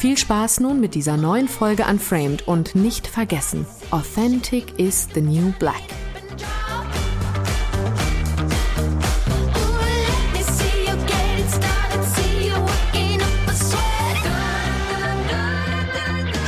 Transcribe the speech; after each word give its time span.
Viel 0.00 0.16
Spaß 0.16 0.60
nun 0.60 0.80
mit 0.80 0.94
dieser 0.94 1.18
neuen 1.18 1.46
Folge 1.46 1.84
Unframed 1.84 2.48
und 2.48 2.74
nicht 2.74 3.06
vergessen, 3.06 3.66
Authentic 3.90 4.78
is 4.78 5.06
the 5.12 5.20
new 5.20 5.52
black. 5.58 5.82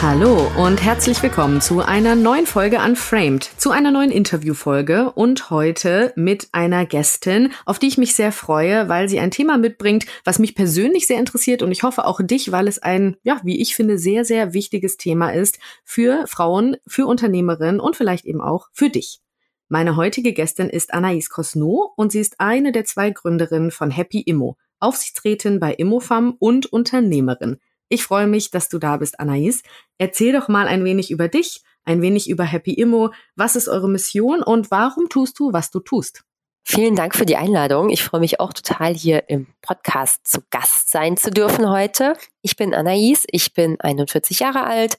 Hallo 0.02 0.50
und 0.58 0.82
herzlich 0.82 1.22
willkommen 1.22 1.60
zu 1.60 1.80
einer 1.80 2.16
neuen 2.16 2.44
Folge 2.44 2.78
Unframed, 2.78 3.44
zu 3.44 3.70
einer 3.70 3.92
neuen 3.92 4.10
Interviewfolge 4.10 5.12
und 5.12 5.48
heute 5.48 6.12
mit 6.16 6.48
einer 6.50 6.86
Gästin, 6.86 7.52
auf 7.66 7.78
die 7.78 7.86
ich 7.86 7.98
mich 7.98 8.16
sehr 8.16 8.32
freue, 8.32 8.88
weil 8.88 9.08
sie 9.08 9.20
ein 9.20 9.30
Thema 9.30 9.58
mitbringt, 9.58 10.06
was 10.24 10.40
mich 10.40 10.56
persönlich 10.56 11.06
sehr 11.06 11.20
interessiert 11.20 11.62
und 11.62 11.70
ich 11.70 11.84
hoffe 11.84 12.04
auch 12.04 12.20
dich, 12.20 12.50
weil 12.50 12.66
es 12.66 12.80
ein, 12.80 13.16
ja, 13.22 13.40
wie 13.44 13.62
ich 13.62 13.76
finde, 13.76 13.96
sehr, 13.96 14.24
sehr 14.24 14.52
wichtiges 14.52 14.96
Thema 14.96 15.30
ist 15.30 15.60
für 15.84 16.26
Frauen, 16.26 16.78
für 16.84 17.06
Unternehmerinnen 17.06 17.78
und 17.78 17.94
vielleicht 17.94 18.24
eben 18.24 18.40
auch 18.40 18.70
für 18.72 18.90
dich. 18.90 19.20
Meine 19.68 19.94
heutige 19.94 20.32
Gästin 20.32 20.68
ist 20.68 20.92
Anaïs 20.92 21.30
Cosno 21.30 21.92
und 21.94 22.10
sie 22.10 22.18
ist 22.18 22.40
eine 22.40 22.72
der 22.72 22.86
zwei 22.86 23.10
Gründerinnen 23.10 23.70
von 23.70 23.92
Happy 23.92 24.20
Immo, 24.22 24.56
Aufsichtsrätin 24.80 25.60
bei 25.60 25.72
Immofam 25.72 26.34
und 26.40 26.66
Unternehmerin. 26.66 27.60
Ich 27.92 28.04
freue 28.04 28.26
mich, 28.26 28.50
dass 28.50 28.70
du 28.70 28.78
da 28.78 28.96
bist, 28.96 29.20
Anaïs. 29.20 29.62
Erzähl 29.98 30.32
doch 30.32 30.48
mal 30.48 30.66
ein 30.66 30.82
wenig 30.82 31.10
über 31.10 31.28
dich, 31.28 31.62
ein 31.84 32.00
wenig 32.00 32.30
über 32.30 32.42
Happy 32.42 32.72
Immo. 32.72 33.10
Was 33.36 33.54
ist 33.54 33.68
eure 33.68 33.86
Mission 33.86 34.42
und 34.42 34.70
warum 34.70 35.10
tust 35.10 35.38
du, 35.38 35.52
was 35.52 35.70
du 35.70 35.78
tust? 35.78 36.24
Vielen 36.64 36.96
Dank 36.96 37.14
für 37.14 37.26
die 37.26 37.36
Einladung. 37.36 37.90
Ich 37.90 38.02
freue 38.02 38.20
mich 38.20 38.40
auch 38.40 38.54
total, 38.54 38.94
hier 38.94 39.28
im 39.28 39.46
Podcast 39.60 40.26
zu 40.26 40.40
Gast 40.48 40.90
sein 40.90 41.18
zu 41.18 41.30
dürfen 41.30 41.68
heute. 41.68 42.14
Ich 42.40 42.56
bin 42.56 42.74
Anaïs, 42.74 43.24
ich 43.26 43.52
bin 43.52 43.78
41 43.78 44.38
Jahre 44.38 44.64
alt. 44.64 44.96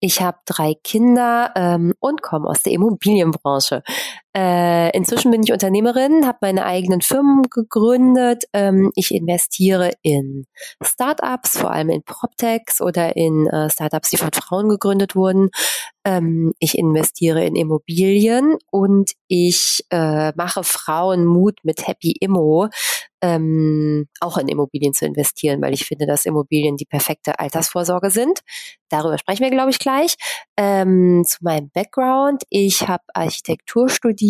Ich 0.00 0.22
habe 0.22 0.38
drei 0.46 0.72
Kinder 0.82 1.52
ähm, 1.54 1.92
und 2.00 2.22
komme 2.22 2.48
aus 2.48 2.62
der 2.62 2.72
Immobilienbranche. 2.72 3.82
Äh, 4.34 4.96
inzwischen 4.96 5.30
bin 5.30 5.42
ich 5.42 5.52
Unternehmerin, 5.52 6.26
habe 6.26 6.38
meine 6.40 6.64
eigenen 6.64 7.02
Firmen 7.02 7.42
gegründet. 7.50 8.44
Ähm, 8.54 8.90
ich 8.94 9.14
investiere 9.14 9.92
in 10.00 10.46
Startups, 10.82 11.58
vor 11.58 11.70
allem 11.70 11.90
in 11.90 12.02
PropTechs 12.02 12.80
oder 12.80 13.14
in 13.14 13.46
äh, 13.48 13.68
Startups, 13.68 14.08
die 14.08 14.16
von 14.16 14.32
Frauen 14.32 14.70
gegründet 14.70 15.14
wurden. 15.14 15.50
Ähm, 16.04 16.52
ich 16.58 16.78
investiere 16.78 17.44
in 17.44 17.56
Immobilien 17.56 18.56
und 18.70 19.12
ich 19.28 19.84
äh, 19.90 20.32
mache 20.34 20.64
Frauen 20.64 21.26
Mut 21.26 21.58
mit 21.62 21.86
Happy 21.86 22.14
Immo, 22.18 22.68
ähm, 23.20 24.08
auch 24.20 24.36
in 24.38 24.48
Immobilien 24.48 24.94
zu 24.94 25.06
investieren, 25.06 25.62
weil 25.62 25.74
ich 25.74 25.84
finde, 25.84 26.06
dass 26.06 26.26
Immobilien 26.26 26.76
die 26.76 26.86
perfekte 26.86 27.38
Altersvorsorge 27.38 28.10
sind. 28.10 28.40
Darüber 28.88 29.16
sprechen 29.16 29.44
wir, 29.44 29.50
glaube 29.50 29.70
ich, 29.70 29.78
gleich. 29.78 30.16
Ähm, 30.56 31.22
zu 31.24 31.38
meinem 31.42 31.70
Background. 31.70 32.42
Ich 32.50 32.88
habe 32.88 33.04
Architektur 33.14 33.88
studiert, 33.88 34.21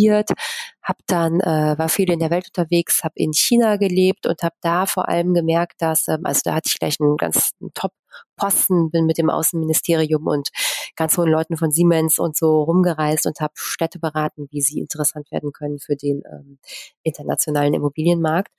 habe 0.83 0.99
dann 1.07 1.41
äh, 1.41 1.79
war 1.79 1.89
viel 1.89 2.11
in 2.11 2.19
der 2.19 2.31
Welt 2.31 2.47
unterwegs, 2.49 3.05
habe 3.05 3.15
in 3.17 3.33
China 3.33 3.77
gelebt 3.77 4.27
und 4.27 4.43
habe 4.43 4.57
da 4.61 4.87
vor 4.87 5.09
allem 5.09 5.35
gemerkt, 5.35 5.81
dass 5.83 6.09
ähm, 6.09 6.21
also 6.25 6.41
da 6.45 6.55
hatte 6.55 6.69
ich 6.69 6.79
gleich 6.79 7.01
einen 7.01 7.17
ganz 7.17 7.53
einen 7.61 7.73
Top 7.75 7.93
Posten, 8.37 8.91
bin 8.91 9.07
mit 9.07 9.19
dem 9.19 9.31
Außenministerium 9.31 10.27
und 10.27 10.49
ganz 10.97 11.17
hohen 11.17 11.31
Leuten 11.31 11.57
von 11.57 11.71
Siemens 11.71 12.19
und 12.19 12.37
so 12.37 12.63
rumgereist 12.63 13.27
und 13.27 13.41
habe 13.41 13.53
Städte 13.57 13.99
beraten, 13.99 14.49
wie 14.51 14.61
sie 14.61 14.81
interessant 14.81 15.31
werden 15.31 15.53
können 15.53 15.79
für 15.79 15.97
den 15.97 16.23
ähm, 16.31 16.59
internationalen 17.03 17.75
Immobilienmarkt. 17.75 18.51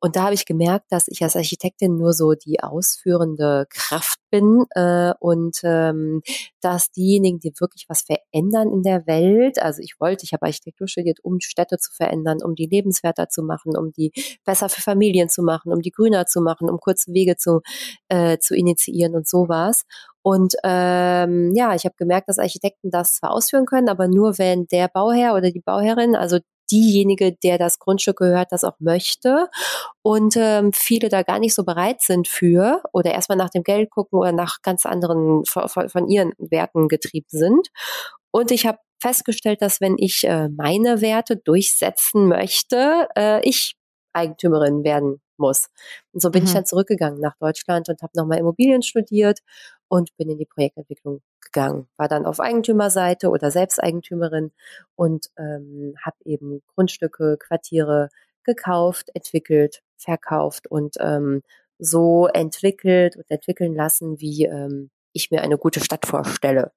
Und 0.00 0.16
da 0.16 0.24
habe 0.24 0.34
ich 0.34 0.44
gemerkt, 0.44 0.86
dass 0.90 1.08
ich 1.08 1.22
als 1.22 1.34
Architektin 1.34 1.96
nur 1.96 2.12
so 2.12 2.34
die 2.34 2.60
ausführende 2.60 3.66
Kraft 3.70 4.18
bin 4.30 4.64
äh, 4.74 5.14
und 5.18 5.60
ähm, 5.62 6.20
dass 6.60 6.90
diejenigen, 6.90 7.40
die 7.40 7.52
wirklich 7.58 7.86
was 7.88 8.02
verändern 8.02 8.70
in 8.70 8.82
der 8.82 9.06
Welt, 9.06 9.58
also 9.62 9.80
ich 9.80 9.94
wollte, 9.98 10.24
ich 10.24 10.34
habe 10.34 10.44
Architektur 10.44 10.88
studiert, 10.88 11.20
um 11.22 11.40
Städte 11.40 11.78
zu 11.78 11.90
verändern, 11.92 12.38
um 12.44 12.54
die 12.54 12.66
lebenswerter 12.66 13.28
zu 13.30 13.42
machen, 13.42 13.76
um 13.78 13.92
die 13.92 14.12
besser 14.44 14.68
für 14.68 14.82
Familien 14.82 15.30
zu 15.30 15.42
machen, 15.42 15.72
um 15.72 15.80
die 15.80 15.90
grüner 15.90 16.26
zu 16.26 16.42
machen, 16.42 16.68
um 16.68 16.78
kurze 16.80 17.12
Wege 17.14 17.36
zu, 17.36 17.62
äh, 18.08 18.36
zu 18.38 18.54
initiieren 18.54 18.93
und 19.14 19.28
sowas. 19.28 19.84
Und 20.22 20.54
ähm, 20.64 21.52
ja, 21.54 21.74
ich 21.74 21.84
habe 21.84 21.94
gemerkt, 21.98 22.28
dass 22.28 22.38
Architekten 22.38 22.90
das 22.90 23.14
zwar 23.14 23.32
ausführen 23.32 23.66
können, 23.66 23.88
aber 23.88 24.08
nur 24.08 24.38
wenn 24.38 24.66
der 24.66 24.88
Bauherr 24.88 25.34
oder 25.34 25.50
die 25.50 25.60
Bauherrin, 25.60 26.16
also 26.16 26.38
diejenige, 26.70 27.32
der 27.42 27.58
das 27.58 27.78
Grundstück 27.78 28.18
gehört, 28.18 28.48
das 28.50 28.64
auch 28.64 28.76
möchte 28.78 29.48
und 30.02 30.34
ähm, 30.36 30.72
viele 30.72 31.08
da 31.08 31.22
gar 31.22 31.38
nicht 31.38 31.54
so 31.54 31.64
bereit 31.64 32.00
sind 32.00 32.26
für 32.28 32.82
oder 32.92 33.12
erstmal 33.12 33.38
nach 33.38 33.50
dem 33.50 33.62
Geld 33.62 33.90
gucken 33.90 34.18
oder 34.18 34.32
nach 34.32 34.62
ganz 34.62 34.86
anderen 34.86 35.44
von, 35.44 35.68
von 35.68 36.08
ihren 36.08 36.32
Werten 36.38 36.88
getrieben 36.88 37.28
sind. 37.28 37.68
Und 38.30 38.50
ich 38.50 38.66
habe 38.66 38.78
festgestellt, 39.00 39.60
dass 39.60 39.80
wenn 39.80 39.96
ich 39.98 40.24
äh, 40.24 40.48
meine 40.48 41.00
Werte 41.02 41.36
durchsetzen 41.36 42.28
möchte, 42.28 43.08
äh, 43.16 43.46
ich 43.46 43.74
Eigentümerin 44.14 44.84
werden 44.84 45.20
muss. 45.38 45.68
Und 46.12 46.20
so 46.20 46.30
bin 46.30 46.42
mhm. 46.42 46.48
ich 46.48 46.54
dann 46.54 46.66
zurückgegangen 46.66 47.20
nach 47.20 47.36
Deutschland 47.38 47.88
und 47.88 48.02
habe 48.02 48.12
nochmal 48.14 48.38
Immobilien 48.38 48.82
studiert 48.82 49.40
und 49.88 50.16
bin 50.16 50.30
in 50.30 50.38
die 50.38 50.46
Projektentwicklung 50.46 51.22
gegangen. 51.40 51.88
War 51.96 52.08
dann 52.08 52.26
auf 52.26 52.40
Eigentümerseite 52.40 53.28
oder 53.30 53.50
Selbsteigentümerin 53.50 54.52
und 54.96 55.26
ähm, 55.38 55.94
habe 56.04 56.16
eben 56.24 56.62
Grundstücke, 56.74 57.36
Quartiere 57.38 58.08
gekauft, 58.44 59.10
entwickelt, 59.14 59.82
verkauft 59.96 60.66
und 60.66 60.96
ähm, 61.00 61.42
so 61.78 62.26
entwickelt 62.28 63.16
und 63.16 63.30
entwickeln 63.30 63.74
lassen, 63.74 64.20
wie 64.20 64.44
ähm, 64.44 64.90
ich 65.12 65.30
mir 65.30 65.42
eine 65.42 65.58
gute 65.58 65.80
Stadt 65.80 66.06
vorstelle. 66.06 66.72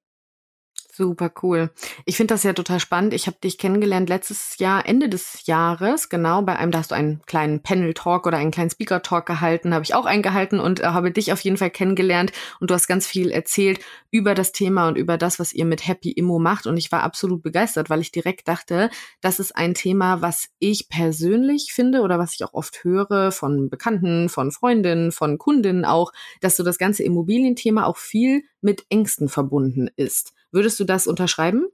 Super 0.98 1.30
cool. 1.44 1.70
Ich 2.06 2.16
finde 2.16 2.34
das 2.34 2.42
ja 2.42 2.52
total 2.52 2.80
spannend. 2.80 3.14
Ich 3.14 3.28
habe 3.28 3.36
dich 3.38 3.56
kennengelernt 3.56 4.08
letztes 4.08 4.58
Jahr, 4.58 4.84
Ende 4.84 5.08
des 5.08 5.46
Jahres, 5.46 6.08
genau, 6.08 6.42
bei 6.42 6.56
einem, 6.56 6.72
da 6.72 6.80
hast 6.80 6.90
du 6.90 6.96
einen 6.96 7.22
kleinen 7.24 7.62
Panel-Talk 7.62 8.26
oder 8.26 8.38
einen 8.38 8.50
kleinen 8.50 8.70
Speaker-Talk 8.70 9.24
gehalten, 9.24 9.74
habe 9.74 9.84
ich 9.84 9.94
auch 9.94 10.06
eingehalten 10.06 10.58
und 10.58 10.80
äh, 10.80 10.86
habe 10.86 11.12
dich 11.12 11.32
auf 11.32 11.38
jeden 11.42 11.56
Fall 11.56 11.70
kennengelernt 11.70 12.32
und 12.58 12.70
du 12.70 12.74
hast 12.74 12.88
ganz 12.88 13.06
viel 13.06 13.30
erzählt 13.30 13.78
über 14.10 14.34
das 14.34 14.50
Thema 14.50 14.88
und 14.88 14.98
über 14.98 15.18
das, 15.18 15.38
was 15.38 15.52
ihr 15.52 15.66
mit 15.66 15.86
Happy 15.86 16.10
Immo 16.10 16.40
macht 16.40 16.66
und 16.66 16.76
ich 16.76 16.90
war 16.90 17.04
absolut 17.04 17.44
begeistert, 17.44 17.90
weil 17.90 18.00
ich 18.00 18.10
direkt 18.10 18.48
dachte, 18.48 18.90
das 19.20 19.38
ist 19.38 19.54
ein 19.54 19.74
Thema, 19.74 20.20
was 20.20 20.48
ich 20.58 20.88
persönlich 20.88 21.72
finde 21.72 22.00
oder 22.00 22.18
was 22.18 22.34
ich 22.34 22.42
auch 22.42 22.54
oft 22.54 22.82
höre 22.82 23.30
von 23.30 23.70
Bekannten, 23.70 24.28
von 24.28 24.50
Freundinnen, 24.50 25.12
von 25.12 25.38
Kundinnen 25.38 25.84
auch, 25.84 26.12
dass 26.40 26.56
so 26.56 26.64
das 26.64 26.76
ganze 26.76 27.04
Immobilienthema 27.04 27.84
auch 27.84 27.98
viel 27.98 28.42
mit 28.60 28.84
Ängsten 28.90 29.28
verbunden 29.28 29.88
ist. 29.94 30.32
Würdest 30.50 30.80
du 30.80 30.84
das 30.84 31.06
unterschreiben? 31.06 31.66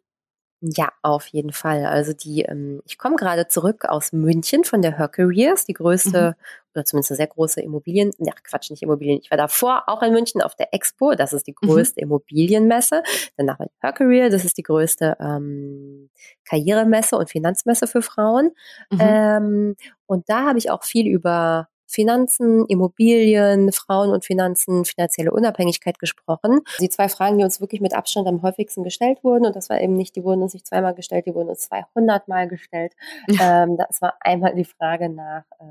Ja, 0.67 0.93
auf 1.03 1.27
jeden 1.27 1.53
Fall. 1.53 1.85
Also 1.85 2.15
die, 2.15 2.43
ähm, 2.43 2.81
ich 2.87 2.97
komme 2.97 3.17
gerade 3.17 3.49
zurück 3.49 3.85
aus 3.85 4.12
München 4.12 4.65
von 4.65 4.81
der 4.81 4.97
Her 4.97 5.09
Careers, 5.09 5.67
die 5.67 5.75
größte 5.75 6.37
mhm. 6.39 6.73
oder 6.75 6.85
zumindest 6.87 7.11
eine 7.11 7.17
sehr 7.19 7.27
große 7.27 7.61
Immobilien, 7.61 8.12
ja 8.19 8.32
Quatsch, 8.43 8.71
nicht 8.71 8.82
Immobilien. 8.82 9.21
Ich 9.23 9.31
war 9.31 9.37
davor 9.37 9.85
auch 9.88 10.03
in 10.03 10.12
München 10.15 10.41
auf 10.41 10.55
der 10.55 10.73
Expo, 10.73 11.15
das 11.17 11.35
ist 11.35 11.47
die 11.47 11.55
mhm. 11.61 11.67
größte 11.67 12.00
mhm. 12.00 12.05
Immobilienmesse. 12.09 13.03
Danach 13.37 13.59
mit 13.59 13.69
Her 13.82 13.93
Career, 13.93 14.31
das 14.31 14.47
ist 14.47 14.56
die 14.56 14.62
größte 14.62 15.19
ähm, 15.21 16.09
Karrieremesse 16.49 17.19
und 17.19 17.29
Finanzmesse 17.29 17.87
für 17.87 18.00
Frauen. 18.00 18.53
Mhm. 18.91 18.99
Ähm, 19.00 19.76
und 20.06 20.31
da 20.31 20.47
habe 20.47 20.59
ich 20.59 20.71
auch 20.71 20.85
viel 20.85 21.06
über 21.09 21.69
Finanzen, 21.87 22.67
Immobilien, 22.67 23.73
Frauen 23.73 24.11
und 24.11 24.25
Finanzen, 24.25 24.85
finanzielle 24.85 25.33
Unabhängigkeit 25.33 25.99
gesprochen. 25.99 26.61
Die 26.81 26.89
zwei 26.89 27.09
Fragen, 27.09 27.39
die 27.39 27.45
uns 27.45 27.61
wirklich 27.61 27.81
mit 27.81 27.95
Abstand 27.95 28.27
am 28.27 28.43
häufigsten 28.43 28.85
gestellt 28.85 29.23
wurden, 29.23 29.47
und 29.47 29.57
das 29.57 29.71
war 29.71 29.81
eben 29.81 29.97
nicht, 29.97 30.17
die 30.17 30.25
wurden 30.25 30.43
uns 30.43 30.55
nicht 30.55 30.67
zweimal 30.67 30.95
gestellt, 30.95 31.27
die 31.27 31.35
wurden 31.35 31.49
uns 31.49 31.61
200 31.61 32.29
Mal 32.29 32.49
gestellt. 32.49 32.95
ähm, 33.41 33.77
das 33.77 34.01
war 34.03 34.15
einmal 34.21 34.55
die 34.55 34.65
Frage 34.65 35.09
nach 35.09 35.45
äh, 35.61 35.65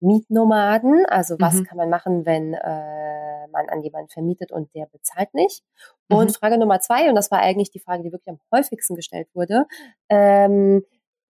Mietnomaden, 0.00 1.06
also 1.06 1.36
was 1.38 1.54
mhm. 1.54 1.64
kann 1.64 1.78
man 1.78 1.90
machen, 1.90 2.26
wenn 2.26 2.54
äh, 2.54 3.48
man 3.48 3.68
an 3.68 3.82
jemanden 3.82 4.10
vermietet 4.10 4.52
und 4.52 4.74
der 4.74 4.86
bezahlt 4.86 5.32
nicht. 5.32 5.62
Und 6.08 6.30
mhm. 6.30 6.34
Frage 6.34 6.58
Nummer 6.58 6.80
zwei, 6.80 7.08
und 7.08 7.14
das 7.14 7.30
war 7.30 7.40
eigentlich 7.40 7.70
die 7.70 7.80
Frage, 7.80 8.02
die 8.02 8.12
wirklich 8.12 8.28
am 8.28 8.40
häufigsten 8.54 8.94
gestellt 8.94 9.28
wurde, 9.34 9.66
ähm, 10.10 10.84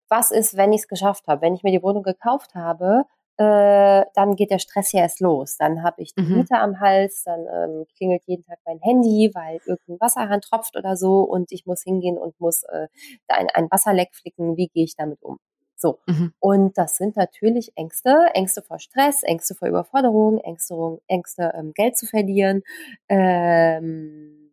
was 0.08 0.30
ist, 0.30 0.56
wenn 0.56 0.72
ich 0.72 0.82
es 0.82 0.88
geschafft 0.88 1.26
habe, 1.26 1.42
wenn 1.42 1.54
ich 1.54 1.62
mir 1.62 1.72
die 1.72 1.82
Wohnung 1.82 2.02
gekauft 2.02 2.54
habe, 2.54 3.04
äh, 3.36 4.04
dann 4.14 4.36
geht 4.36 4.50
der 4.50 4.58
Stress 4.58 4.92
ja 4.92 5.00
erst 5.00 5.20
los. 5.20 5.56
Dann 5.56 5.82
habe 5.82 6.02
ich 6.02 6.14
die 6.14 6.22
Mhm. 6.22 6.36
Miete 6.38 6.56
am 6.58 6.80
Hals, 6.80 7.24
dann 7.24 7.46
ähm, 7.52 7.86
klingelt 7.96 8.22
jeden 8.26 8.44
Tag 8.44 8.58
mein 8.64 8.78
Handy, 8.80 9.30
weil 9.34 9.60
irgendein 9.66 10.00
Wasserhahn 10.00 10.40
tropft 10.40 10.76
oder 10.76 10.96
so 10.96 11.22
und 11.22 11.50
ich 11.52 11.66
muss 11.66 11.82
hingehen 11.82 12.18
und 12.18 12.38
muss 12.40 12.62
äh, 12.64 12.88
ein, 13.28 13.48
ein 13.54 13.68
Wasserleck 13.70 14.14
flicken. 14.14 14.56
Wie 14.56 14.68
gehe 14.68 14.84
ich 14.84 14.96
damit 14.96 15.22
um? 15.22 15.38
So. 15.76 15.98
Mhm. 16.06 16.32
Und 16.38 16.78
das 16.78 16.96
sind 16.96 17.16
natürlich 17.16 17.72
Ängste, 17.76 18.28
Ängste 18.34 18.62
vor 18.62 18.78
Stress, 18.78 19.22
Ängste 19.22 19.54
vor 19.54 19.68
Überforderung, 19.68 20.38
Ängste, 20.38 21.00
Ängste 21.08 21.52
ähm, 21.56 21.72
Geld 21.74 21.96
zu 21.98 22.06
verlieren. 22.06 22.62
Ähm, 23.08 24.50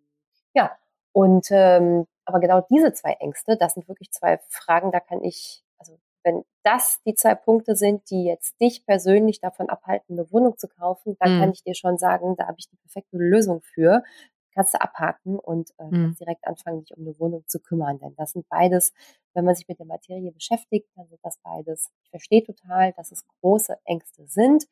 ja, 0.53 0.71
und 1.13 1.47
ähm, 1.51 2.05
aber 2.25 2.39
genau 2.39 2.65
diese 2.69 2.93
zwei 2.93 3.13
Ängste, 3.13 3.57
das 3.57 3.73
sind 3.73 3.87
wirklich 3.87 4.11
zwei 4.11 4.39
Fragen, 4.49 4.91
da 4.91 4.99
kann 4.99 5.23
ich, 5.23 5.63
wenn 6.23 6.43
das 6.63 7.01
die 7.05 7.15
zwei 7.15 7.35
Punkte 7.35 7.75
sind, 7.75 8.09
die 8.11 8.23
jetzt 8.25 8.59
dich 8.61 8.85
persönlich 8.85 9.39
davon 9.41 9.69
abhalten, 9.69 10.17
eine 10.19 10.31
Wohnung 10.31 10.57
zu 10.57 10.67
kaufen, 10.67 11.17
dann 11.19 11.31
Mhm. 11.31 11.39
kann 11.39 11.51
ich 11.51 11.63
dir 11.63 11.75
schon 11.75 11.97
sagen, 11.97 12.35
da 12.37 12.47
habe 12.47 12.57
ich 12.59 12.69
die 12.69 12.77
perfekte 12.77 13.17
Lösung 13.17 13.61
für. 13.63 14.03
Kannst 14.53 14.73
du 14.73 14.81
abhaken 14.81 15.39
und 15.39 15.71
äh, 15.77 15.91
Mhm. 15.91 16.13
direkt 16.19 16.45
anfangen, 16.45 16.81
dich 16.81 16.95
um 16.97 17.03
eine 17.07 17.17
Wohnung 17.19 17.45
zu 17.47 17.59
kümmern. 17.61 17.99
Denn 17.99 18.15
das 18.17 18.31
sind 18.33 18.47
beides, 18.49 18.93
wenn 19.33 19.45
man 19.45 19.55
sich 19.55 19.67
mit 19.67 19.79
der 19.79 19.85
Materie 19.85 20.31
beschäftigt, 20.31 20.89
dann 20.95 21.07
sind 21.07 21.19
das 21.23 21.37
beides. 21.39 21.89
Ich 22.03 22.09
verstehe 22.09 22.43
total, 22.43 22.91
dass 22.93 23.11
es 23.11 23.25
große 23.41 23.77
Ängste 23.85 24.27
sind, 24.27 24.65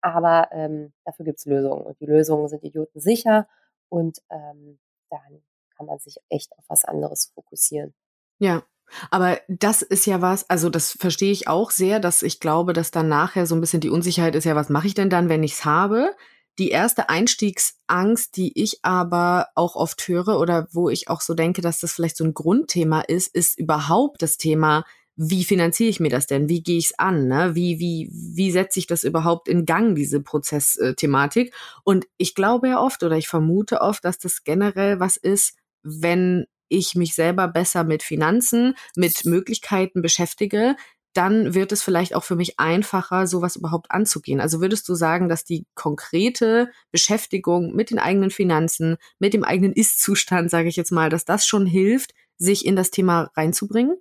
aber 0.00 0.48
ähm, 0.52 0.92
dafür 1.04 1.26
gibt's 1.26 1.44
Lösungen. 1.46 1.82
Und 1.84 2.00
die 2.00 2.06
Lösungen 2.06 2.48
sind 2.48 2.64
idiotensicher 2.64 3.46
und 3.90 4.22
ähm, 4.30 4.78
dann 5.10 5.42
kann 5.76 5.86
man 5.86 5.98
sich 5.98 6.16
echt 6.30 6.56
auf 6.58 6.64
was 6.68 6.84
anderes 6.86 7.26
fokussieren. 7.34 7.94
Ja. 8.38 8.66
Aber 9.10 9.38
das 9.48 9.82
ist 9.82 10.06
ja 10.06 10.20
was, 10.20 10.48
also 10.48 10.70
das 10.70 10.92
verstehe 10.92 11.32
ich 11.32 11.48
auch 11.48 11.70
sehr, 11.70 12.00
dass 12.00 12.22
ich 12.22 12.40
glaube, 12.40 12.72
dass 12.72 12.90
dann 12.90 13.08
nachher 13.08 13.46
so 13.46 13.54
ein 13.54 13.60
bisschen 13.60 13.80
die 13.80 13.90
Unsicherheit 13.90 14.34
ist, 14.34 14.44
ja, 14.44 14.56
was 14.56 14.68
mache 14.68 14.86
ich 14.86 14.94
denn 14.94 15.10
dann, 15.10 15.28
wenn 15.28 15.42
ich's 15.42 15.64
habe? 15.64 16.14
Die 16.58 16.70
erste 16.70 17.10
Einstiegsangst, 17.10 18.36
die 18.36 18.60
ich 18.60 18.78
aber 18.82 19.48
auch 19.54 19.76
oft 19.76 20.08
höre 20.08 20.38
oder 20.40 20.68
wo 20.72 20.88
ich 20.88 21.10
auch 21.10 21.20
so 21.20 21.34
denke, 21.34 21.60
dass 21.60 21.80
das 21.80 21.92
vielleicht 21.92 22.16
so 22.16 22.24
ein 22.24 22.34
Grundthema 22.34 23.00
ist, 23.00 23.34
ist 23.34 23.58
überhaupt 23.58 24.22
das 24.22 24.38
Thema, 24.38 24.84
wie 25.16 25.44
finanziere 25.44 25.88
ich 25.88 26.00
mir 26.00 26.10
das 26.10 26.26
denn? 26.26 26.48
Wie 26.48 26.62
gehe 26.62 26.78
ich's 26.78 26.98
an? 26.98 27.26
Ne? 27.26 27.54
Wie, 27.54 27.78
wie, 27.78 28.10
wie 28.12 28.50
setze 28.50 28.78
ich 28.78 28.86
das 28.86 29.02
überhaupt 29.02 29.48
in 29.48 29.64
Gang, 29.64 29.94
diese 29.94 30.20
Prozessthematik? 30.20 31.54
Und 31.84 32.06
ich 32.18 32.34
glaube 32.34 32.68
ja 32.68 32.80
oft 32.80 33.02
oder 33.02 33.16
ich 33.16 33.28
vermute 33.28 33.80
oft, 33.80 34.04
dass 34.04 34.18
das 34.18 34.44
generell 34.44 35.00
was 35.00 35.16
ist, 35.16 35.56
wenn 35.82 36.46
ich 36.68 36.94
mich 36.94 37.14
selber 37.14 37.48
besser 37.48 37.84
mit 37.84 38.02
Finanzen, 38.02 38.74
mit 38.94 39.24
Möglichkeiten 39.24 40.02
beschäftige, 40.02 40.76
dann 41.16 41.54
wird 41.54 41.72
es 41.72 41.82
vielleicht 41.82 42.14
auch 42.14 42.24
für 42.24 42.36
mich 42.36 42.58
einfacher, 42.60 43.26
sowas 43.26 43.56
überhaupt 43.56 43.90
anzugehen. 43.90 44.40
Also 44.40 44.60
würdest 44.60 44.88
du 44.88 44.94
sagen, 44.94 45.28
dass 45.28 45.44
die 45.44 45.64
konkrete 45.74 46.70
Beschäftigung 46.92 47.74
mit 47.74 47.90
den 47.90 47.98
eigenen 47.98 48.30
Finanzen, 48.30 48.96
mit 49.18 49.32
dem 49.32 49.44
eigenen 49.44 49.72
Ist-Zustand, 49.72 50.50
sage 50.50 50.68
ich 50.68 50.76
jetzt 50.76 50.92
mal, 50.92 51.08
dass 51.08 51.24
das 51.24 51.46
schon 51.46 51.64
hilft, 51.64 52.12
sich 52.36 52.66
in 52.66 52.76
das 52.76 52.90
Thema 52.90 53.30
reinzubringen? 53.34 53.96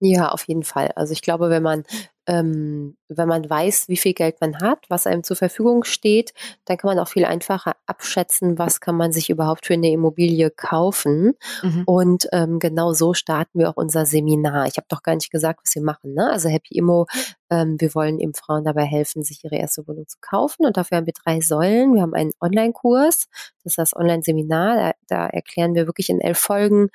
Ja, 0.00 0.28
auf 0.30 0.46
jeden 0.48 0.64
Fall. 0.64 0.90
Also 0.96 1.12
ich 1.12 1.22
glaube, 1.22 1.50
wenn 1.50 1.62
man, 1.62 1.84
ähm, 2.26 2.96
wenn 3.08 3.28
man 3.28 3.48
weiß, 3.48 3.88
wie 3.88 3.96
viel 3.96 4.12
Geld 4.12 4.40
man 4.40 4.58
hat, 4.58 4.84
was 4.88 5.06
einem 5.06 5.22
zur 5.22 5.36
Verfügung 5.36 5.84
steht, 5.84 6.32
dann 6.64 6.76
kann 6.76 6.88
man 6.88 6.98
auch 6.98 7.08
viel 7.08 7.24
einfacher 7.24 7.74
abschätzen, 7.86 8.58
was 8.58 8.80
kann 8.80 8.96
man 8.96 9.12
sich 9.12 9.30
überhaupt 9.30 9.66
für 9.66 9.74
eine 9.74 9.90
Immobilie 9.90 10.50
kaufen. 10.50 11.34
Mhm. 11.62 11.82
Und 11.86 12.28
ähm, 12.32 12.58
genau 12.58 12.92
so 12.92 13.14
starten 13.14 13.58
wir 13.58 13.70
auch 13.70 13.76
unser 13.76 14.04
Seminar. 14.04 14.66
Ich 14.66 14.76
habe 14.76 14.86
doch 14.88 15.02
gar 15.02 15.14
nicht 15.14 15.30
gesagt, 15.30 15.60
was 15.64 15.74
wir 15.74 15.82
machen. 15.82 16.14
Ne? 16.14 16.30
Also 16.30 16.48
Happy 16.48 16.76
Immo, 16.76 17.06
ähm, 17.50 17.76
wir 17.78 17.94
wollen 17.94 18.18
eben 18.18 18.34
Frauen 18.34 18.64
dabei 18.64 18.84
helfen, 18.84 19.22
sich 19.22 19.44
ihre 19.44 19.56
erste 19.56 19.86
Wohnung 19.86 20.08
zu 20.08 20.18
kaufen. 20.20 20.66
Und 20.66 20.76
dafür 20.76 20.98
haben 20.98 21.06
wir 21.06 21.14
drei 21.24 21.40
Säulen. 21.40 21.94
Wir 21.94 22.02
haben 22.02 22.14
einen 22.14 22.32
Online-Kurs, 22.40 23.26
das 23.62 23.72
ist 23.72 23.78
das 23.78 23.96
Online-Seminar. 23.96 24.76
Da, 24.76 24.92
da 25.08 25.26
erklären 25.28 25.74
wir 25.74 25.86
wirklich 25.86 26.08
in 26.10 26.20
elf 26.20 26.38
Folgen 26.38 26.88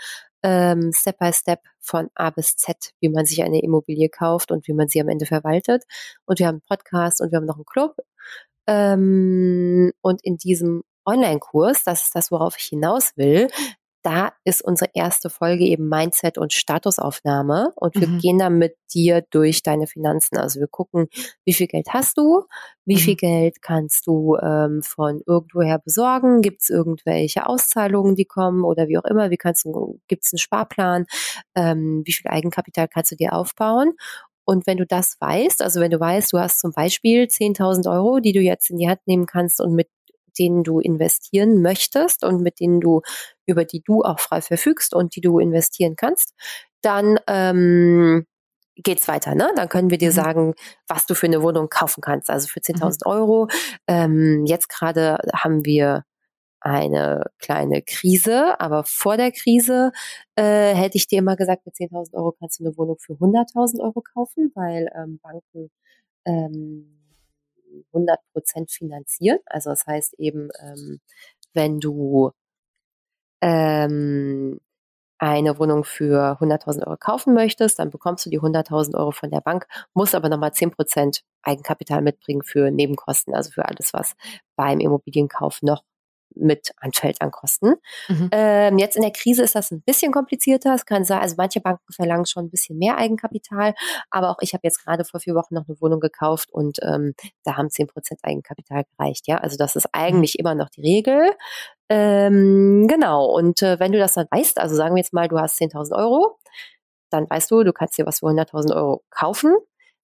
ähm, 0.43 0.91
Step 0.93 1.19
by 1.19 1.31
Step 1.33 1.61
von 1.79 2.09
A 2.15 2.29
bis 2.29 2.55
Z, 2.55 2.93
wie 2.99 3.09
man 3.09 3.25
sich 3.25 3.43
eine 3.43 3.61
Immobilie 3.61 4.09
kauft 4.09 4.51
und 4.51 4.67
wie 4.67 4.73
man 4.73 4.87
sie 4.87 5.01
am 5.01 5.09
Ende 5.09 5.25
verwaltet. 5.25 5.83
Und 6.25 6.39
wir 6.39 6.47
haben 6.47 6.55
einen 6.55 6.77
Podcast 6.77 7.21
und 7.21 7.31
wir 7.31 7.37
haben 7.37 7.45
noch 7.45 7.55
einen 7.55 7.65
Club. 7.65 7.95
Ähm, 8.67 9.91
und 10.01 10.23
in 10.23 10.37
diesem 10.37 10.83
Online-Kurs, 11.05 11.83
das 11.83 12.05
ist 12.05 12.15
das, 12.15 12.31
worauf 12.31 12.57
ich 12.57 12.65
hinaus 12.65 13.13
will, 13.17 13.47
da 14.03 14.31
ist 14.45 14.61
unsere 14.63 14.89
erste 14.93 15.29
Folge 15.29 15.65
eben 15.65 15.89
Mindset 15.89 16.37
und 16.37 16.53
Statusaufnahme 16.53 17.71
und 17.75 17.99
wir 17.99 18.07
Mhm. 18.07 18.17
gehen 18.17 18.37
dann 18.39 18.57
mit 18.57 18.75
dir 18.93 19.23
durch 19.31 19.61
deine 19.63 19.87
Finanzen. 19.87 20.37
Also 20.37 20.59
wir 20.59 20.67
gucken, 20.67 21.07
wie 21.45 21.53
viel 21.53 21.67
Geld 21.67 21.87
hast 21.93 22.17
du, 22.17 22.43
wie 22.85 22.95
Mhm. 22.95 22.99
viel 22.99 23.15
Geld 23.15 23.61
kannst 23.61 24.07
du 24.07 24.37
ähm, 24.37 24.81
von 24.83 25.21
irgendwoher 25.27 25.79
besorgen, 25.79 26.41
gibt 26.41 26.61
es 26.61 26.69
irgendwelche 26.69 27.45
Auszahlungen, 27.47 28.15
die 28.15 28.25
kommen 28.25 28.63
oder 28.63 28.87
wie 28.87 28.97
auch 28.97 29.05
immer, 29.05 29.29
wie 29.31 29.37
kannst 29.37 29.65
du, 29.65 29.99
gibt 30.07 30.23
es 30.25 30.33
einen 30.33 30.39
Sparplan, 30.39 31.05
ähm, 31.55 32.01
wie 32.05 32.13
viel 32.13 32.29
Eigenkapital 32.31 32.87
kannst 32.87 33.11
du 33.11 33.15
dir 33.15 33.33
aufbauen 33.33 33.93
und 34.45 34.65
wenn 34.65 34.77
du 34.77 34.85
das 34.85 35.15
weißt, 35.19 35.61
also 35.61 35.79
wenn 35.79 35.91
du 35.91 35.99
weißt, 35.99 36.33
du 36.33 36.39
hast 36.39 36.59
zum 36.59 36.71
Beispiel 36.71 37.27
10.000 37.27 37.87
Euro, 37.87 38.19
die 38.19 38.31
du 38.33 38.39
jetzt 38.39 38.71
in 38.71 38.77
die 38.77 38.89
Hand 38.89 38.99
nehmen 39.05 39.27
kannst 39.27 39.61
und 39.61 39.75
mit 39.75 39.87
denen 40.39 40.63
du 40.63 40.79
investieren 40.79 41.61
möchtest 41.61 42.23
und 42.23 42.41
mit 42.41 42.59
denen 42.59 42.81
du, 42.81 43.01
über 43.45 43.65
die 43.65 43.81
du 43.81 44.03
auch 44.03 44.19
frei 44.19 44.41
verfügst 44.41 44.93
und 44.95 45.15
die 45.15 45.21
du 45.21 45.39
investieren 45.39 45.95
kannst, 45.97 46.33
dann 46.81 47.19
ähm, 47.27 48.25
geht's 48.75 49.07
weiter. 49.09 49.35
Ne? 49.35 49.51
Dann 49.55 49.69
können 49.69 49.89
wir 49.89 49.97
dir 49.97 50.09
Mhm. 50.09 50.13
sagen, 50.15 50.53
was 50.87 51.05
du 51.05 51.15
für 51.15 51.27
eine 51.27 51.43
Wohnung 51.43 51.69
kaufen 51.69 52.01
kannst. 52.01 52.29
Also 52.29 52.47
für 52.47 52.61
10.000 52.61 53.05
Euro. 53.05 53.47
Ähm, 53.87 54.45
jetzt 54.45 54.69
gerade 54.69 55.17
haben 55.33 55.65
wir 55.65 56.05
eine 56.61 57.23
kleine 57.39 57.81
Krise, 57.81 58.59
aber 58.59 58.83
vor 58.85 59.17
der 59.17 59.31
Krise 59.31 59.91
äh, 60.35 60.73
hätte 60.75 60.97
ich 60.97 61.07
dir 61.07 61.19
immer 61.19 61.35
gesagt, 61.37 61.65
mit 61.65 61.75
10.000 61.75 62.13
Euro 62.15 62.33
kannst 62.39 62.59
du 62.59 62.65
eine 62.65 62.77
Wohnung 62.77 62.97
für 62.99 63.13
100.000 63.13 63.81
Euro 63.81 64.01
kaufen, 64.13 64.51
weil 64.55 64.89
ähm, 64.95 65.19
Banken 65.23 65.71
ähm, 66.25 66.98
100 67.93 68.19
Prozent 68.33 68.71
finanzieren. 68.71 69.39
Also 69.45 69.69
das 69.71 69.85
heißt 69.87 70.15
eben, 70.19 70.49
ähm, 70.61 70.99
wenn 71.53 71.79
du 71.79 72.31
ähm, 73.41 74.59
eine 75.19 75.59
Wohnung 75.59 75.83
für 75.85 76.39
100.000 76.41 76.85
Euro 76.87 76.97
kaufen 76.97 77.33
möchtest, 77.33 77.79
dann 77.79 77.91
bekommst 77.91 78.25
du 78.25 78.29
die 78.31 78.39
100.000 78.41 78.95
Euro 78.97 79.11
von 79.11 79.31
der 79.31 79.41
Bank, 79.41 79.67
musst 79.93 80.15
aber 80.15 80.29
nochmal 80.29 80.53
10 80.53 80.71
Prozent 80.71 81.23
Eigenkapital 81.43 82.01
mitbringen 82.01 82.43
für 82.43 82.71
Nebenkosten, 82.71 83.33
also 83.35 83.51
für 83.51 83.65
alles, 83.65 83.93
was 83.93 84.15
beim 84.57 84.79
Immobilienkauf 84.79 85.61
noch 85.63 85.83
mit 86.39 86.71
anfällt 86.77 87.21
an 87.21 87.31
Kosten. 87.31 87.75
Mhm. 88.07 88.29
Ähm, 88.31 88.77
jetzt 88.77 88.95
in 88.95 89.01
der 89.01 89.11
Krise 89.11 89.43
ist 89.43 89.55
das 89.55 89.71
ein 89.71 89.81
bisschen 89.81 90.11
komplizierter. 90.11 90.73
Es 90.73 90.85
kann 90.85 91.05
sein, 91.05 91.19
also 91.19 91.35
manche 91.37 91.61
Banken 91.61 91.91
verlangen 91.93 92.25
schon 92.25 92.45
ein 92.45 92.49
bisschen 92.49 92.77
mehr 92.77 92.97
Eigenkapital, 92.97 93.73
aber 94.09 94.29
auch 94.29 94.37
ich 94.41 94.53
habe 94.53 94.61
jetzt 94.63 94.83
gerade 94.83 95.05
vor 95.05 95.19
vier 95.19 95.35
Wochen 95.35 95.55
noch 95.55 95.67
eine 95.67 95.79
Wohnung 95.81 95.99
gekauft 95.99 96.51
und 96.51 96.77
ähm, 96.81 97.13
da 97.43 97.57
haben 97.57 97.67
10% 97.67 97.89
Eigenkapital 98.23 98.83
gereicht. 98.97 99.27
Ja, 99.27 99.37
also 99.37 99.57
das 99.57 99.75
ist 99.75 99.87
eigentlich 99.93 100.39
immer 100.39 100.55
noch 100.55 100.69
die 100.69 100.81
Regel. 100.81 101.31
Ähm, 101.89 102.87
genau. 102.87 103.25
Und 103.25 103.61
äh, 103.61 103.79
wenn 103.79 103.91
du 103.91 103.99
das 103.99 104.13
dann 104.13 104.27
weißt, 104.29 104.59
also 104.59 104.75
sagen 104.75 104.95
wir 104.95 105.01
jetzt 105.01 105.13
mal, 105.13 105.27
du 105.27 105.39
hast 105.39 105.59
10.000 105.59 105.97
Euro, 105.97 106.37
dann 107.09 107.29
weißt 107.29 107.49
du, 107.51 107.63
du 107.63 107.73
kannst 107.73 107.97
dir 107.97 108.05
was 108.05 108.19
für 108.19 108.27
100.000 108.27 108.75
Euro 108.75 109.03
kaufen. 109.09 109.55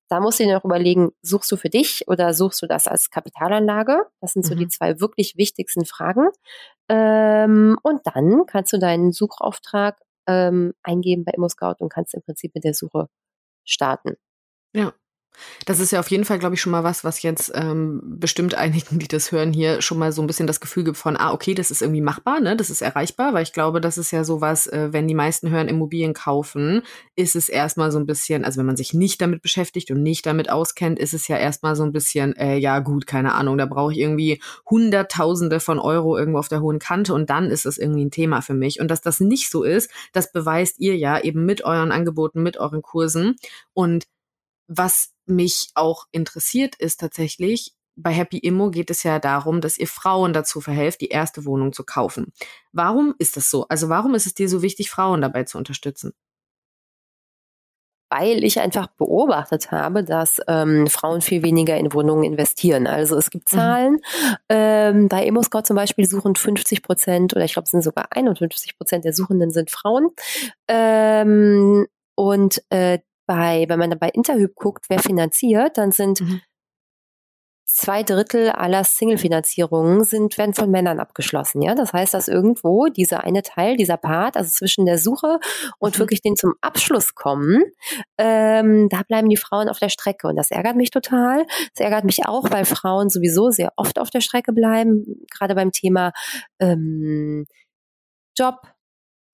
Da 0.10 0.20
musst 0.20 0.40
du 0.40 0.44
dir 0.46 0.54
noch 0.56 0.66
überlegen, 0.66 1.12
suchst 1.22 1.52
du 1.52 1.58
für 1.58 1.70
dich 1.70 2.04
oder 2.08 2.34
suchst 2.34 2.62
du 2.62 2.68
das 2.68 2.88
als 2.88 3.10
Kapitalanlage? 3.10 4.06
Das 4.22 4.34
sind 4.34 4.46
so 4.46 4.54
Mhm. 4.54 4.60
die 4.60 4.68
zwei 4.68 5.00
wirklich 5.00 5.36
wichtigsten 5.38 5.86
Fragen. 5.86 6.30
Ähm, 6.90 7.78
und 7.84 8.02
dann 8.06 8.46
kannst 8.48 8.74
du 8.74 8.78
deinen 8.80 9.12
Suchauftrag 9.12 10.00
ähm, 10.28 10.74
eingeben 10.84 11.26
bei 11.26 11.32
ImmoScout 11.34 11.76
und 11.80 11.90
kannst 11.90 12.14
im 12.16 12.22
Prinzip 12.24 12.54
mit 12.56 12.64
der 12.64 12.74
Suche 12.76 13.08
starten. 13.66 14.16
Ja. 14.74 14.94
Das 15.66 15.80
ist 15.80 15.92
ja 15.92 16.00
auf 16.00 16.10
jeden 16.10 16.26
Fall, 16.26 16.40
glaube 16.40 16.56
ich, 16.56 16.62
schon 16.62 16.72
mal 16.72 16.84
was, 16.84 17.04
was 17.04 17.22
jetzt 17.22 17.52
ähm, 17.56 18.02
bestimmt 18.04 18.56
einigen, 18.56 19.00
die 19.00 19.08
das 19.08 19.32
hören, 19.32 19.54
hier 19.54 19.82
schon 19.82 19.98
mal 19.98 20.12
so 20.12 20.22
ein 20.22 20.28
bisschen 20.28 20.48
das 20.48 20.60
Gefühl 20.60 20.84
gibt 20.84 20.98
von, 20.98 21.18
ah, 21.18 21.34
okay, 21.34 21.54
das 21.54 21.72
ist 21.72 21.82
irgendwie 21.82 22.02
machbar, 22.02 22.40
ne? 22.40 22.56
Das 22.56 22.70
ist 22.70 22.82
erreichbar, 22.82 23.34
weil 23.34 23.44
ich 23.44 23.54
glaube, 23.54 23.82
das 23.82 23.98
ist 23.98 24.12
ja 24.12 24.24
sowas, 24.24 24.68
äh, 24.68 24.90
wenn 24.92 25.08
die 25.08 25.16
meisten 25.16 25.50
hören, 25.50 25.68
Immobilien 25.68 26.14
kaufen, 26.14 26.82
ist 27.16 27.36
es 27.36 27.50
erstmal 27.50 27.92
so 27.92 28.00
ein 28.00 28.06
bisschen, 28.06 28.46
also 28.46 28.60
wenn 28.60 28.66
man 28.66 28.78
sich 28.78 28.94
nicht 28.94 29.22
damit 29.22 29.42
beschäftigt 29.42 29.92
und 29.92 30.04
nicht 30.04 30.26
damit 30.26 30.50
auskennt, 30.50 31.00
ist 31.00 31.14
es 31.14 31.28
ja 31.28 31.38
erstmal 31.38 31.76
so 31.76 31.84
ein 31.84 31.92
bisschen, 31.92 32.36
äh, 32.36 32.58
ja 32.58 32.80
gut, 32.80 33.08
keine 33.08 33.34
Ahnung, 33.34 33.58
da 33.58 33.66
brauche 33.66 33.92
ich 33.92 34.00
irgendwie 34.00 34.42
Hunderttausende 34.70 35.60
von 35.60 35.80
Euro 35.80 36.18
irgendwo 36.18 36.40
auf 36.40 36.48
der 36.50 36.62
hohen 36.62 36.80
Kante 36.80 37.14
und 37.14 37.30
dann 37.30 37.52
ist 37.52 37.66
es 37.66 37.78
irgendwie 37.78 38.06
ein 38.06 38.12
Thema 38.12 38.42
für 38.42 38.54
mich. 38.54 38.80
Und 38.80 38.90
dass 38.90 39.02
das 39.02 39.20
nicht 39.20 39.50
so 39.50 39.64
ist, 39.64 39.90
das 40.14 40.32
beweist 40.32 40.80
ihr 40.80 40.96
ja 40.98 41.20
eben 41.20 41.46
mit 41.46 41.64
euren 41.64 41.92
Angeboten, 41.92 42.44
mit 42.44 42.58
euren 42.58 42.82
Kursen. 42.82 43.36
Und 43.74 44.08
was 44.68 45.15
mich 45.28 45.70
auch 45.76 46.06
interessiert, 46.12 46.76
ist 46.76 47.00
tatsächlich, 47.00 47.74
bei 47.98 48.12
Happy 48.12 48.38
Immo 48.38 48.72
geht 48.72 48.90
es 48.90 49.04
ja 49.04 49.20
darum, 49.20 49.62
dass 49.62 49.78
ihr 49.78 49.88
Frauen 49.88 50.34
dazu 50.34 50.60
verhelft, 50.60 51.02
die 51.02 51.08
erste 51.08 51.46
Wohnung 51.46 51.72
zu 51.72 51.86
kaufen. 51.86 52.34
Warum 52.74 53.16
ist 53.20 53.38
das 53.38 53.50
so? 53.50 53.68
Also 53.70 53.88
warum 53.88 54.16
ist 54.16 54.26
es 54.26 54.34
dir 54.34 54.50
so 54.50 54.62
wichtig, 54.62 54.90
Frauen 54.90 55.22
dabei 55.22 55.46
zu 55.46 55.58
unterstützen? 55.58 56.14
weil 58.10 58.44
ich 58.44 58.60
einfach 58.60 58.88
beobachtet 58.88 59.72
habe, 59.72 60.04
dass 60.04 60.40
ähm, 60.48 60.88
Frauen 60.88 61.22
viel 61.22 61.44
weniger 61.44 61.78
in 61.78 61.92
Wohnungen 61.94 62.24
investieren. 62.24 62.88
Also 62.88 63.18
es 63.18 63.30
gibt 63.30 63.52
mhm. 63.52 63.58
Zahlen, 63.58 63.94
mhm. 63.94 64.36
ähm, 64.50 65.08
bei 65.10 65.26
ImmoScout 65.26 65.64
zum 65.64 65.76
Beispiel 65.76 66.08
suchen 66.08 66.36
50 66.36 66.82
Prozent 66.82 67.36
oder 67.36 67.46
ich 67.46 67.54
glaube 67.54 67.66
es 67.66 67.72
sind 67.72 67.84
sogar 67.84 68.08
51 68.12 68.78
Prozent 68.78 69.06
der 69.06 69.14
Suchenden 69.14 69.52
sind 69.52 69.72
Frauen. 69.72 70.10
Ähm, 70.68 71.88
und 72.16 72.62
äh, 72.70 73.00
bei, 73.26 73.66
wenn 73.68 73.80
man 73.80 73.90
dann 73.90 74.00
bei 74.00 74.10
Interhyp 74.10 74.56
guckt, 74.56 74.86
wer 74.90 75.00
finanziert, 75.00 75.78
dann 75.78 75.92
sind 75.92 76.22
mhm 76.22 76.42
zwei 77.66 78.04
Drittel 78.04 78.50
aller 78.52 78.84
Single-Finanzierungen 78.84 80.04
sind, 80.04 80.38
werden 80.38 80.54
von 80.54 80.70
Männern 80.70 81.00
abgeschlossen. 81.00 81.62
Ja, 81.62 81.74
das 81.74 81.94
heißt, 81.94 82.14
dass 82.14 82.28
irgendwo 82.28 82.88
dieser 82.88 83.24
eine 83.24 83.42
Teil, 83.42 83.76
dieser 83.76 83.98
Part, 83.98 84.38
also 84.38 84.50
zwischen 84.52 84.86
der 84.86 85.00
Suche 85.00 85.40
und 85.80 85.96
mhm. 85.96 86.00
wirklich 86.00 86.22
den 86.22 86.36
zum 86.36 86.54
Abschluss 86.62 87.16
kommen, 87.16 87.64
ähm, 88.18 88.88
da 88.90 89.02
bleiben 89.08 89.30
die 89.30 89.38
Frauen 89.38 89.68
auf 89.68 89.80
der 89.80 89.90
Strecke. 89.90 90.28
Und 90.28 90.36
das 90.36 90.52
ärgert 90.52 90.76
mich 90.76 90.92
total. 90.92 91.46
Das 91.74 91.84
ärgert 91.84 92.06
mich 92.06 92.26
auch, 92.28 92.50
weil 92.52 92.66
Frauen 92.66 93.10
sowieso 93.10 93.50
sehr 93.50 93.74
oft 93.78 94.00
auf 94.00 94.10
der 94.10 94.22
Strecke 94.22 94.54
bleiben, 94.54 95.26
gerade 95.32 95.56
beim 95.56 95.72
Thema 95.72 96.14
ähm, 96.60 97.46
Job, 98.38 98.56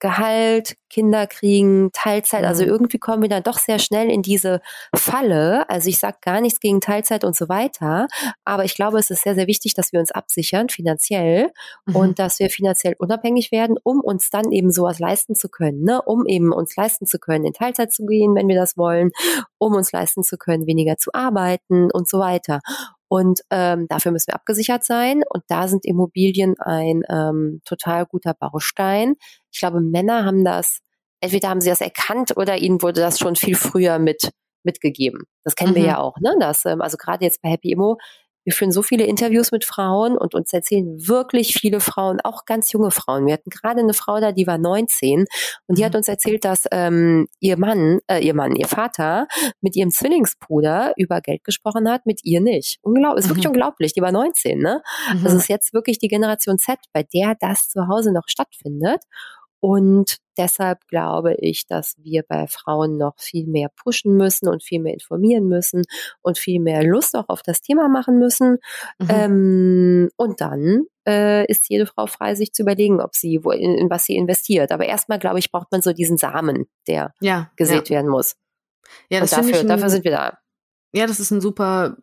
Gehalt, 0.01 0.77
Kinder 0.89 1.27
kriegen, 1.27 1.91
Teilzeit. 1.93 2.43
Also 2.43 2.63
mhm. 2.63 2.69
irgendwie 2.69 2.97
kommen 2.97 3.21
wir 3.21 3.29
dann 3.29 3.43
doch 3.43 3.59
sehr 3.59 3.77
schnell 3.77 4.09
in 4.09 4.23
diese 4.23 4.59
Falle. 4.95 5.69
Also 5.69 5.89
ich 5.89 5.99
sage 5.99 6.17
gar 6.21 6.41
nichts 6.41 6.59
gegen 6.59 6.81
Teilzeit 6.81 7.23
und 7.23 7.35
so 7.35 7.47
weiter. 7.47 8.07
Aber 8.43 8.65
ich 8.65 8.73
glaube, 8.73 8.97
es 8.97 9.11
ist 9.11 9.21
sehr, 9.21 9.35
sehr 9.35 9.45
wichtig, 9.45 9.75
dass 9.75 9.93
wir 9.93 9.99
uns 9.99 10.11
absichern 10.11 10.69
finanziell 10.69 11.51
mhm. 11.85 11.95
und 11.95 12.19
dass 12.19 12.39
wir 12.39 12.49
finanziell 12.49 12.95
unabhängig 12.97 13.51
werden, 13.51 13.77
um 13.83 14.01
uns 14.01 14.31
dann 14.31 14.51
eben 14.51 14.71
sowas 14.71 14.97
leisten 14.97 15.35
zu 15.35 15.49
können. 15.49 15.83
Ne? 15.83 16.01
Um 16.01 16.25
eben 16.25 16.51
uns 16.51 16.75
leisten 16.75 17.05
zu 17.05 17.19
können, 17.19 17.45
in 17.45 17.53
Teilzeit 17.53 17.93
zu 17.93 18.05
gehen, 18.07 18.33
wenn 18.35 18.47
wir 18.47 18.55
das 18.55 18.75
wollen, 18.75 19.11
um 19.59 19.75
uns 19.75 19.91
leisten 19.91 20.23
zu 20.23 20.37
können, 20.37 20.65
weniger 20.65 20.97
zu 20.97 21.11
arbeiten 21.13 21.91
und 21.91 22.09
so 22.09 22.17
weiter. 22.17 22.59
Und 23.11 23.41
ähm, 23.49 23.87
dafür 23.89 24.13
müssen 24.13 24.27
wir 24.27 24.35
abgesichert 24.35 24.85
sein. 24.85 25.23
Und 25.29 25.43
da 25.49 25.67
sind 25.67 25.85
Immobilien 25.85 26.55
ein 26.61 27.03
ähm, 27.09 27.59
total 27.65 28.05
guter 28.05 28.33
Baustein. 28.33 29.15
Ich 29.51 29.59
glaube, 29.59 29.81
Männer 29.81 30.23
haben 30.23 30.45
das, 30.45 30.79
entweder 31.19 31.49
haben 31.49 31.59
sie 31.59 31.69
das 31.69 31.81
erkannt 31.81 32.37
oder 32.37 32.57
ihnen 32.59 32.81
wurde 32.81 33.01
das 33.01 33.19
schon 33.19 33.35
viel 33.35 33.55
früher 33.55 33.99
mit 33.99 34.31
mitgegeben. 34.63 35.23
Das 35.43 35.55
kennen 35.55 35.71
mhm. 35.71 35.75
wir 35.75 35.83
ja 35.83 35.97
auch, 35.97 36.15
ne? 36.21 36.37
Das, 36.39 36.63
ähm, 36.63 36.79
also 36.79 36.95
gerade 36.95 37.25
jetzt 37.25 37.41
bei 37.41 37.49
Happy 37.49 37.73
Immo 37.73 37.97
wir 38.43 38.53
führen 38.53 38.71
so 38.71 38.81
viele 38.81 39.05
Interviews 39.05 39.51
mit 39.51 39.65
Frauen 39.65 40.17
und 40.17 40.33
uns 40.33 40.51
erzählen 40.53 41.07
wirklich 41.07 41.53
viele 41.53 41.79
Frauen, 41.79 42.19
auch 42.21 42.45
ganz 42.45 42.71
junge 42.71 42.91
Frauen. 42.91 43.25
Wir 43.25 43.33
hatten 43.33 43.49
gerade 43.49 43.81
eine 43.81 43.93
Frau 43.93 44.19
da, 44.19 44.31
die 44.31 44.47
war 44.47 44.57
19 44.57 45.25
und 45.67 45.77
die 45.77 45.85
hat 45.85 45.93
mhm. 45.93 45.97
uns 45.97 46.07
erzählt, 46.07 46.43
dass 46.45 46.65
ähm, 46.71 47.27
ihr 47.39 47.57
Mann, 47.57 47.99
äh, 48.07 48.19
ihr 48.19 48.33
Mann, 48.33 48.55
ihr 48.55 48.67
Vater 48.67 49.27
mit 49.61 49.75
ihrem 49.75 49.91
Zwillingsbruder 49.91 50.93
über 50.97 51.21
Geld 51.21 51.43
gesprochen 51.43 51.89
hat, 51.89 52.05
mit 52.05 52.21
ihr 52.23 52.41
nicht. 52.41 52.79
Unglaublich, 52.81 53.23
ist 53.23 53.29
wirklich 53.29 53.45
mhm. 53.45 53.51
unglaublich. 53.51 53.93
Die 53.93 54.01
war 54.01 54.11
19, 54.11 54.59
ne? 54.59 54.81
Mhm. 55.13 55.23
Das 55.23 55.33
ist 55.33 55.47
jetzt 55.47 55.73
wirklich 55.73 55.99
die 55.99 56.07
Generation 56.07 56.57
Z, 56.57 56.79
bei 56.93 57.03
der 57.03 57.35
das 57.39 57.69
zu 57.69 57.87
Hause 57.87 58.11
noch 58.13 58.27
stattfindet. 58.27 59.03
Und 59.61 60.17
deshalb 60.37 60.87
glaube 60.87 61.35
ich, 61.39 61.67
dass 61.67 61.95
wir 61.99 62.23
bei 62.27 62.47
Frauen 62.47 62.97
noch 62.97 63.13
viel 63.19 63.45
mehr 63.45 63.69
pushen 63.69 64.17
müssen 64.17 64.49
und 64.49 64.63
viel 64.63 64.81
mehr 64.81 64.93
informieren 64.93 65.47
müssen 65.47 65.83
und 66.21 66.39
viel 66.39 66.59
mehr 66.59 66.83
Lust 66.83 67.15
auch 67.15 67.29
auf 67.29 67.43
das 67.43 67.61
Thema 67.61 67.87
machen 67.87 68.17
müssen. 68.17 68.57
Mhm. 68.99 69.07
Ähm, 69.09 70.09
und 70.17 70.41
dann 70.41 70.85
äh, 71.07 71.45
ist 71.45 71.69
jede 71.69 71.85
Frau 71.85 72.07
frei, 72.07 72.33
sich 72.33 72.53
zu 72.53 72.63
überlegen, 72.63 73.01
ob 73.01 73.15
sie 73.15 73.39
wo, 73.43 73.51
in, 73.51 73.77
in 73.77 73.89
was 73.91 74.05
sie 74.05 74.15
investiert. 74.15 74.71
Aber 74.71 74.85
erstmal, 74.85 75.19
glaube 75.19 75.37
ich, 75.37 75.51
braucht 75.51 75.71
man 75.71 75.83
so 75.83 75.93
diesen 75.93 76.17
Samen, 76.17 76.65
der 76.87 77.13
ja, 77.21 77.51
gesät 77.55 77.89
ja. 77.89 77.97
werden 77.97 78.09
muss. 78.09 78.35
Ja, 79.09 79.19
das 79.19 79.31
und 79.31 79.45
dafür, 79.45 79.63
dafür 79.63 79.89
sind 79.89 80.03
wir 80.03 80.11
da. 80.11 80.37
Ja, 80.93 81.07
das 81.07 81.21
ist 81.21 81.31
ein 81.31 81.39
super, 81.39 81.95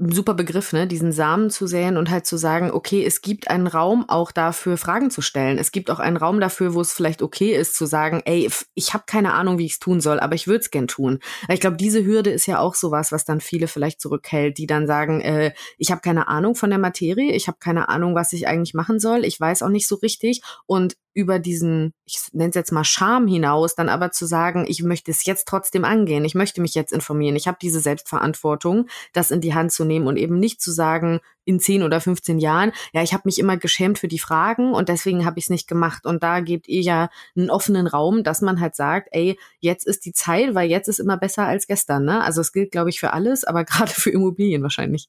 super 0.00 0.34
Begriff, 0.34 0.72
ne? 0.72 0.88
Diesen 0.88 1.12
Samen 1.12 1.48
zu 1.48 1.68
säen 1.68 1.96
und 1.96 2.10
halt 2.10 2.26
zu 2.26 2.36
sagen, 2.36 2.72
okay, 2.72 3.04
es 3.04 3.20
gibt 3.22 3.48
einen 3.48 3.68
Raum 3.68 4.04
auch 4.08 4.32
dafür, 4.32 4.76
Fragen 4.76 5.12
zu 5.12 5.22
stellen. 5.22 5.58
Es 5.58 5.70
gibt 5.70 5.92
auch 5.92 6.00
einen 6.00 6.16
Raum 6.16 6.40
dafür, 6.40 6.74
wo 6.74 6.80
es 6.80 6.92
vielleicht 6.92 7.22
okay 7.22 7.54
ist, 7.54 7.76
zu 7.76 7.86
sagen, 7.86 8.20
ey, 8.24 8.50
ich 8.74 8.94
habe 8.94 9.04
keine 9.06 9.34
Ahnung, 9.34 9.58
wie 9.58 9.66
ich 9.66 9.74
es 9.74 9.78
tun 9.78 10.00
soll, 10.00 10.18
aber 10.18 10.34
ich 10.34 10.48
würde 10.48 10.58
es 10.58 10.72
gern 10.72 10.88
tun. 10.88 11.20
Ich 11.48 11.60
glaube, 11.60 11.76
diese 11.76 12.04
Hürde 12.04 12.30
ist 12.30 12.46
ja 12.46 12.58
auch 12.58 12.74
sowas, 12.74 13.12
was 13.12 13.24
dann 13.24 13.40
viele 13.40 13.68
vielleicht 13.68 14.00
zurückhält, 14.00 14.58
die 14.58 14.66
dann 14.66 14.88
sagen, 14.88 15.20
äh, 15.20 15.52
ich 15.78 15.92
habe 15.92 16.00
keine 16.00 16.26
Ahnung 16.26 16.56
von 16.56 16.70
der 16.70 16.80
Materie, 16.80 17.32
ich 17.32 17.46
habe 17.46 17.58
keine 17.60 17.88
Ahnung, 17.88 18.16
was 18.16 18.32
ich 18.32 18.48
eigentlich 18.48 18.74
machen 18.74 18.98
soll, 18.98 19.24
ich 19.24 19.38
weiß 19.38 19.62
auch 19.62 19.68
nicht 19.68 19.86
so 19.86 19.94
richtig 19.96 20.42
und 20.66 20.96
über 21.14 21.38
diesen, 21.38 21.92
ich 22.04 22.18
nenne 22.32 22.50
es 22.50 22.54
jetzt 22.54 22.72
mal 22.72 22.84
Scham 22.84 23.26
hinaus, 23.26 23.74
dann 23.74 23.88
aber 23.88 24.10
zu 24.10 24.26
sagen, 24.26 24.64
ich 24.66 24.82
möchte 24.82 25.10
es 25.10 25.24
jetzt 25.24 25.46
trotzdem 25.46 25.84
angehen, 25.84 26.24
ich 26.24 26.34
möchte 26.34 26.60
mich 26.60 26.74
jetzt 26.74 26.92
informieren, 26.92 27.36
ich 27.36 27.46
habe 27.46 27.58
diese 27.60 27.80
Selbstverantwortung, 27.80 28.88
das 29.12 29.30
in 29.30 29.40
die 29.40 29.54
Hand 29.54 29.72
zu 29.72 29.84
nehmen 29.84 30.06
und 30.06 30.16
eben 30.16 30.38
nicht 30.38 30.60
zu 30.60 30.72
sagen, 30.72 31.20
in 31.44 31.60
10 31.60 31.82
oder 31.82 32.00
15 32.00 32.38
Jahren, 32.38 32.72
ja, 32.92 33.02
ich 33.02 33.12
habe 33.12 33.22
mich 33.24 33.38
immer 33.38 33.56
geschämt 33.56 33.98
für 33.98 34.08
die 34.08 34.18
Fragen 34.18 34.72
und 34.72 34.88
deswegen 34.88 35.24
habe 35.24 35.38
ich 35.38 35.46
es 35.46 35.50
nicht 35.50 35.66
gemacht. 35.66 36.06
Und 36.06 36.22
da 36.22 36.40
gebt 36.40 36.68
ihr 36.68 36.80
ja 36.80 37.10
einen 37.36 37.50
offenen 37.50 37.86
Raum, 37.86 38.22
dass 38.22 38.42
man 38.42 38.60
halt 38.60 38.76
sagt, 38.76 39.08
ey, 39.12 39.38
jetzt 39.60 39.86
ist 39.86 40.04
die 40.04 40.12
Zeit, 40.12 40.54
weil 40.54 40.70
jetzt 40.70 40.88
ist 40.88 41.00
immer 41.00 41.16
besser 41.16 41.44
als 41.46 41.66
gestern. 41.66 42.04
Ne? 42.04 42.22
Also 42.22 42.40
es 42.40 42.52
gilt, 42.52 42.70
glaube 42.70 42.90
ich, 42.90 43.00
für 43.00 43.12
alles, 43.12 43.44
aber 43.44 43.64
gerade 43.64 43.92
für 43.92 44.10
Immobilien 44.10 44.62
wahrscheinlich. 44.62 45.08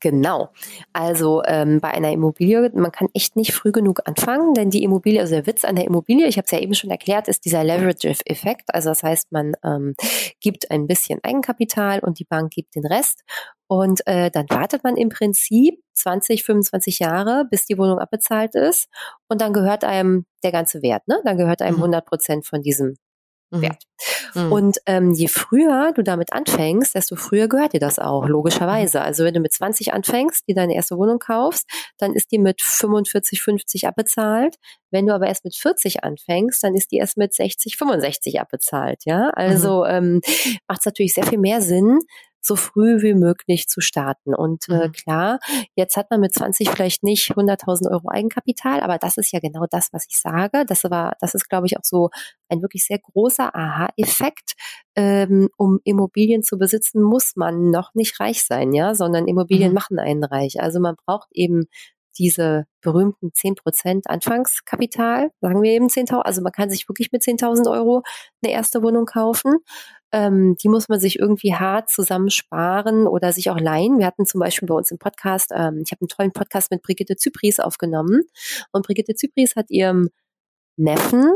Genau. 0.00 0.50
Also 0.92 1.42
ähm, 1.46 1.80
bei 1.80 1.90
einer 1.90 2.12
Immobilie, 2.12 2.70
man 2.74 2.92
kann 2.92 3.08
echt 3.14 3.36
nicht 3.36 3.52
früh 3.52 3.72
genug 3.72 4.00
anfangen, 4.04 4.54
denn 4.54 4.70
die 4.70 4.82
Immobilie, 4.82 5.20
also 5.20 5.34
der 5.34 5.46
Witz 5.46 5.64
an 5.64 5.76
der 5.76 5.84
Immobilie, 5.84 6.26
ich 6.26 6.36
habe 6.36 6.44
es 6.46 6.50
ja 6.50 6.58
eben 6.58 6.74
schon 6.74 6.90
erklärt, 6.90 7.28
ist 7.28 7.44
dieser 7.44 7.64
Leverage-Effekt. 7.64 8.74
Also 8.74 8.90
das 8.90 9.02
heißt, 9.02 9.32
man 9.32 9.54
ähm, 9.64 9.94
gibt 10.40 10.70
ein 10.70 10.86
bisschen 10.86 11.20
Eigenkapital 11.22 12.00
und 12.00 12.18
die 12.18 12.24
Bank 12.24 12.52
gibt 12.52 12.74
den 12.74 12.86
Rest. 12.86 13.22
Und 13.68 14.04
äh, 14.06 14.30
dann 14.32 14.46
wartet 14.50 14.82
man 14.82 14.96
im 14.96 15.10
Prinzip 15.10 15.80
20, 15.94 16.42
25 16.42 16.98
Jahre, 16.98 17.44
bis 17.48 17.66
die 17.66 17.78
Wohnung 17.78 18.00
abbezahlt 18.00 18.56
ist. 18.56 18.88
Und 19.28 19.40
dann 19.40 19.52
gehört 19.52 19.84
einem 19.84 20.26
der 20.42 20.50
ganze 20.50 20.82
Wert. 20.82 21.06
Ne? 21.06 21.20
Dann 21.24 21.36
gehört 21.36 21.62
einem 21.62 21.76
100 21.76 22.04
mhm. 22.04 22.08
Prozent 22.08 22.46
von 22.46 22.62
diesem. 22.62 22.96
Wert. 23.50 23.82
Mhm. 24.34 24.52
Und 24.52 24.78
ähm, 24.86 25.12
je 25.12 25.28
früher 25.28 25.92
du 25.94 26.02
damit 26.02 26.32
anfängst, 26.32 26.94
desto 26.94 27.16
früher 27.16 27.48
gehört 27.48 27.72
dir 27.72 27.80
das 27.80 27.98
auch, 27.98 28.26
logischerweise. 28.26 28.98
Mhm. 28.98 29.04
Also 29.04 29.24
wenn 29.24 29.34
du 29.34 29.40
mit 29.40 29.52
20 29.52 29.92
anfängst, 29.92 30.46
die 30.48 30.54
deine 30.54 30.74
erste 30.74 30.96
Wohnung 30.96 31.18
kaufst, 31.18 31.66
dann 31.98 32.14
ist 32.14 32.30
die 32.30 32.38
mit 32.38 32.62
45, 32.62 33.42
50 33.42 33.88
abbezahlt. 33.88 34.56
Wenn 34.90 35.06
du 35.06 35.14
aber 35.14 35.26
erst 35.26 35.44
mit 35.44 35.56
40 35.56 36.04
anfängst, 36.04 36.62
dann 36.62 36.74
ist 36.74 36.90
die 36.92 36.96
erst 36.96 37.16
mit 37.16 37.34
60, 37.34 37.76
65 37.76 38.40
abbezahlt. 38.40 39.02
Ja, 39.04 39.30
also 39.30 39.84
mhm. 39.84 39.90
ähm, 39.90 40.20
macht 40.68 40.80
es 40.80 40.86
natürlich 40.86 41.14
sehr 41.14 41.26
viel 41.26 41.38
mehr 41.38 41.60
Sinn, 41.60 41.98
so 42.40 42.56
früh 42.56 43.02
wie 43.02 43.14
möglich 43.14 43.68
zu 43.68 43.80
starten. 43.80 44.34
Und 44.34 44.68
äh, 44.68 44.88
mhm. 44.88 44.92
klar, 44.92 45.38
jetzt 45.74 45.96
hat 45.96 46.10
man 46.10 46.20
mit 46.20 46.34
20 46.34 46.70
vielleicht 46.70 47.02
nicht 47.02 47.32
100.000 47.32 47.90
Euro 47.90 48.08
Eigenkapital, 48.08 48.80
aber 48.80 48.98
das 48.98 49.16
ist 49.16 49.32
ja 49.32 49.40
genau 49.40 49.66
das, 49.70 49.88
was 49.92 50.06
ich 50.08 50.18
sage. 50.18 50.64
Das 50.66 50.84
war, 50.84 51.16
das 51.20 51.34
ist, 51.34 51.48
glaube 51.48 51.66
ich, 51.66 51.76
auch 51.76 51.84
so 51.84 52.10
ein 52.48 52.62
wirklich 52.62 52.84
sehr 52.84 52.98
großer 52.98 53.54
Aha-Effekt. 53.54 54.54
Ähm, 54.96 55.48
um 55.56 55.78
Immobilien 55.84 56.42
zu 56.42 56.58
besitzen, 56.58 57.02
muss 57.02 57.36
man 57.36 57.70
noch 57.70 57.94
nicht 57.94 58.18
reich 58.20 58.44
sein, 58.44 58.72
ja, 58.72 58.94
sondern 58.94 59.28
Immobilien 59.28 59.70
mhm. 59.70 59.74
machen 59.74 59.98
einen 59.98 60.24
reich. 60.24 60.60
Also 60.60 60.80
man 60.80 60.96
braucht 60.96 61.28
eben 61.32 61.66
diese 62.20 62.66
berühmten 62.82 63.30
10% 63.30 64.02
Anfangskapital, 64.06 65.30
sagen 65.40 65.62
wir 65.62 65.72
eben 65.72 65.86
10.000, 65.86 66.20
also 66.20 66.42
man 66.42 66.52
kann 66.52 66.68
sich 66.68 66.86
wirklich 66.86 67.10
mit 67.12 67.22
10.000 67.22 67.70
Euro 67.70 68.02
eine 68.42 68.52
erste 68.52 68.82
Wohnung 68.82 69.06
kaufen. 69.06 69.56
Ähm, 70.12 70.56
die 70.62 70.68
muss 70.68 70.88
man 70.90 71.00
sich 71.00 71.18
irgendwie 71.18 71.54
hart 71.54 71.88
zusammensparen 71.88 73.06
oder 73.06 73.32
sich 73.32 73.48
auch 73.48 73.58
leihen. 73.58 73.98
Wir 73.98 74.06
hatten 74.06 74.26
zum 74.26 74.40
Beispiel 74.40 74.68
bei 74.68 74.74
uns 74.74 74.90
im 74.90 74.98
Podcast, 74.98 75.50
ähm, 75.54 75.82
ich 75.84 75.92
habe 75.92 76.02
einen 76.02 76.08
tollen 76.08 76.32
Podcast 76.32 76.70
mit 76.70 76.82
Brigitte 76.82 77.16
Zypries 77.16 77.58
aufgenommen 77.58 78.22
und 78.72 78.84
Brigitte 78.84 79.14
Zypries 79.14 79.56
hat 79.56 79.70
ihrem 79.70 80.10
Neffen 80.76 81.32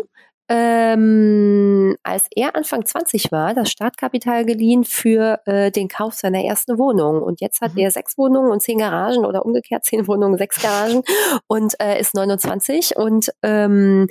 ähm, 0.48 1.96
als 2.02 2.26
er 2.34 2.54
Anfang 2.54 2.84
20 2.84 3.32
war, 3.32 3.54
das 3.54 3.70
Startkapital 3.70 4.44
geliehen 4.44 4.84
für 4.84 5.40
äh, 5.46 5.70
den 5.70 5.88
Kauf 5.88 6.14
seiner 6.14 6.42
ersten 6.44 6.78
Wohnung. 6.78 7.22
Und 7.22 7.40
jetzt 7.40 7.60
hat 7.60 7.74
mhm. 7.74 7.80
er 7.80 7.90
sechs 7.90 8.18
Wohnungen 8.18 8.50
und 8.50 8.62
zehn 8.62 8.78
Garagen 8.78 9.24
oder 9.24 9.46
umgekehrt 9.46 9.84
zehn 9.84 10.06
Wohnungen, 10.08 10.36
sechs 10.36 10.60
Garagen 10.60 11.02
und 11.46 11.74
äh, 11.80 11.98
ist 11.98 12.14
29 12.14 12.96
und 12.96 13.30
ähm, 13.42 14.06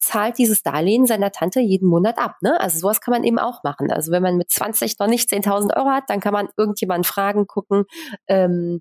zahlt 0.00 0.36
dieses 0.38 0.62
Darlehen 0.62 1.06
seiner 1.06 1.30
Tante 1.30 1.60
jeden 1.60 1.88
Monat 1.88 2.18
ab. 2.18 2.36
Ne? 2.40 2.60
Also 2.60 2.80
sowas 2.80 3.00
kann 3.00 3.12
man 3.12 3.22
eben 3.22 3.38
auch 3.38 3.62
machen. 3.62 3.92
Also 3.92 4.10
wenn 4.10 4.22
man 4.22 4.36
mit 4.36 4.50
20 4.50 4.98
noch 4.98 5.06
nicht 5.06 5.30
10.000 5.30 5.76
Euro 5.76 5.90
hat, 5.90 6.04
dann 6.08 6.18
kann 6.18 6.32
man 6.32 6.48
irgendjemanden 6.56 7.04
fragen, 7.04 7.46
gucken, 7.46 7.84
ähm, 8.26 8.80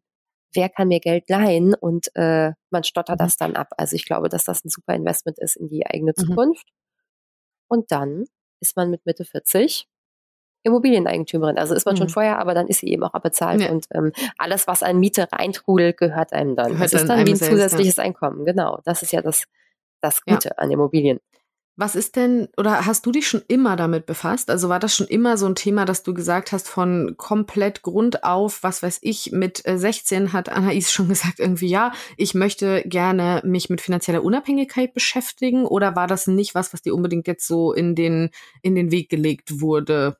wer 0.53 0.70
kann 0.70 0.88
mir 0.88 1.00
Geld 1.00 1.29
leihen 1.29 1.74
und 1.74 2.15
äh, 2.15 2.51
man 2.70 2.84
stottert 2.84 3.20
mhm. 3.20 3.24
das 3.24 3.38
dann 3.38 3.55
ab. 3.55 3.70
Also 3.77 3.96
ich 3.96 4.05
glaube, 4.05 4.29
dass 4.29 4.43
das 4.43 4.63
ein 4.63 4.70
super 4.70 4.93
Investment 4.93 5.39
ist 5.39 5.55
in 5.55 5.67
die 5.67 5.86
eigene 5.86 6.13
mhm. 6.15 6.22
Zukunft. 6.25 6.67
Mhm. 6.67 7.65
Und 7.67 7.91
dann 7.91 8.25
ist 8.60 8.75
man 8.75 8.89
mit 8.89 9.05
Mitte 9.05 9.25
40 9.25 9.88
Immobilieneigentümerin. 10.63 11.58
Also 11.58 11.74
ist 11.74 11.86
man 11.86 11.96
mhm. 11.96 12.00
schon 12.00 12.10
vorher, 12.10 12.39
aber 12.39 12.53
dann 12.53 12.67
ist 12.67 12.79
sie 12.79 12.89
eben 12.89 13.03
auch 13.03 13.13
abbezahlt 13.13 13.62
ja. 13.62 13.72
und 13.72 13.88
ähm, 13.93 14.12
alles, 14.38 14.67
was 14.67 14.84
an 14.84 15.00
Miete 15.00 15.27
reintrudelt, 15.31 15.98
gehört 15.98 16.34
einem 16.34 16.55
dann. 16.55 16.74
Gehört 16.74 16.93
das 16.93 17.01
ist 17.01 17.08
dann 17.08 17.25
wie 17.25 17.31
ein 17.31 17.38
zusätzliches 17.38 17.96
ja. 17.96 18.03
Einkommen. 18.03 18.46
Genau. 18.46 18.79
Das 18.86 19.01
ist 19.01 19.12
ja 19.12 19.22
das, 19.22 19.46
das 20.01 20.24
Gute 20.24 20.50
ja. 20.50 20.55
an 20.58 20.70
Immobilien. 20.70 21.20
Was 21.82 21.96
ist 21.96 22.16
denn, 22.16 22.48
oder 22.58 22.86
hast 22.86 23.08
du 23.08 23.12
dich 23.12 23.28
schon 23.28 23.42
immer 23.48 23.76
damit 23.76 24.06
befasst? 24.06 24.52
Also 24.52 24.70
war 24.70 24.78
das 24.78 24.96
schon 24.96 25.08
immer 25.08 25.36
so 25.36 25.48
ein 25.48 25.56
Thema, 25.56 25.84
dass 25.84 26.04
du 26.04 26.14
gesagt 26.14 26.52
hast, 26.52 26.70
von 26.70 27.16
komplett 27.18 27.82
Grund 27.82 28.24
auf, 28.24 28.62
was 28.62 28.84
weiß 28.84 29.00
ich, 29.02 29.32
mit 29.32 29.64
16 29.66 30.26
äh, 30.26 30.28
hat 30.28 30.50
Anais 30.50 30.92
schon 30.92 31.08
gesagt, 31.10 31.40
irgendwie, 31.40 31.70
ja, 31.70 31.92
ich 32.18 32.36
möchte 32.36 32.84
gerne 32.86 33.42
mich 33.44 33.72
mit 33.72 33.82
finanzieller 33.82 34.24
Unabhängigkeit 34.24 34.94
beschäftigen? 34.94 35.66
Oder 35.66 35.96
war 35.96 36.06
das 36.06 36.28
nicht 36.28 36.54
was, 36.54 36.72
was 36.72 36.84
dir 36.84 36.94
unbedingt 36.94 37.26
jetzt 37.26 37.48
so 37.48 37.74
in 37.74 37.96
den, 37.96 38.30
in 38.62 38.76
den 38.76 38.92
Weg 38.92 39.10
gelegt 39.10 39.60
wurde? 39.60 40.18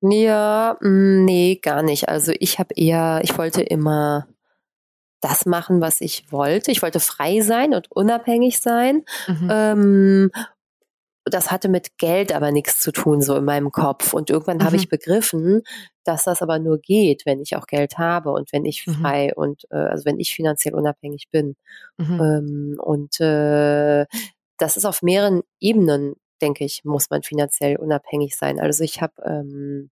Ja, 0.00 0.78
mm, 0.80 1.26
nee, 1.26 1.60
gar 1.60 1.82
nicht. 1.82 2.08
Also 2.08 2.32
ich 2.40 2.58
habe 2.58 2.72
eher, 2.74 3.20
ich 3.22 3.36
wollte 3.36 3.60
immer 3.60 4.28
das 5.20 5.44
machen, 5.44 5.82
was 5.82 6.00
ich 6.00 6.32
wollte. 6.32 6.70
Ich 6.70 6.80
wollte 6.80 7.00
frei 7.00 7.42
sein 7.42 7.74
und 7.74 7.92
unabhängig 7.92 8.60
sein. 8.60 9.04
Mhm. 9.28 9.48
Ähm, 9.50 10.30
das 11.34 11.50
hatte 11.50 11.68
mit 11.68 11.98
Geld 11.98 12.32
aber 12.32 12.52
nichts 12.52 12.80
zu 12.80 12.92
tun, 12.92 13.22
so 13.22 13.36
in 13.36 13.44
meinem 13.44 13.72
Kopf. 13.72 14.12
Und 14.12 14.30
irgendwann 14.30 14.58
mhm. 14.58 14.64
habe 14.64 14.76
ich 14.76 14.88
begriffen, 14.88 15.62
dass 16.04 16.24
das 16.24 16.42
aber 16.42 16.58
nur 16.58 16.78
geht, 16.78 17.26
wenn 17.26 17.40
ich 17.40 17.56
auch 17.56 17.66
Geld 17.66 17.98
habe 17.98 18.30
und 18.30 18.52
wenn 18.52 18.64
ich 18.64 18.86
mhm. 18.86 18.92
frei 18.94 19.26
mhm. 19.26 19.42
und 19.42 19.64
äh, 19.70 19.76
also 19.76 20.04
wenn 20.04 20.20
ich 20.20 20.34
finanziell 20.34 20.74
unabhängig 20.74 21.28
bin. 21.30 21.56
Mhm. 21.98 22.20
Ähm, 22.20 22.80
und 22.80 23.20
äh, 23.20 24.06
das 24.58 24.76
ist 24.76 24.84
auf 24.84 25.02
mehreren 25.02 25.42
Ebenen, 25.60 26.14
denke 26.42 26.64
ich, 26.64 26.84
muss 26.84 27.10
man 27.10 27.22
finanziell 27.22 27.76
unabhängig 27.76 28.36
sein. 28.36 28.60
Also 28.60 28.84
ich 28.84 29.00
habe 29.02 29.14
ähm, 29.24 29.90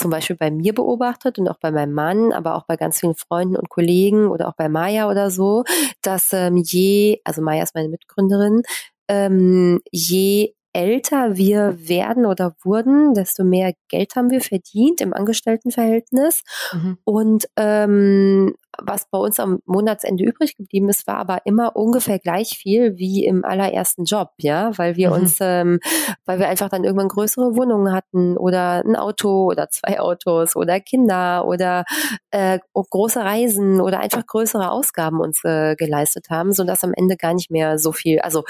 zum 0.00 0.10
Beispiel 0.10 0.36
bei 0.36 0.50
mir 0.50 0.74
beobachtet 0.74 1.38
und 1.38 1.48
auch 1.48 1.58
bei 1.58 1.70
meinem 1.70 1.92
Mann, 1.92 2.32
aber 2.32 2.54
auch 2.56 2.64
bei 2.64 2.76
ganz 2.76 3.00
vielen 3.00 3.14
Freunden 3.14 3.56
und 3.56 3.68
Kollegen 3.68 4.28
oder 4.28 4.48
auch 4.48 4.54
bei 4.54 4.68
Maya 4.68 5.10
oder 5.10 5.30
so, 5.30 5.64
dass 6.02 6.32
ähm, 6.32 6.56
je, 6.56 7.20
also 7.24 7.42
Maya 7.42 7.62
ist 7.62 7.74
meine 7.74 7.88
Mitgründerin, 7.88 8.62
ähm, 9.10 9.80
je 9.90 10.54
älter 10.72 11.36
wir 11.36 11.76
werden 11.88 12.26
oder 12.26 12.54
wurden, 12.62 13.14
desto 13.14 13.42
mehr 13.42 13.72
Geld 13.88 14.14
haben 14.14 14.30
wir 14.30 14.40
verdient 14.40 15.00
im 15.00 15.12
Angestelltenverhältnis. 15.12 16.42
Mhm. 16.72 16.98
Und 17.04 17.48
ähm, 17.56 18.54
was 18.78 19.08
bei 19.10 19.18
uns 19.18 19.40
am 19.40 19.58
Monatsende 19.66 20.24
übrig 20.24 20.56
geblieben 20.56 20.88
ist, 20.88 21.08
war 21.08 21.16
aber 21.16 21.40
immer 21.44 21.74
ungefähr 21.74 22.20
gleich 22.20 22.50
viel 22.50 22.96
wie 22.96 23.24
im 23.24 23.44
allerersten 23.44 24.04
Job, 24.04 24.30
ja, 24.38 24.70
weil 24.78 24.96
wir 24.96 25.08
mhm. 25.08 25.14
uns, 25.16 25.38
ähm, 25.40 25.80
weil 26.24 26.38
wir 26.38 26.48
einfach 26.48 26.68
dann 26.68 26.84
irgendwann 26.84 27.08
größere 27.08 27.56
Wohnungen 27.56 27.92
hatten 27.92 28.36
oder 28.36 28.84
ein 28.84 28.94
Auto 28.94 29.46
oder 29.46 29.68
zwei 29.70 29.98
Autos 29.98 30.54
oder 30.54 30.78
Kinder 30.78 31.46
oder 31.46 31.84
äh, 32.30 32.60
große 32.72 33.20
Reisen 33.20 33.80
oder 33.80 33.98
einfach 33.98 34.24
größere 34.24 34.70
Ausgaben 34.70 35.20
uns 35.20 35.42
äh, 35.44 35.74
geleistet 35.74 36.26
haben, 36.30 36.52
so 36.52 36.62
dass 36.62 36.84
am 36.84 36.94
Ende 36.94 37.16
gar 37.16 37.34
nicht 37.34 37.50
mehr 37.50 37.76
so 37.78 37.90
viel, 37.90 38.20
also 38.20 38.44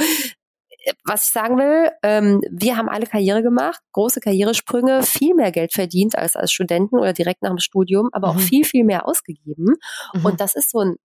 was 1.04 1.26
ich 1.26 1.32
sagen 1.32 1.58
will, 1.58 1.90
ähm, 2.02 2.40
wir 2.50 2.76
haben 2.76 2.88
alle 2.88 3.06
Karriere 3.06 3.42
gemacht, 3.42 3.80
große 3.92 4.20
Karrieresprünge, 4.20 5.02
viel 5.02 5.34
mehr 5.34 5.52
Geld 5.52 5.72
verdient 5.72 6.16
als 6.16 6.36
als 6.36 6.52
Studenten 6.52 6.98
oder 6.98 7.12
direkt 7.12 7.42
nach 7.42 7.50
dem 7.50 7.58
Studium, 7.58 8.08
aber 8.12 8.32
mhm. 8.32 8.38
auch 8.38 8.40
viel, 8.40 8.64
viel 8.64 8.84
mehr 8.84 9.06
ausgegeben. 9.06 9.76
Mhm. 10.14 10.24
Und 10.24 10.40
das 10.40 10.54
ist 10.54 10.70
so 10.70 10.80
ein 10.80 10.96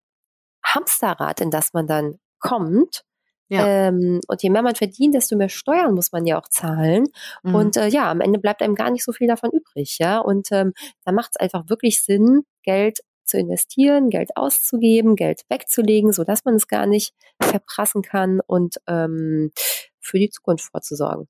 Hamsterrad, 0.63 1.41
in 1.41 1.51
das 1.51 1.73
man 1.73 1.87
dann 1.87 2.15
kommt. 2.39 3.03
Ja. 3.47 3.67
Ähm, 3.67 4.21
und 4.27 4.41
je 4.41 4.49
mehr 4.49 4.63
man 4.63 4.75
verdient, 4.75 5.13
desto 5.13 5.35
mehr 5.35 5.49
Steuern 5.49 5.93
muss 5.93 6.11
man 6.11 6.25
ja 6.25 6.39
auch 6.39 6.49
zahlen. 6.49 7.05
Mhm. 7.43 7.55
Und 7.55 7.77
äh, 7.77 7.87
ja, 7.87 8.09
am 8.09 8.21
Ende 8.21 8.39
bleibt 8.39 8.61
einem 8.61 8.75
gar 8.75 8.89
nicht 8.89 9.03
so 9.03 9.11
viel 9.11 9.27
davon 9.27 9.51
übrig, 9.51 9.97
ja. 9.99 10.17
Und 10.19 10.47
ähm, 10.51 10.73
da 11.03 11.11
macht 11.11 11.31
es 11.33 11.39
einfach 11.39 11.69
wirklich 11.69 12.03
Sinn, 12.03 12.41
Geld 12.63 12.99
zu 13.25 13.37
investieren, 13.37 14.09
Geld 14.09 14.31
auszugeben, 14.35 15.15
Geld 15.15 15.41
wegzulegen, 15.49 16.13
so 16.13 16.23
dass 16.23 16.45
man 16.45 16.55
es 16.55 16.67
gar 16.67 16.85
nicht 16.85 17.13
verprassen 17.41 18.01
kann 18.01 18.39
und 18.45 18.75
ähm, 18.87 19.51
für 19.99 20.19
die 20.19 20.29
Zukunft 20.29 20.65
vorzusorgen. 20.71 21.27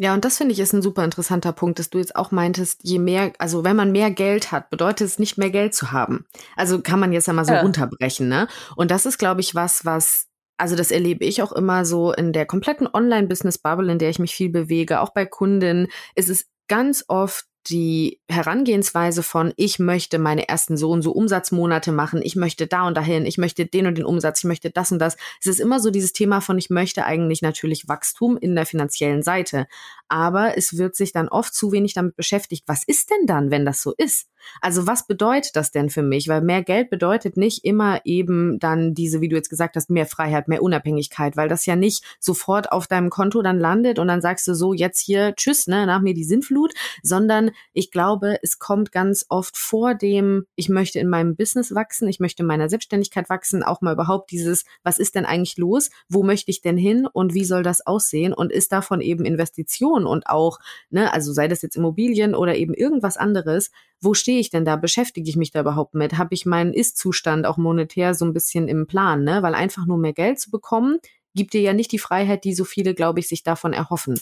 Ja, 0.00 0.14
und 0.14 0.24
das 0.24 0.36
finde 0.36 0.52
ich 0.52 0.60
ist 0.60 0.72
ein 0.72 0.82
super 0.82 1.04
interessanter 1.04 1.52
Punkt, 1.52 1.80
dass 1.80 1.90
du 1.90 1.98
jetzt 1.98 2.14
auch 2.14 2.30
meintest, 2.30 2.82
je 2.84 3.00
mehr, 3.00 3.32
also 3.38 3.64
wenn 3.64 3.74
man 3.74 3.90
mehr 3.90 4.12
Geld 4.12 4.52
hat, 4.52 4.70
bedeutet 4.70 5.08
es 5.08 5.18
nicht 5.18 5.38
mehr 5.38 5.50
Geld 5.50 5.74
zu 5.74 5.90
haben. 5.90 6.24
Also 6.54 6.80
kann 6.80 7.00
man 7.00 7.12
jetzt 7.12 7.26
ja 7.26 7.32
mal 7.32 7.44
so 7.44 7.52
ja. 7.52 7.62
runterbrechen, 7.62 8.28
ne? 8.28 8.46
Und 8.76 8.92
das 8.92 9.06
ist, 9.06 9.18
glaube 9.18 9.40
ich, 9.40 9.56
was, 9.56 9.84
was 9.84 10.28
also 10.56 10.76
das 10.76 10.92
erlebe 10.92 11.24
ich 11.24 11.42
auch 11.42 11.52
immer 11.52 11.84
so 11.84 12.12
in 12.12 12.32
der 12.32 12.46
kompletten 12.46 12.88
Online-Business-Bubble, 12.92 13.90
in 13.90 13.98
der 13.98 14.10
ich 14.10 14.20
mich 14.20 14.34
viel 14.34 14.50
bewege, 14.50 15.00
auch 15.00 15.12
bei 15.12 15.26
Kunden, 15.26 15.88
ist 16.14 16.28
es 16.28 16.46
ganz 16.68 17.04
oft 17.08 17.47
die 17.66 18.20
Herangehensweise 18.28 19.22
von, 19.22 19.52
ich 19.56 19.78
möchte 19.78 20.18
meine 20.18 20.48
ersten 20.48 20.76
so 20.76 20.90
und 20.90 21.02
so 21.02 21.12
Umsatzmonate 21.12 21.92
machen, 21.92 22.22
ich 22.22 22.36
möchte 22.36 22.66
da 22.66 22.86
und 22.86 22.96
dahin, 22.96 23.26
ich 23.26 23.36
möchte 23.36 23.66
den 23.66 23.86
und 23.86 23.98
den 23.98 24.04
Umsatz, 24.04 24.40
ich 24.40 24.44
möchte 24.44 24.70
das 24.70 24.92
und 24.92 24.98
das. 24.98 25.16
Es 25.40 25.46
ist 25.46 25.60
immer 25.60 25.80
so 25.80 25.90
dieses 25.90 26.12
Thema 26.12 26.40
von, 26.40 26.56
ich 26.56 26.70
möchte 26.70 27.04
eigentlich 27.04 27.42
natürlich 27.42 27.88
Wachstum 27.88 28.38
in 28.38 28.54
der 28.54 28.66
finanziellen 28.66 29.22
Seite. 29.22 29.66
Aber 30.08 30.56
es 30.56 30.78
wird 30.78 30.96
sich 30.96 31.12
dann 31.12 31.28
oft 31.28 31.54
zu 31.54 31.72
wenig 31.72 31.94
damit 31.94 32.16
beschäftigt. 32.16 32.64
Was 32.66 32.84
ist 32.84 33.10
denn 33.10 33.26
dann, 33.26 33.50
wenn 33.50 33.66
das 33.66 33.82
so 33.82 33.92
ist? 33.96 34.28
Also 34.60 34.86
was 34.86 35.06
bedeutet 35.06 35.56
das 35.56 35.70
denn 35.70 35.90
für 35.90 36.02
mich? 36.02 36.28
Weil 36.28 36.42
mehr 36.42 36.62
Geld 36.62 36.90
bedeutet 36.90 37.36
nicht 37.36 37.64
immer 37.64 38.00
eben 38.04 38.58
dann 38.58 38.94
diese, 38.94 39.20
wie 39.20 39.28
du 39.28 39.36
jetzt 39.36 39.50
gesagt 39.50 39.76
hast, 39.76 39.90
mehr 39.90 40.06
Freiheit, 40.06 40.48
mehr 40.48 40.62
Unabhängigkeit, 40.62 41.36
weil 41.36 41.48
das 41.48 41.66
ja 41.66 41.76
nicht 41.76 42.04
sofort 42.20 42.72
auf 42.72 42.86
deinem 42.86 43.10
Konto 43.10 43.42
dann 43.42 43.58
landet 43.58 43.98
und 43.98 44.08
dann 44.08 44.20
sagst 44.20 44.46
du 44.48 44.54
so, 44.54 44.72
jetzt 44.72 45.00
hier, 45.00 45.34
tschüss, 45.34 45.66
ne, 45.66 45.86
nach 45.86 46.00
mir 46.00 46.14
die 46.14 46.24
Sinnflut, 46.24 46.74
sondern 47.02 47.50
ich 47.72 47.90
glaube, 47.90 48.38
es 48.42 48.58
kommt 48.58 48.92
ganz 48.92 49.26
oft 49.28 49.56
vor 49.56 49.94
dem, 49.94 50.46
ich 50.56 50.68
möchte 50.68 50.98
in 50.98 51.08
meinem 51.08 51.36
Business 51.36 51.74
wachsen, 51.74 52.08
ich 52.08 52.20
möchte 52.20 52.42
in 52.42 52.46
meiner 52.46 52.68
Selbstständigkeit 52.68 53.28
wachsen, 53.30 53.62
auch 53.62 53.80
mal 53.80 53.94
überhaupt 53.94 54.30
dieses, 54.30 54.64
was 54.82 54.98
ist 54.98 55.14
denn 55.14 55.24
eigentlich 55.24 55.56
los? 55.56 55.90
Wo 56.08 56.22
möchte 56.22 56.50
ich 56.50 56.60
denn 56.60 56.76
hin 56.76 57.06
und 57.06 57.34
wie 57.34 57.44
soll 57.44 57.62
das 57.62 57.86
aussehen? 57.86 58.32
Und 58.32 58.52
ist 58.52 58.72
davon 58.72 59.00
eben 59.00 59.24
Investition 59.24 60.06
und 60.06 60.26
auch, 60.26 60.58
ne, 60.90 61.12
also 61.12 61.32
sei 61.32 61.48
das 61.48 61.62
jetzt 61.62 61.76
Immobilien 61.76 62.34
oder 62.34 62.56
eben 62.56 62.74
irgendwas 62.74 63.16
anderes, 63.16 63.70
wo 64.00 64.14
stehe 64.14 64.38
ich 64.40 64.50
denn 64.50 64.64
da? 64.64 64.76
Beschäftige 64.76 65.28
ich 65.28 65.36
mich 65.36 65.50
da 65.50 65.60
überhaupt 65.60 65.94
mit? 65.94 66.18
Habe 66.18 66.34
ich 66.34 66.46
meinen 66.46 66.72
Ist-Zustand 66.72 67.46
auch 67.46 67.56
monetär 67.56 68.14
so 68.14 68.24
ein 68.24 68.32
bisschen 68.32 68.68
im 68.68 68.86
Plan, 68.86 69.24
ne? 69.24 69.42
Weil 69.42 69.54
einfach 69.54 69.86
nur 69.86 69.98
mehr 69.98 70.12
Geld 70.12 70.38
zu 70.38 70.50
bekommen, 70.50 70.98
gibt 71.34 71.52
dir 71.52 71.60
ja 71.60 71.72
nicht 71.72 71.92
die 71.92 71.98
Freiheit, 71.98 72.44
die 72.44 72.54
so 72.54 72.64
viele, 72.64 72.94
glaube 72.94 73.20
ich, 73.20 73.28
sich 73.28 73.42
davon 73.42 73.72
erhoffen. 73.72 74.20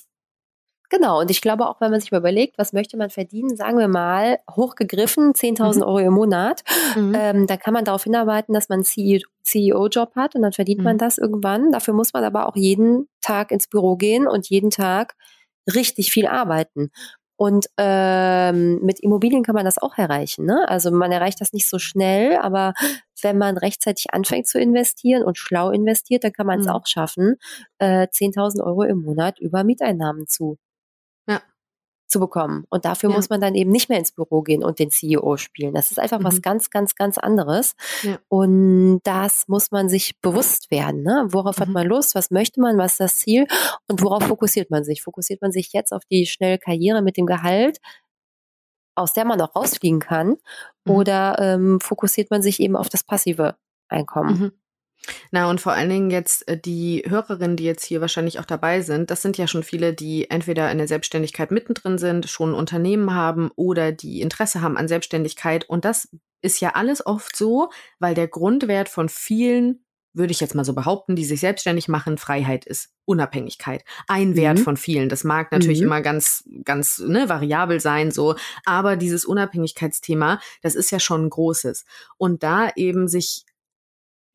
Genau, 0.88 1.20
und 1.20 1.30
ich 1.32 1.40
glaube 1.40 1.66
auch, 1.68 1.80
wenn 1.80 1.90
man 1.90 2.00
sich 2.00 2.12
mal 2.12 2.18
überlegt, 2.18 2.58
was 2.58 2.72
möchte 2.72 2.96
man 2.96 3.10
verdienen, 3.10 3.56
sagen 3.56 3.76
wir 3.76 3.88
mal, 3.88 4.38
hochgegriffen, 4.48 5.32
10.000 5.32 5.76
mhm. 5.76 5.82
Euro 5.82 5.98
im 5.98 6.12
Monat, 6.12 6.62
mhm. 6.94 7.12
ähm, 7.18 7.46
dann 7.48 7.58
kann 7.58 7.74
man 7.74 7.84
darauf 7.84 8.04
hinarbeiten, 8.04 8.54
dass 8.54 8.68
man 8.68 8.84
einen 8.84 9.18
CEO-Job 9.42 10.14
hat 10.14 10.36
und 10.36 10.42
dann 10.42 10.52
verdient 10.52 10.78
mhm. 10.78 10.84
man 10.84 10.98
das 10.98 11.18
irgendwann. 11.18 11.72
Dafür 11.72 11.92
muss 11.92 12.12
man 12.12 12.22
aber 12.22 12.46
auch 12.46 12.54
jeden 12.54 13.08
Tag 13.20 13.50
ins 13.50 13.66
Büro 13.66 13.96
gehen 13.96 14.28
und 14.28 14.48
jeden 14.48 14.70
Tag 14.70 15.16
richtig 15.74 16.12
viel 16.12 16.28
arbeiten. 16.28 16.90
Und 17.36 17.66
ähm, 17.76 18.80
mit 18.82 19.00
Immobilien 19.00 19.42
kann 19.42 19.54
man 19.54 19.66
das 19.66 19.76
auch 19.78 19.98
erreichen. 19.98 20.46
Ne? 20.46 20.64
Also 20.68 20.90
man 20.90 21.12
erreicht 21.12 21.40
das 21.40 21.52
nicht 21.52 21.68
so 21.68 21.78
schnell, 21.78 22.36
aber 22.36 22.72
wenn 23.22 23.36
man 23.36 23.58
rechtzeitig 23.58 24.06
anfängt 24.12 24.46
zu 24.46 24.58
investieren 24.58 25.22
und 25.22 25.36
schlau 25.36 25.70
investiert, 25.70 26.24
dann 26.24 26.32
kann 26.32 26.46
man 26.46 26.60
es 26.60 26.66
mhm. 26.66 26.72
auch 26.72 26.86
schaffen, 26.86 27.36
äh, 27.78 28.06
10.000 28.06 28.64
Euro 28.64 28.82
im 28.84 29.02
Monat 29.02 29.38
über 29.38 29.64
Mieteinnahmen 29.64 30.26
zu 30.26 30.58
zu 32.06 32.20
bekommen. 32.20 32.64
Und 32.68 32.84
dafür 32.84 33.10
ja. 33.10 33.16
muss 33.16 33.30
man 33.30 33.40
dann 33.40 33.54
eben 33.54 33.70
nicht 33.70 33.88
mehr 33.88 33.98
ins 33.98 34.12
Büro 34.12 34.42
gehen 34.42 34.62
und 34.62 34.78
den 34.78 34.90
CEO 34.90 35.36
spielen. 35.36 35.74
Das 35.74 35.90
ist 35.90 35.98
einfach 35.98 36.20
mhm. 36.20 36.24
was 36.24 36.42
ganz, 36.42 36.70
ganz, 36.70 36.94
ganz 36.94 37.18
anderes. 37.18 37.74
Ja. 38.02 38.18
Und 38.28 39.00
das 39.04 39.48
muss 39.48 39.70
man 39.70 39.88
sich 39.88 40.20
bewusst 40.20 40.70
werden. 40.70 41.02
Ne? 41.02 41.26
Worauf 41.28 41.58
mhm. 41.58 41.62
hat 41.62 41.68
man 41.70 41.86
Lust? 41.86 42.14
Was 42.14 42.30
möchte 42.30 42.60
man? 42.60 42.78
Was 42.78 42.92
ist 42.92 43.00
das 43.00 43.16
Ziel? 43.16 43.46
Und 43.88 44.02
worauf 44.02 44.22
fokussiert 44.24 44.70
man 44.70 44.84
sich? 44.84 45.02
Fokussiert 45.02 45.42
man 45.42 45.52
sich 45.52 45.72
jetzt 45.72 45.92
auf 45.92 46.04
die 46.10 46.26
schnelle 46.26 46.58
Karriere 46.58 47.02
mit 47.02 47.16
dem 47.16 47.26
Gehalt, 47.26 47.78
aus 48.94 49.12
der 49.12 49.24
man 49.24 49.40
auch 49.40 49.56
rausfliegen 49.56 50.00
kann? 50.00 50.36
Mhm. 50.84 50.92
Oder 50.92 51.38
ähm, 51.40 51.80
fokussiert 51.80 52.30
man 52.30 52.42
sich 52.42 52.60
eben 52.60 52.76
auf 52.76 52.88
das 52.88 53.02
passive 53.02 53.56
Einkommen? 53.88 54.52
Na, 55.30 55.48
und 55.50 55.60
vor 55.60 55.72
allen 55.72 55.90
Dingen 55.90 56.10
jetzt 56.10 56.48
äh, 56.48 56.58
die 56.58 57.02
Hörerinnen, 57.06 57.56
die 57.56 57.64
jetzt 57.64 57.84
hier 57.84 58.00
wahrscheinlich 58.00 58.38
auch 58.38 58.44
dabei 58.44 58.80
sind, 58.80 59.10
das 59.10 59.22
sind 59.22 59.38
ja 59.38 59.46
schon 59.46 59.62
viele, 59.62 59.94
die 59.94 60.30
entweder 60.30 60.70
in 60.70 60.78
der 60.78 60.88
Selbstständigkeit 60.88 61.50
mittendrin 61.50 61.98
sind, 61.98 62.28
schon 62.28 62.50
ein 62.50 62.54
Unternehmen 62.54 63.14
haben 63.14 63.50
oder 63.56 63.92
die 63.92 64.20
Interesse 64.20 64.62
haben 64.62 64.76
an 64.76 64.88
Selbstständigkeit. 64.88 65.68
Und 65.68 65.84
das 65.84 66.08
ist 66.42 66.60
ja 66.60 66.70
alles 66.74 67.04
oft 67.04 67.36
so, 67.36 67.70
weil 67.98 68.14
der 68.14 68.28
Grundwert 68.28 68.88
von 68.88 69.08
vielen 69.08 69.80
würde 70.16 70.32
ich 70.32 70.40
jetzt 70.40 70.54
mal 70.54 70.64
so 70.64 70.72
behaupten, 70.72 71.14
die 71.14 71.26
sich 71.26 71.40
selbstständig 71.40 71.88
machen, 71.88 72.16
Freiheit 72.16 72.64
ist, 72.64 72.88
Unabhängigkeit. 73.04 73.84
Ein 74.08 74.30
mhm. 74.30 74.36
Wert 74.36 74.60
von 74.60 74.76
vielen. 74.78 75.10
Das 75.10 75.24
mag 75.24 75.52
natürlich 75.52 75.80
mhm. 75.80 75.86
immer 75.86 76.00
ganz, 76.00 76.48
ganz 76.64 76.98
ne, 76.98 77.28
variabel 77.28 77.80
sein, 77.80 78.10
so. 78.10 78.34
Aber 78.64 78.96
dieses 78.96 79.26
Unabhängigkeitsthema, 79.26 80.40
das 80.62 80.74
ist 80.74 80.90
ja 80.90 81.00
schon 81.00 81.26
ein 81.26 81.30
großes. 81.30 81.84
Und 82.16 82.42
da 82.42 82.70
eben 82.76 83.08
sich 83.08 83.44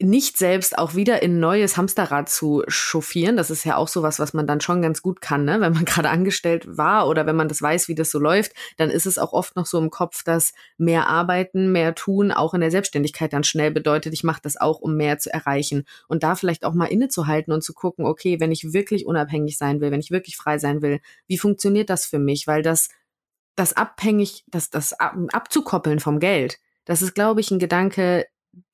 nicht 0.03 0.37
selbst 0.37 0.77
auch 0.77 0.95
wieder 0.95 1.21
in 1.21 1.39
neues 1.39 1.77
Hamsterrad 1.77 2.29
zu 2.29 2.63
chauffieren. 2.67 3.37
Das 3.37 3.49
ist 3.49 3.63
ja 3.63 3.75
auch 3.75 3.87
sowas, 3.87 4.19
was 4.19 4.33
man 4.33 4.47
dann 4.47 4.61
schon 4.61 4.81
ganz 4.81 5.01
gut 5.01 5.21
kann, 5.21 5.45
ne? 5.45 5.61
Wenn 5.61 5.73
man 5.73 5.85
gerade 5.85 6.09
angestellt 6.09 6.65
war 6.77 7.07
oder 7.07 7.25
wenn 7.25 7.35
man 7.35 7.47
das 7.47 7.61
weiß, 7.61 7.87
wie 7.87 7.95
das 7.95 8.11
so 8.11 8.19
läuft, 8.19 8.53
dann 8.77 8.89
ist 8.89 9.05
es 9.05 9.17
auch 9.17 9.33
oft 9.33 9.55
noch 9.55 9.65
so 9.65 9.77
im 9.77 9.89
Kopf, 9.89 10.23
dass 10.23 10.53
mehr 10.77 11.07
arbeiten, 11.07 11.71
mehr 11.71 11.95
tun, 11.95 12.31
auch 12.31 12.53
in 12.53 12.61
der 12.61 12.71
Selbstständigkeit 12.71 13.33
dann 13.33 13.43
schnell 13.43 13.71
bedeutet, 13.71 14.13
ich 14.13 14.23
mache 14.23 14.41
das 14.43 14.57
auch, 14.57 14.79
um 14.79 14.95
mehr 14.95 15.19
zu 15.19 15.33
erreichen. 15.33 15.85
Und 16.07 16.23
da 16.23 16.35
vielleicht 16.35 16.65
auch 16.65 16.73
mal 16.73 16.85
innezuhalten 16.85 17.53
und 17.53 17.63
zu 17.63 17.73
gucken, 17.73 18.05
okay, 18.05 18.39
wenn 18.39 18.51
ich 18.51 18.73
wirklich 18.73 19.05
unabhängig 19.05 19.57
sein 19.57 19.81
will, 19.81 19.91
wenn 19.91 19.99
ich 19.99 20.11
wirklich 20.11 20.37
frei 20.37 20.57
sein 20.57 20.81
will, 20.81 20.99
wie 21.27 21.37
funktioniert 21.37 21.89
das 21.89 22.05
für 22.05 22.19
mich? 22.19 22.47
Weil 22.47 22.61
das, 22.61 22.89
das 23.55 23.73
abhängig, 23.73 24.43
das, 24.47 24.69
das 24.69 24.93
abzukoppeln 24.93 25.99
vom 25.99 26.19
Geld, 26.19 26.59
das 26.85 27.01
ist, 27.01 27.13
glaube 27.13 27.41
ich, 27.41 27.51
ein 27.51 27.59
Gedanke, 27.59 28.25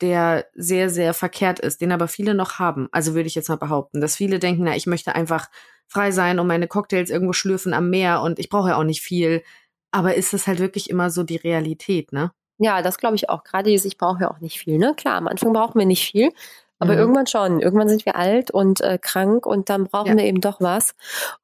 der 0.01 0.45
sehr, 0.55 0.89
sehr 0.89 1.13
verkehrt 1.13 1.59
ist, 1.59 1.81
den 1.81 1.91
aber 1.91 2.07
viele 2.07 2.33
noch 2.33 2.59
haben. 2.59 2.87
Also 2.91 3.13
würde 3.13 3.27
ich 3.27 3.35
jetzt 3.35 3.49
mal 3.49 3.57
behaupten, 3.57 4.01
dass 4.01 4.15
viele 4.15 4.39
denken, 4.39 4.63
na, 4.63 4.75
ich 4.75 4.87
möchte 4.87 5.15
einfach 5.15 5.49
frei 5.87 6.11
sein 6.11 6.39
und 6.39 6.47
meine 6.47 6.67
Cocktails 6.67 7.09
irgendwo 7.09 7.33
schlürfen 7.33 7.73
am 7.73 7.89
Meer 7.89 8.21
und 8.21 8.39
ich 8.39 8.49
brauche 8.49 8.69
ja 8.69 8.77
auch 8.77 8.83
nicht 8.83 9.01
viel. 9.01 9.43
Aber 9.91 10.15
ist 10.15 10.33
das 10.33 10.47
halt 10.47 10.59
wirklich 10.59 10.89
immer 10.89 11.09
so 11.09 11.23
die 11.23 11.37
Realität, 11.37 12.11
ne? 12.11 12.31
Ja, 12.59 12.81
das 12.81 12.97
glaube 12.97 13.15
ich 13.15 13.29
auch. 13.29 13.43
Gerade 13.43 13.69
ich 13.69 13.97
brauche 13.97 14.21
ja 14.21 14.31
auch 14.31 14.39
nicht 14.39 14.59
viel, 14.59 14.77
ne? 14.77 14.93
Klar, 14.95 15.15
am 15.15 15.27
Anfang 15.27 15.53
brauchen 15.53 15.79
wir 15.79 15.85
nicht 15.85 16.11
viel, 16.11 16.31
aber 16.79 16.93
mhm. 16.93 16.99
irgendwann 16.99 17.27
schon. 17.27 17.59
Irgendwann 17.61 17.89
sind 17.89 18.05
wir 18.05 18.15
alt 18.15 18.51
und 18.51 18.81
äh, 18.81 18.97
krank 18.99 19.45
und 19.45 19.69
dann 19.69 19.85
brauchen 19.85 20.11
ja. 20.11 20.17
wir 20.17 20.25
eben 20.25 20.41
doch 20.41 20.59
was. 20.59 20.95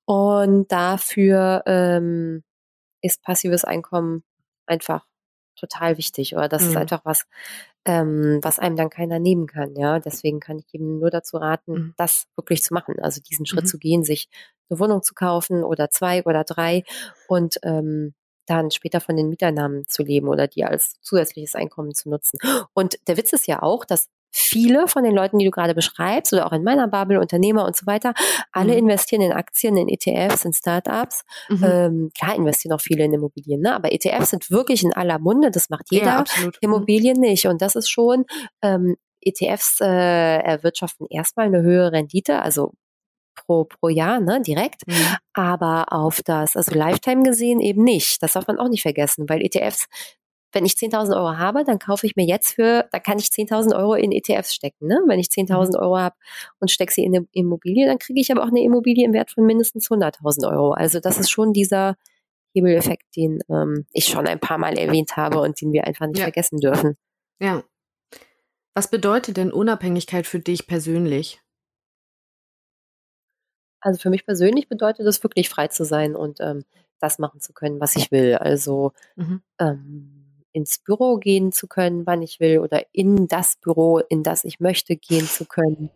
Und 0.06 0.72
dafür 0.72 1.64
ähm, 1.68 2.44
ist 3.02 3.22
passives 3.22 3.64
Einkommen 3.64 4.24
einfach 4.66 5.06
total 5.56 5.98
wichtig. 5.98 6.36
Oder 6.36 6.48
das 6.48 6.64
mhm. 6.64 6.70
ist 6.70 6.78
einfach 6.78 7.02
was, 7.06 7.26
ähm, 7.86 8.40
was 8.42 8.60
einem 8.60 8.76
dann 8.76 8.90
keiner 8.90 9.20
nehmen 9.20 9.48
kann. 9.48 9.76
Ja, 9.76 10.00
deswegen 10.00 10.40
kann 10.40 10.60
ich 10.60 10.74
eben 10.74 11.00
nur 11.00 11.10
dazu 11.10 11.38
raten, 11.38 11.74
mhm. 11.74 11.94
das 11.98 12.28
wirklich 12.36 12.64
zu 12.64 12.74
machen. 12.74 12.96
Also 13.02 13.22
diesen 13.22 13.46
Schritt 13.46 13.66
mhm. 13.66 13.70
zu 13.70 13.78
gehen, 13.78 14.04
sich 14.04 14.30
eine 14.70 14.80
Wohnung 14.80 15.04
zu 15.04 15.14
kaufen 15.14 15.64
oder 15.64 15.90
zwei 15.90 16.24
oder 16.24 16.44
drei 16.44 16.84
und 17.28 17.60
ähm, 17.64 18.14
dann 18.46 18.72
später 18.72 19.00
von 19.00 19.16
den 19.16 19.30
Mieteinnahmen 19.30 19.88
zu 19.88 20.04
leben 20.04 20.28
oder 20.28 20.48
die 20.48 20.66
als 20.66 21.00
zusätzliches 21.02 21.56
Einkommen 21.56 21.94
zu 21.94 22.10
nutzen. 22.10 22.40
Und 22.74 22.98
der 23.08 23.18
Witz 23.18 23.32
ist 23.34 23.48
ja 23.48 23.62
auch, 23.62 23.86
dass 23.86 24.10
viele 24.34 24.88
von 24.88 25.04
den 25.04 25.14
Leuten, 25.14 25.38
die 25.38 25.46
du 25.46 25.52
gerade 25.52 25.76
beschreibst, 25.76 26.34
oder 26.34 26.48
auch 26.48 26.52
in 26.52 26.64
meiner 26.64 26.88
Bubble, 26.88 27.20
Unternehmer 27.20 27.66
und 27.66 27.76
so 27.76 27.86
weiter, 27.86 28.14
alle 28.52 28.74
mhm. 28.74 28.80
investieren 28.80 29.22
in 29.22 29.32
Aktien, 29.32 29.78
in 29.78 29.88
ETFs, 29.88 30.44
in 30.44 30.54
Startups. 30.54 31.24
Mhm. 31.50 31.64
Ähm, 31.64 32.12
klar 32.18 32.36
investieren 32.36 32.74
auch 32.74 32.82
viele 32.82 33.06
in 33.06 33.14
Immobilien, 33.14 33.62
ne? 33.62 33.76
aber 33.76 33.94
ETFs 33.94 34.32
sind 34.32 34.50
wirklich 34.50 34.84
in 34.84 34.94
aller 34.94 35.20
Munde, 35.20 35.52
das 35.52 35.70
macht 35.70 35.86
jeder, 35.92 36.06
ja, 36.06 36.24
mhm. 36.42 36.52
Immobilien 36.62 37.20
nicht. 37.20 37.48
Und 37.48 37.62
das 37.62 37.76
ist 37.76 37.90
schon, 37.90 38.26
ähm, 38.62 38.98
ETFs 39.26 39.80
äh, 39.80 39.86
erwirtschaften 39.86 41.08
erstmal 41.10 41.46
eine 41.46 41.62
höhere 41.62 41.94
Rendite, 41.94 42.42
also 42.42 42.74
pro, 43.36 43.66
pro 43.66 43.90
Jahr, 43.90 44.20
ne, 44.20 44.42
direkt. 44.42 44.88
Mhm. 44.88 45.16
Aber 45.34 45.92
auf 45.92 46.22
das, 46.24 46.56
also 46.56 46.74
Lifetime 46.74 47.24
gesehen 47.24 47.60
eben 47.60 47.84
nicht. 47.84 48.22
Das 48.22 48.34
darf 48.34 48.48
man 48.48 48.60
auch 48.60 48.70
nicht 48.70 48.82
vergessen, 48.82 49.28
weil 49.30 49.42
ETFs 49.42 49.88
wenn 50.54 50.66
ich 50.66 50.74
10.000 50.74 51.16
Euro 51.16 51.38
habe, 51.38 51.64
dann 51.64 51.80
kaufe 51.80 52.06
ich 52.06 52.16
mir 52.16 52.26
jetzt 52.26 52.54
für, 52.54 52.88
da 52.92 53.00
kann 53.00 53.18
ich 53.18 53.26
10.000 53.26 53.76
Euro 53.76 53.96
in 53.96 54.12
ETFs 54.12 54.54
stecken. 54.54 54.88
Ne? 54.88 55.02
Wenn 55.08 55.20
ich 55.20 55.28
10.000 55.28 55.78
mhm. 55.78 55.84
Euro 55.84 55.98
habe 55.98 56.16
und 56.60 56.72
stecke 56.72 56.94
sie 56.94 57.04
in 57.04 57.16
eine 57.16 57.28
Immobilie, 57.32 57.88
dann 57.88 57.98
kriege 57.98 58.22
ich 58.22 58.32
aber 58.32 58.44
auch 58.44 58.48
eine 58.48 58.62
Immobilie 58.62 59.06
im 59.06 59.14
Wert 59.14 59.32
von 59.32 59.46
mindestens 59.46 59.90
100.000 59.90 60.50
Euro. 60.50 60.72
Also 60.72 61.00
das 61.00 61.18
ist 61.18 61.30
schon 61.30 61.54
dieser 61.54 61.96
Hebeleffekt, 62.54 63.16
den 63.16 63.40
ähm, 63.50 63.86
ich 63.92 64.06
schon 64.06 64.28
ein 64.28 64.40
paar 64.40 64.60
Mal 64.60 64.78
erwähnt 64.78 65.18
habe 65.18 65.42
und 65.42 65.60
den 65.60 65.74
wir 65.74 65.86
einfach 65.86 66.08
nicht 66.08 66.20
ja. 66.20 66.26
vergessen 66.26 66.60
dürfen. 66.60 66.96
Ja. 67.42 67.64
Was 68.76 68.90
bedeutet 68.90 69.38
denn 69.38 69.52
Unabhängigkeit 69.52 70.26
für 70.26 70.40
dich 70.40 70.68
persönlich? 70.68 71.42
Also 73.82 74.00
für 74.00 74.10
mich 74.10 74.26
persönlich 74.26 74.70
bedeutet 74.70 75.06
es 75.06 75.22
wirklich 75.24 75.50
frei 75.50 75.68
zu 75.68 75.84
sein 75.84 76.16
und 76.16 76.40
ähm, 76.40 76.64
das 77.00 77.20
machen 77.20 77.42
zu 77.42 77.54
können, 77.54 77.82
was 77.82 77.96
ich 77.96 78.12
will. 78.12 78.36
Also 78.36 78.94
mhm. 79.16 79.42
ähm, 79.60 80.23
ins 80.54 80.80
Büro 80.80 81.18
gehen 81.18 81.52
zu 81.52 81.68
können, 81.68 82.06
wann 82.06 82.22
ich 82.22 82.40
will, 82.40 82.60
oder 82.60 82.84
in 82.94 83.28
das 83.28 83.58
Büro, 83.58 84.00
in 84.00 84.24
das 84.24 84.46
ich 84.46 84.60
möchte, 84.60 84.96
gehen 84.96 85.26
zu 85.26 85.46
können. 85.46 85.92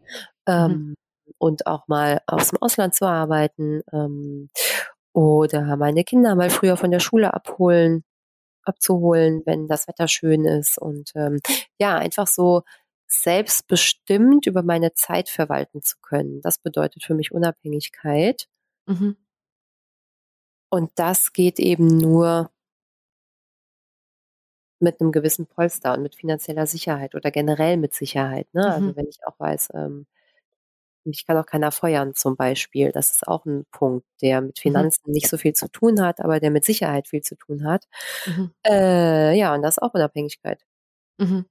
Mhm. 0.48 0.54
Ähm, 0.54 0.72
mhm. 0.72 0.96
Und 1.38 1.68
auch 1.68 1.88
mal 1.88 2.22
aus 2.26 2.50
dem 2.50 2.62
Ausland 2.62 2.96
zu 2.96 3.06
arbeiten. 3.06 3.82
Ähm, 3.94 4.50
oder 5.14 5.78
meine 5.78 6.04
Kinder 6.04 6.36
mal 6.36 6.50
früher 6.50 6.78
von 6.78 6.92
der 6.92 7.00
Schule 7.00 7.34
abholen, 7.34 8.04
abzuholen, 8.64 9.42
wenn 9.46 9.68
das 9.68 9.88
Wetter 9.88 10.08
schön 10.08 10.46
ist. 10.46 10.78
Und 10.78 11.12
ähm, 11.16 11.40
ja, 11.80 11.98
einfach 11.98 12.28
so 12.28 12.64
selbstbestimmt 13.08 14.48
über 14.48 14.64
meine 14.64 14.94
Zeit 14.94 15.30
verwalten 15.30 15.82
zu 15.82 15.98
können. 16.02 16.42
Das 16.42 16.60
bedeutet 16.60 17.04
für 17.04 17.16
mich 17.16 17.32
Unabhängigkeit. 17.32 18.48
Mhm. 18.86 19.18
Und 20.70 20.92
das 20.96 21.34
geht 21.34 21.60
eben 21.60 21.88
nur, 21.98 22.52
mit 24.80 25.02
einem 25.02 25.12
gewissen 25.12 25.48
Polster 25.48 25.94
und 25.94 26.04
mit 26.04 26.16
finanzieller 26.16 26.68
Sicherheit 26.68 27.16
oder 27.16 27.32
generell 27.32 27.78
mit 27.78 27.94
Sicherheit. 27.94 28.48
Ne? 28.54 28.66
Also 28.66 28.82
mhm. 28.82 28.88
Also 28.88 28.96
wenn 28.98 29.08
ich 29.08 29.20
auch 29.26 29.40
weiß, 29.40 29.70
ähm, 29.74 30.06
mich 31.08 31.26
kann 31.26 31.38
auch 31.38 31.46
keiner 31.46 31.72
feuern 31.72 32.14
zum 32.14 32.36
Beispiel. 32.36 32.92
Das 32.92 33.12
ist 33.12 33.28
auch 33.28 33.46
ein 33.46 33.66
Punkt, 33.72 34.06
der 34.22 34.42
mit 34.42 34.58
mhm. 34.58 34.62
Finanzen 34.62 35.04
mhm. 35.08 35.14
nicht 35.14 35.30
so 35.30 35.38
viel 35.38 35.54
zu 35.54 35.70
tun 35.72 36.02
hat, 36.02 36.20
aber 36.20 36.40
der 36.40 36.52
mit 36.52 36.66
Sicherheit 36.66 37.08
viel 37.08 37.22
zu 37.22 37.36
tun 37.36 37.66
hat. 37.66 37.86
Mhm. 38.26 38.52
Äh, 38.66 39.38
ja, 39.38 39.56
und 39.56 39.62
das 39.62 39.78
ist 39.78 39.82
auch 39.82 39.94
Unabhängigkeit. 39.94 40.62
Mhm. 41.18 41.46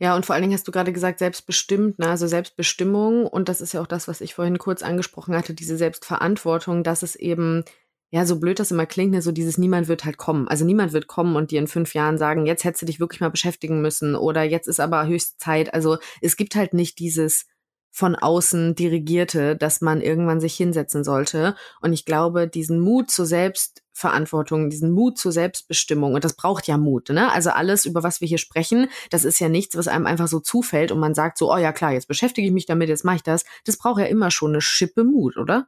Ja, 0.00 0.16
und 0.16 0.24
vor 0.24 0.34
allen 0.34 0.42
Dingen 0.42 0.54
hast 0.54 0.66
du 0.66 0.72
gerade 0.72 0.92
gesagt, 0.92 1.18
selbstbestimmt, 1.18 1.98
ne? 1.98 2.08
also 2.08 2.26
Selbstbestimmung. 2.26 3.26
Und 3.26 3.48
das 3.48 3.60
ist 3.60 3.74
ja 3.74 3.82
auch 3.82 3.86
das, 3.86 4.08
was 4.08 4.22
ich 4.22 4.34
vorhin 4.34 4.58
kurz 4.58 4.82
angesprochen 4.82 5.36
hatte, 5.36 5.52
diese 5.52 5.76
Selbstverantwortung, 5.76 6.82
dass 6.82 7.02
es 7.02 7.16
eben 7.16 7.64
ja, 8.10 8.24
so 8.24 8.40
blöd 8.40 8.58
das 8.58 8.70
immer 8.70 8.86
klingt, 8.86 9.12
ne, 9.12 9.20
so 9.20 9.32
dieses 9.32 9.58
niemand 9.58 9.88
wird 9.88 10.04
halt 10.04 10.16
kommen. 10.16 10.48
Also 10.48 10.64
niemand 10.64 10.92
wird 10.92 11.08
kommen 11.08 11.36
und 11.36 11.50
dir 11.50 11.60
in 11.60 11.66
fünf 11.66 11.94
Jahren 11.94 12.16
sagen, 12.16 12.46
jetzt 12.46 12.64
hättest 12.64 12.82
du 12.82 12.86
dich 12.86 13.00
wirklich 13.00 13.20
mal 13.20 13.30
beschäftigen 13.30 13.82
müssen 13.82 14.14
oder 14.14 14.42
jetzt 14.42 14.66
ist 14.66 14.80
aber 14.80 15.06
höchste 15.06 15.36
Zeit. 15.36 15.74
Also 15.74 15.98
es 16.22 16.36
gibt 16.36 16.54
halt 16.54 16.72
nicht 16.72 16.98
dieses 16.98 17.46
von 17.90 18.14
außen 18.14 18.74
dirigierte, 18.76 19.56
dass 19.56 19.80
man 19.80 20.00
irgendwann 20.00 20.40
sich 20.40 20.54
hinsetzen 20.54 21.04
sollte. 21.04 21.56
Und 21.80 21.92
ich 21.92 22.04
glaube, 22.04 22.46
diesen 22.46 22.78
Mut 22.80 23.10
zur 23.10 23.26
Selbstverantwortung, 23.26 24.70
diesen 24.70 24.92
Mut 24.92 25.18
zur 25.18 25.32
Selbstbestimmung, 25.32 26.14
und 26.14 26.22
das 26.22 26.36
braucht 26.36 26.68
ja 26.68 26.76
Mut, 26.78 27.08
ne? 27.08 27.32
Also 27.32 27.50
alles, 27.50 27.86
über 27.86 28.02
was 28.02 28.20
wir 28.20 28.28
hier 28.28 28.38
sprechen, 28.38 28.88
das 29.10 29.24
ist 29.24 29.40
ja 29.40 29.48
nichts, 29.48 29.76
was 29.76 29.88
einem 29.88 30.06
einfach 30.06 30.28
so 30.28 30.38
zufällt 30.38 30.92
und 30.92 31.00
man 31.00 31.14
sagt 31.14 31.38
so, 31.38 31.52
oh 31.52 31.56
ja 31.56 31.72
klar, 31.72 31.92
jetzt 31.92 32.08
beschäftige 32.08 32.46
ich 32.46 32.52
mich 32.52 32.66
damit, 32.66 32.88
jetzt 32.88 33.04
mache 33.04 33.16
ich 33.16 33.22
das. 33.22 33.44
Das 33.64 33.78
braucht 33.78 34.00
ja 34.00 34.06
immer 34.06 34.30
schon 34.30 34.52
eine 34.52 34.60
Schippe 34.60 35.02
Mut, 35.02 35.36
oder? 35.36 35.66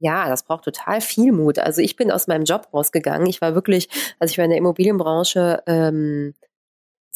Ja, 0.00 0.28
das 0.28 0.42
braucht 0.42 0.64
total 0.64 1.00
viel 1.00 1.32
Mut. 1.32 1.58
Also 1.58 1.80
ich 1.80 1.96
bin 1.96 2.10
aus 2.10 2.26
meinem 2.26 2.44
Job 2.44 2.68
rausgegangen. 2.72 3.26
Ich 3.28 3.40
war 3.40 3.54
wirklich, 3.54 3.88
also 4.18 4.32
ich 4.32 4.38
war 4.38 4.44
in 4.44 4.50
der 4.50 4.58
Immobilienbranche 4.58 5.62
ähm, 5.66 6.34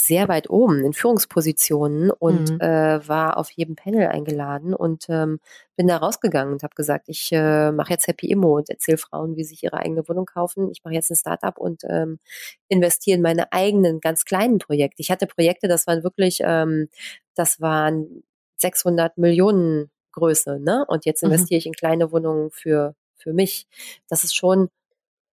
sehr 0.01 0.29
weit 0.29 0.49
oben 0.49 0.85
in 0.85 0.93
Führungspositionen 0.93 2.12
und 2.12 2.53
mhm. 2.53 2.61
äh, 2.61 3.07
war 3.09 3.37
auf 3.37 3.51
jedem 3.51 3.75
Panel 3.75 4.07
eingeladen 4.07 4.73
und 4.73 5.07
ähm, 5.09 5.41
bin 5.77 5.88
da 5.88 5.97
rausgegangen 5.97 6.53
und 6.53 6.62
habe 6.62 6.77
gesagt, 6.77 7.09
ich 7.09 7.31
äh, 7.33 7.73
mache 7.73 7.91
jetzt 7.91 8.07
Happy 8.07 8.31
Immo 8.31 8.57
und 8.57 8.71
erzähle 8.71 8.97
Frauen, 8.97 9.37
wie 9.37 9.43
sie 9.43 9.51
sich 9.51 9.64
ihre 9.64 9.79
eigene 9.79 10.09
Wohnung 10.09 10.25
kaufen. 10.25 10.71
Ich 10.71 10.85
mache 10.85 10.95
jetzt 10.95 11.11
ein 11.11 11.17
Startup 11.17 11.59
und 11.59 11.83
ähm, 11.88 12.21
investiere 12.69 13.17
in 13.17 13.23
meine 13.23 13.53
eigenen 13.53 13.99
ganz 14.01 14.25
kleinen 14.25 14.59
Projekte. 14.59 15.03
Ich 15.03 15.11
hatte 15.11 15.27
Projekte, 15.27 15.67
das 15.67 15.88
waren 15.88 16.05
wirklich, 16.05 16.38
ähm, 16.45 16.88
das 17.35 17.61
waren 17.61 18.23
600 18.59 19.19
Millionen 19.19 19.91
Größe, 20.12 20.59
ne? 20.61 20.85
Und 20.88 21.05
jetzt 21.05 21.23
mhm. 21.23 21.31
investiere 21.31 21.57
mhm. 21.57 21.61
ich 21.61 21.66
in 21.66 21.73
kleine 21.75 22.12
Wohnungen 22.12 22.51
für, 22.51 22.94
für 23.16 23.33
mich. 23.33 23.66
Das 24.09 24.25
ist 24.25 24.35
schon 24.35 24.68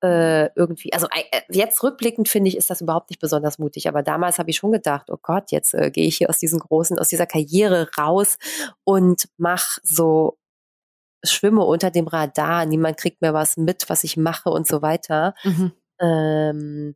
äh, 0.01 0.49
irgendwie, 0.55 0.93
also 0.93 1.07
äh, 1.07 1.41
jetzt 1.49 1.81
rückblickend 1.81 2.29
finde 2.29 2.49
ich, 2.49 2.57
ist 2.57 2.69
das 2.69 2.81
überhaupt 2.81 3.09
nicht 3.09 3.19
besonders 3.19 3.59
mutig. 3.59 3.87
Aber 3.87 4.03
damals 4.03 4.39
habe 4.39 4.49
ich 4.49 4.57
schon 4.57 4.71
gedacht, 4.71 5.09
oh 5.09 5.17
Gott, 5.21 5.51
jetzt 5.51 5.73
äh, 5.73 5.89
gehe 5.91 6.07
ich 6.07 6.17
hier 6.17 6.29
aus 6.29 6.37
diesen 6.37 6.59
großen, 6.59 6.99
aus 6.99 7.09
dieser 7.09 7.25
Karriere 7.25 7.89
raus 7.97 8.37
und 8.83 9.27
mach 9.37 9.77
so 9.83 10.37
schwimme 11.23 11.63
unter 11.63 11.91
dem 11.91 12.07
Radar, 12.07 12.65
niemand 12.65 12.97
kriegt 12.97 13.21
mehr 13.21 13.33
was 13.33 13.57
mit, 13.57 13.89
was 13.89 14.03
ich 14.03 14.17
mache 14.17 14.49
und 14.49 14.67
so 14.67 14.81
weiter. 14.81 15.33
Mhm. 15.43 15.71
Ähm, 15.99 16.95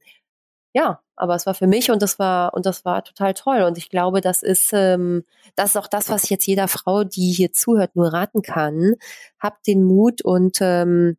ja, 0.73 1.01
aber 1.15 1.35
es 1.35 1.45
war 1.45 1.53
für 1.53 1.67
mich 1.67 1.91
und 1.91 2.01
das 2.01 2.19
war 2.19 2.53
und 2.53 2.65
das 2.65 2.85
war 2.85 3.03
total 3.03 3.33
toll 3.33 3.63
und 3.63 3.77
ich 3.77 3.89
glaube, 3.89 4.21
das 4.21 4.43
ist 4.43 4.71
ähm, 4.73 5.23
das 5.55 5.71
ist 5.71 5.77
auch 5.77 5.87
das, 5.87 6.09
was 6.09 6.25
ich 6.25 6.29
jetzt 6.29 6.47
jeder 6.47 6.67
Frau, 6.67 7.03
die 7.03 7.31
hier 7.31 7.51
zuhört, 7.53 7.95
nur 7.95 8.13
raten 8.13 8.41
kann. 8.41 8.95
Habt 9.39 9.67
den 9.67 9.83
Mut 9.83 10.21
und 10.23 10.57
ähm, 10.61 11.17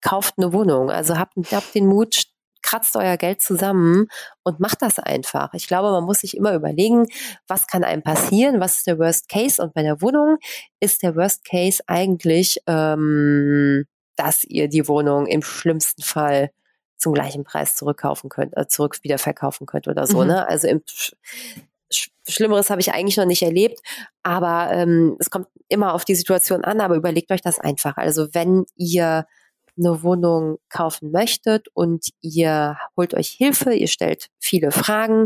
kauft 0.00 0.34
eine 0.38 0.52
Wohnung. 0.52 0.90
Also 0.90 1.18
habt, 1.18 1.34
habt 1.52 1.74
den 1.74 1.86
Mut, 1.86 2.24
kratzt 2.62 2.96
euer 2.96 3.16
Geld 3.16 3.40
zusammen 3.40 4.08
und 4.42 4.60
macht 4.60 4.82
das 4.82 4.98
einfach. 4.98 5.54
Ich 5.54 5.68
glaube, 5.68 5.90
man 5.90 6.04
muss 6.04 6.20
sich 6.20 6.36
immer 6.36 6.54
überlegen, 6.54 7.06
was 7.46 7.66
kann 7.66 7.84
einem 7.84 8.02
passieren, 8.02 8.60
was 8.60 8.78
ist 8.78 8.86
der 8.86 8.98
Worst 8.98 9.28
Case 9.28 9.62
und 9.62 9.74
bei 9.74 9.82
der 9.82 10.02
Wohnung 10.02 10.38
ist 10.80 11.02
der 11.02 11.16
Worst 11.16 11.44
Case 11.44 11.82
eigentlich, 11.86 12.58
ähm, 12.66 13.84
dass 14.16 14.44
ihr 14.44 14.68
die 14.68 14.88
Wohnung 14.88 15.26
im 15.26 15.42
schlimmsten 15.42 16.02
Fall 16.02 16.50
zum 16.98 17.14
gleichen 17.14 17.44
Preis 17.44 17.76
zurückkaufen 17.76 18.28
könnt, 18.28 18.56
äh, 18.56 18.66
zurück 18.66 18.98
wieder 19.02 19.18
verkaufen 19.18 19.66
könnt 19.66 19.88
oder 19.88 20.06
so. 20.06 20.20
Mhm. 20.20 20.28
Ne? 20.28 20.48
Also 20.48 20.68
im 20.68 20.82
Schlimmeres 22.28 22.68
habe 22.68 22.80
ich 22.80 22.92
eigentlich 22.92 23.16
noch 23.16 23.24
nicht 23.24 23.42
erlebt, 23.42 23.80
aber 24.22 24.70
ähm, 24.72 25.16
es 25.18 25.30
kommt 25.30 25.46
immer 25.68 25.94
auf 25.94 26.04
die 26.04 26.14
Situation 26.14 26.64
an, 26.64 26.80
aber 26.80 26.96
überlegt 26.96 27.30
euch 27.30 27.40
das 27.40 27.58
einfach. 27.58 27.96
Also 27.96 28.34
wenn 28.34 28.66
ihr 28.76 29.26
eine 29.78 30.02
Wohnung 30.02 30.58
kaufen 30.68 31.10
möchtet 31.10 31.68
und 31.74 32.08
ihr 32.20 32.76
holt 32.96 33.14
euch 33.14 33.28
Hilfe, 33.30 33.72
ihr 33.72 33.88
stellt 33.88 34.28
viele 34.38 34.70
Fragen, 34.70 35.24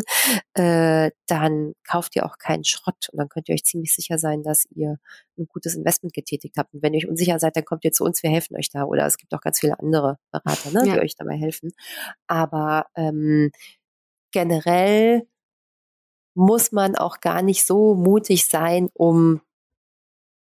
äh, 0.55 1.11
dann 1.27 1.75
kauft 1.88 2.17
ihr 2.17 2.27
auch 2.27 2.38
keinen 2.38 2.65
Schrott 2.65 3.09
und 3.11 3.19
dann 3.19 3.29
könnt 3.29 3.49
ihr 3.49 3.55
euch 3.55 3.65
ziemlich 3.65 3.95
sicher 3.95 4.19
sein, 4.19 4.43
dass 4.43 4.67
ihr 4.71 4.99
ein 5.38 5.47
gutes 5.47 5.75
Investment 5.75 6.15
getätigt 6.15 6.57
habt. 6.59 6.75
Und 6.75 6.83
wenn 6.83 6.93
ihr 6.95 6.99
euch 6.99 7.09
unsicher 7.09 7.38
seid, 7.38 7.57
dann 7.57 7.65
kommt 7.65 7.85
ihr 7.85 7.93
zu 7.93 8.05
uns, 8.05 8.23
wir 8.23 8.31
helfen 8.31 8.57
euch 8.57 8.71
da. 8.71 8.85
Oder 8.85 9.07
es 9.07 9.17
gibt 9.17 9.33
auch 9.35 9.41
ganz 9.41 9.61
viele 9.61 9.79
andere 9.79 10.19
Berater, 10.31 10.71
ne, 10.71 10.87
ja. 10.87 10.95
die 10.95 11.01
euch 11.01 11.17
dabei 11.17 11.37
helfen. 11.37 11.73
Aber 12.27 12.87
ähm, 12.95 13.51
generell 14.33 15.27
muss 16.35 16.73
man 16.73 16.97
auch 16.97 17.21
gar 17.21 17.43
nicht 17.43 17.67
so 17.67 17.95
mutig 17.95 18.47
sein, 18.47 18.88
um 18.95 19.41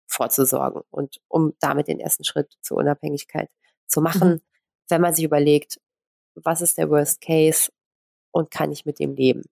vorzusorgen 0.06 0.82
und 0.90 1.20
um 1.28 1.54
damit 1.60 1.88
den 1.88 2.00
ersten 2.00 2.24
Schritt 2.24 2.56
zur 2.60 2.78
Unabhängigkeit 2.78 3.50
zu 3.86 4.00
machen, 4.00 4.28
mhm. 4.28 4.40
wenn 4.88 5.00
man 5.00 5.14
sich 5.14 5.24
überlegt, 5.24 5.80
was 6.34 6.60
ist 6.60 6.78
der 6.78 6.90
Worst 6.90 7.20
Case 7.20 7.70
und 8.30 8.50
kann 8.50 8.72
ich 8.72 8.84
mit 8.84 8.98
dem 8.98 9.14
leben. 9.14 9.44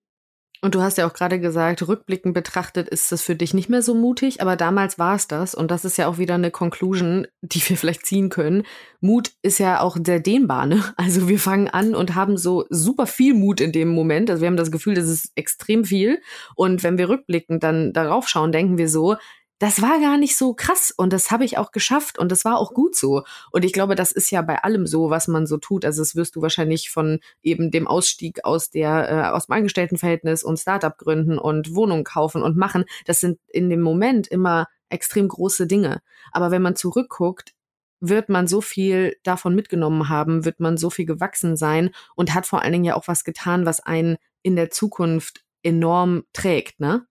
Und 0.64 0.74
du 0.74 0.80
hast 0.80 0.96
ja 0.96 1.06
auch 1.06 1.12
gerade 1.12 1.38
gesagt, 1.38 1.86
rückblickend 1.86 2.32
betrachtet 2.32 2.88
ist 2.88 3.12
es 3.12 3.20
für 3.20 3.36
dich 3.36 3.52
nicht 3.52 3.68
mehr 3.68 3.82
so 3.82 3.94
mutig, 3.94 4.40
aber 4.40 4.56
damals 4.56 4.98
war 4.98 5.14
es 5.14 5.28
das. 5.28 5.54
Und 5.54 5.70
das 5.70 5.84
ist 5.84 5.98
ja 5.98 6.06
auch 6.06 6.16
wieder 6.16 6.36
eine 6.36 6.50
Conclusion, 6.50 7.26
die 7.42 7.60
wir 7.68 7.76
vielleicht 7.76 8.06
ziehen 8.06 8.30
können. 8.30 8.62
Mut 9.02 9.32
ist 9.42 9.58
ja 9.58 9.80
auch 9.80 9.98
sehr 10.02 10.20
dehnbar. 10.20 10.64
Ne? 10.64 10.82
Also 10.96 11.28
wir 11.28 11.38
fangen 11.38 11.68
an 11.68 11.94
und 11.94 12.14
haben 12.14 12.38
so 12.38 12.64
super 12.70 13.06
viel 13.06 13.34
Mut 13.34 13.60
in 13.60 13.72
dem 13.72 13.88
Moment. 13.88 14.30
Also 14.30 14.40
wir 14.40 14.46
haben 14.46 14.56
das 14.56 14.70
Gefühl, 14.70 14.94
das 14.94 15.06
ist 15.06 15.32
extrem 15.34 15.84
viel. 15.84 16.22
Und 16.56 16.82
wenn 16.82 16.96
wir 16.96 17.10
rückblickend 17.10 17.62
dann 17.62 17.92
darauf 17.92 18.26
schauen, 18.26 18.50
denken 18.50 18.78
wir 18.78 18.88
so, 18.88 19.16
das 19.58 19.80
war 19.80 20.00
gar 20.00 20.18
nicht 20.18 20.36
so 20.36 20.52
krass 20.54 20.92
und 20.96 21.12
das 21.12 21.30
habe 21.30 21.44
ich 21.44 21.58
auch 21.58 21.70
geschafft 21.70 22.18
und 22.18 22.32
das 22.32 22.44
war 22.44 22.58
auch 22.58 22.74
gut 22.74 22.96
so. 22.96 23.22
Und 23.52 23.64
ich 23.64 23.72
glaube, 23.72 23.94
das 23.94 24.12
ist 24.12 24.30
ja 24.30 24.42
bei 24.42 24.62
allem 24.62 24.86
so, 24.86 25.10
was 25.10 25.28
man 25.28 25.46
so 25.46 25.58
tut. 25.58 25.84
Also 25.84 26.02
das 26.02 26.16
wirst 26.16 26.36
du 26.36 26.42
wahrscheinlich 26.42 26.90
von 26.90 27.20
eben 27.42 27.70
dem 27.70 27.86
Ausstieg 27.86 28.44
aus 28.44 28.70
der 28.70 29.08
äh, 29.08 29.30
aus 29.30 29.46
dem 29.46 29.54
Angestelltenverhältnis 29.54 30.42
und 30.42 30.58
Startup 30.58 30.96
gründen 30.98 31.38
und 31.38 31.74
Wohnung 31.74 32.04
kaufen 32.04 32.42
und 32.42 32.56
machen. 32.56 32.84
Das 33.06 33.20
sind 33.20 33.38
in 33.48 33.70
dem 33.70 33.80
Moment 33.80 34.26
immer 34.26 34.66
extrem 34.88 35.28
große 35.28 35.66
Dinge. 35.66 36.00
Aber 36.32 36.50
wenn 36.50 36.62
man 36.62 36.76
zurückguckt, 36.76 37.54
wird 38.00 38.28
man 38.28 38.46
so 38.46 38.60
viel 38.60 39.16
davon 39.22 39.54
mitgenommen 39.54 40.08
haben, 40.08 40.44
wird 40.44 40.60
man 40.60 40.76
so 40.76 40.90
viel 40.90 41.06
gewachsen 41.06 41.56
sein 41.56 41.90
und 42.16 42.34
hat 42.34 42.46
vor 42.46 42.62
allen 42.62 42.72
Dingen 42.72 42.84
ja 42.84 42.96
auch 42.96 43.08
was 43.08 43.24
getan, 43.24 43.66
was 43.66 43.80
einen 43.80 44.16
in 44.42 44.56
der 44.56 44.70
Zukunft 44.70 45.44
enorm 45.62 46.24
trägt, 46.32 46.80
ne? 46.80 47.06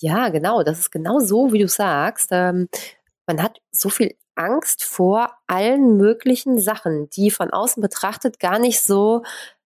Ja, 0.00 0.28
genau. 0.28 0.62
Das 0.62 0.78
ist 0.78 0.90
genau 0.90 1.18
so, 1.18 1.52
wie 1.52 1.58
du 1.58 1.68
sagst. 1.68 2.28
Ähm, 2.32 2.68
man 3.26 3.42
hat 3.42 3.60
so 3.72 3.88
viel 3.88 4.14
Angst 4.34 4.84
vor 4.84 5.32
allen 5.46 5.96
möglichen 5.96 6.58
Sachen, 6.60 7.10
die 7.10 7.30
von 7.30 7.50
außen 7.50 7.80
betrachtet 7.80 8.38
gar 8.38 8.58
nicht 8.58 8.80
so 8.80 9.22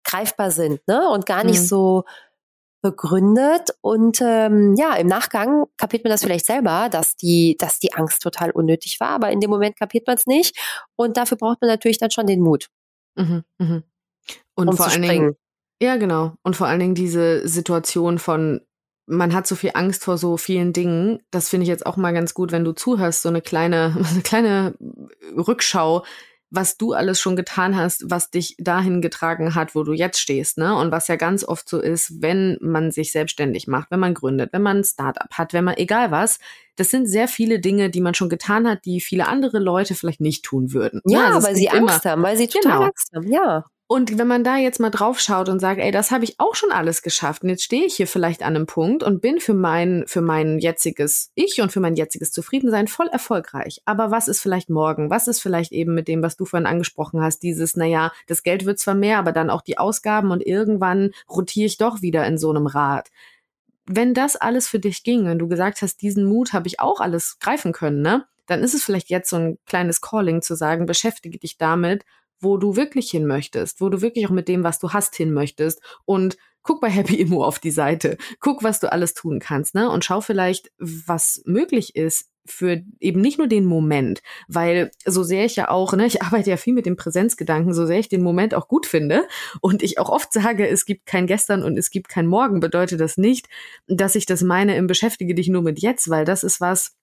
greifbar 0.05 0.51
sind 0.51 0.87
ne? 0.89 1.09
und 1.09 1.27
gar 1.27 1.45
nicht 1.45 1.61
mhm. 1.61 1.67
so 1.67 2.05
begründet. 2.83 3.71
Und 3.81 4.21
ähm, 4.21 4.75
ja, 4.77 4.95
im 4.95 5.07
Nachgang 5.07 5.67
kapiert 5.77 6.05
man 6.05 6.11
das 6.11 6.23
vielleicht 6.23 6.47
selber, 6.47 6.89
dass 6.91 7.17
die, 7.17 7.57
dass 7.59 7.79
die 7.79 7.95
Angst 7.95 8.23
total 8.23 8.51
unnötig 8.51 9.01
war, 9.01 9.11
aber 9.11 9.31
in 9.31 9.41
dem 9.41 9.51
Moment 9.51 9.77
kapiert 9.77 10.07
man 10.07 10.17
es 10.17 10.27
nicht. 10.27 10.57
Und 10.97 11.17
dafür 11.17 11.37
braucht 11.37 11.61
man 11.61 11.69
natürlich 11.69 11.99
dann 11.99 12.11
schon 12.11 12.27
den 12.27 12.41
Mut. 12.41 12.69
Mhm, 13.17 13.45
mh. 13.59 13.83
Und 14.55 14.69
um 14.69 14.77
vor 14.77 14.87
allen 14.87 15.03
Dingen, 15.03 15.37
ja, 15.81 15.97
genau. 15.97 16.33
Und 16.43 16.57
vor 16.57 16.67
allen 16.67 16.81
Dingen 16.81 16.95
diese 16.95 17.47
Situation 17.47 18.19
von 18.19 18.61
man 19.09 19.35
hat 19.35 19.47
so 19.47 19.57
viel 19.57 19.71
Angst 19.75 20.05
vor 20.05 20.19
so 20.19 20.37
vielen 20.37 20.73
Dingen. 20.73 21.21
Das 21.31 21.49
finde 21.49 21.65
ich 21.65 21.69
jetzt 21.69 21.87
auch 21.87 21.97
mal 21.97 22.13
ganz 22.13 22.35
gut, 22.35 22.53
wenn 22.53 22.65
du 22.65 22.73
zuhörst, 22.73 23.23
so 23.23 23.29
eine 23.29 23.43
kleine, 23.43 23.97
eine 24.13 24.23
kleine 24.23 24.75
Rückschau, 25.37 26.05
was 26.51 26.79
du 26.79 26.95
alles 26.95 27.21
schon 27.21 27.37
getan 27.37 27.77
hast, 27.77 28.11
was 28.11 28.31
dich 28.31 28.55
dahin 28.59 29.03
getragen 29.03 29.55
hat, 29.55 29.75
wo 29.75 29.83
du 29.83 29.93
jetzt 29.93 30.19
stehst, 30.19 30.57
ne? 30.57 30.75
Und 30.77 30.91
was 30.91 31.09
ja 31.09 31.17
ganz 31.17 31.45
oft 31.45 31.69
so 31.69 31.79
ist, 31.79 32.23
wenn 32.23 32.57
man 32.63 32.91
sich 32.91 33.13
selbstständig 33.13 33.67
macht, 33.67 33.91
wenn 33.91 34.01
man 34.01 34.15
gründet, 34.15 34.53
wenn 34.53 34.63
man 34.63 34.79
ein 34.79 34.85
Startup 34.85 35.29
hat, 35.31 35.53
wenn 35.53 35.65
man 35.65 35.77
egal 35.77 36.11
was, 36.11 36.39
das 36.77 36.91
sind 36.91 37.07
sehr 37.07 37.29
viele 37.29 37.61
Dinge, 37.61 37.91
die 37.91 38.01
man 38.01 38.15
schon 38.15 38.31
getan 38.31 38.67
hat, 38.67 38.87
die 38.87 39.01
viele 39.01 39.29
andere 39.29 39.59
Leute 39.59 39.95
vielleicht 39.95 40.21
nicht 40.21 40.43
tun 40.45 40.73
würden. 40.73 41.03
Ja, 41.05 41.21
ja 41.21 41.35
also 41.35 41.47
weil 41.47 41.55
sie 41.55 41.69
Angst 41.69 42.07
haben, 42.07 42.23
weil 42.23 42.37
sie 42.39 42.49
total 42.49 42.73
genau. 42.73 42.85
Angst 42.85 43.11
haben, 43.15 43.31
ja. 43.31 43.65
Und 43.91 44.19
wenn 44.19 44.27
man 44.27 44.45
da 44.45 44.59
jetzt 44.59 44.81
mal 44.81 44.91
drauf 44.91 45.19
schaut 45.19 45.49
und 45.49 45.61
sagt, 45.61 45.81
ey, 45.81 45.91
das 45.91 46.11
habe 46.11 46.23
ich 46.23 46.39
auch 46.39 46.55
schon 46.55 46.71
alles 46.73 47.01
geschafft 47.01 47.43
und 47.43 47.49
jetzt 47.49 47.63
stehe 47.65 47.87
ich 47.87 47.97
hier 47.97 48.07
vielleicht 48.07 48.43
an 48.43 48.55
einem 48.55 48.67
Punkt 48.67 49.03
und 49.03 49.23
bin 49.23 49.41
für 49.41 49.55
mein, 49.55 50.05
für 50.07 50.21
mein 50.21 50.59
jetziges 50.59 51.33
Ich 51.35 51.63
und 51.63 51.73
für 51.73 51.81
mein 51.81 51.97
jetziges 51.97 52.31
Zufriedensein 52.31 52.87
voll 52.87 53.07
erfolgreich. 53.07 53.81
Aber 53.87 54.11
was 54.11 54.29
ist 54.29 54.43
vielleicht 54.43 54.69
morgen? 54.69 55.09
Was 55.09 55.27
ist 55.27 55.41
vielleicht 55.41 55.73
eben 55.73 55.95
mit 55.95 56.07
dem, 56.07 56.23
was 56.23 56.37
du 56.37 56.45
vorhin 56.45 56.67
angesprochen 56.67 57.23
hast, 57.23 57.43
dieses, 57.43 57.77
naja, 57.77 58.13
das 58.27 58.43
Geld 58.43 58.67
wird 58.67 58.79
zwar 58.79 58.95
mehr, 58.95 59.19
aber 59.19 59.33
dann 59.33 59.49
auch 59.49 59.63
die 59.63 59.79
Ausgaben 59.79 60.33
und 60.33 60.47
irgendwann 60.47 61.13
rotiere 61.27 61.65
ich 61.65 61.79
doch 61.79 62.03
wieder 62.03 62.27
in 62.27 62.37
so 62.37 62.51
einem 62.51 62.67
Rad. 62.67 63.09
Wenn 63.87 64.13
das 64.13 64.37
alles 64.37 64.69
für 64.69 64.81
dich 64.81 65.03
ging, 65.03 65.25
wenn 65.25 65.39
du 65.39 65.49
gesagt 65.49 65.81
hast, 65.81 66.03
diesen 66.03 66.27
Mut 66.27 66.53
habe 66.53 66.69
ich 66.69 66.79
auch 66.79 67.01
alles 67.01 67.39
greifen 67.41 67.73
können, 67.73 68.03
ne? 68.03 68.27
Dann 68.45 68.63
ist 68.63 68.75
es 68.75 68.85
vielleicht 68.85 69.09
jetzt 69.09 69.31
so 69.31 69.37
ein 69.37 69.59
kleines 69.67 70.03
Calling 70.03 70.43
zu 70.43 70.57
sagen, 70.57 70.85
beschäftige 70.85 71.39
dich 71.39 71.57
damit 71.57 72.05
wo 72.41 72.57
du 72.57 72.77
wirklich 72.77 73.11
hin 73.11 73.27
möchtest, 73.27 73.81
wo 73.81 73.89
du 73.89 74.01
wirklich 74.01 74.27
auch 74.27 74.33
mit 74.33 74.49
dem, 74.49 74.65
was 74.65 74.79
du 74.79 74.93
hast, 74.93 75.17
hin 75.17 75.33
möchtest 75.33 75.81
und 76.05 76.37
guck 76.63 76.81
bei 76.81 76.91
Happy 76.91 77.17
Immo 77.17 77.45
auf 77.45 77.59
die 77.59 77.71
Seite, 77.71 78.19
guck, 78.41 78.63
was 78.63 78.81
du 78.81 78.93
alles 78.93 79.15
tun 79.15 79.39
kannst, 79.39 79.75
ne? 79.75 79.91
Und 79.91 80.05
schau 80.05 80.21
vielleicht, 80.21 80.71
was 80.79 81.43
möglich 81.47 81.97
ist 81.97 82.31
für 82.45 82.83
eben 83.01 83.21
nicht 83.21 83.39
nur 83.39 83.47
den 83.47 83.65
Moment, 83.65 84.23
weil 84.49 84.91
so 85.05 85.23
sehr 85.23 85.45
ich 85.45 85.57
ja 85.57 85.71
auch, 85.71 85.93
ne, 85.93 86.07
ich 86.07 86.23
arbeite 86.23 86.51
ja 86.51 86.57
viel 86.57 86.75
mit 86.75 86.87
dem 86.87 86.97
Präsenzgedanken, 86.97 87.75
so 87.75 87.87
sehr 87.87 87.99
ich 87.99 88.09
den 88.09 88.23
Moment 88.23 88.55
auch 88.55 88.69
gut 88.69 88.87
finde 88.87 89.27
und 89.61 89.83
ich 89.83 89.99
auch 89.99 90.09
oft 90.09 90.33
sage, 90.33 90.67
es 90.69 90.85
gibt 90.85 91.07
kein 91.07 91.27
Gestern 91.27 91.63
und 91.63 91.79
es 91.79 91.91
gibt 91.91 92.09
kein 92.09 92.27
Morgen, 92.27 92.61
bedeutet 92.61 93.01
das 93.01 93.19
nicht, 93.19 93.49
dass 93.87 94.15
ich 94.15 94.27
das 94.27 94.43
meine 94.43 94.77
im 94.77 94.87
Beschäftige 94.87 95.35
dich 95.35 95.49
nur 95.49 95.63
mit 95.63 95.81
jetzt, 95.81 96.09
weil 96.09 96.25
das 96.25 96.43
ist 96.43 96.61
was, 96.61 96.97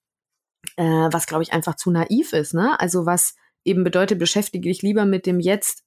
äh, 0.78 0.84
was 0.84 1.28
glaube 1.28 1.43
ich 1.43 1.54
einfach 1.54 1.76
zu 1.76 1.91
naiv 1.91 2.34
ist, 2.34 2.54
ne? 2.54 2.80
Also 2.80 3.06
was 3.06 3.36
eben 3.65 3.84
bedeutet, 3.84 4.19
beschäftige 4.19 4.69
dich 4.69 4.82
lieber 4.82 5.06
mit 5.06 5.25
dem 5.25 5.39
Jetzt, 5.39 5.84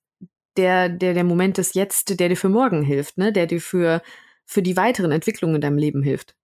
der, 0.57 0.89
der, 0.89 1.15
der 1.15 1.25
Moment 1.25 1.57
des 1.57 1.75
Jetzt, 1.75 2.19
der 2.19 2.29
dir 2.29 2.37
für 2.37 2.49
morgen 2.49 2.83
hilft, 2.83 3.17
ne? 3.17 3.33
der 3.33 3.47
dir 3.47 3.61
für, 3.61 4.03
für 4.45 4.61
die 4.61 4.77
weiteren 4.77 5.13
Entwicklungen 5.13 5.57
in 5.57 5.61
deinem 5.61 5.79
Leben 5.79 6.03
hilft. 6.03 6.35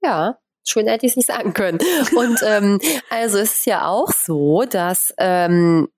Ja, 0.00 0.38
schön 0.66 0.86
hätte 0.86 1.06
ich 1.06 1.12
es 1.12 1.16
nicht 1.16 1.26
sagen 1.26 1.52
können. 1.52 1.78
Und 2.16 2.40
ähm, 2.44 2.80
also 3.10 3.38
es 3.38 3.54
ist 3.54 3.66
ja 3.66 3.88
auch 3.88 4.12
so, 4.12 4.64
dass 4.64 5.12
ähm, 5.18 5.88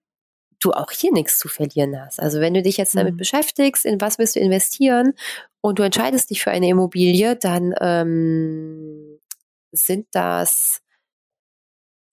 du 0.60 0.72
auch 0.72 0.90
hier 0.90 1.12
nichts 1.12 1.38
zu 1.38 1.48
verlieren 1.48 1.98
hast. 2.00 2.20
Also 2.20 2.40
wenn 2.40 2.54
du 2.54 2.62
dich 2.62 2.78
jetzt 2.78 2.96
damit 2.96 3.14
mhm. 3.14 3.18
beschäftigst, 3.18 3.84
in 3.84 4.00
was 4.00 4.18
willst 4.18 4.36
du 4.36 4.40
investieren 4.40 5.14
und 5.60 5.78
du 5.78 5.82
entscheidest 5.82 6.30
dich 6.30 6.42
für 6.42 6.50
eine 6.50 6.68
Immobilie, 6.68 7.36
dann 7.36 7.74
ähm, 7.80 9.18
sind 9.72 10.06
das 10.12 10.80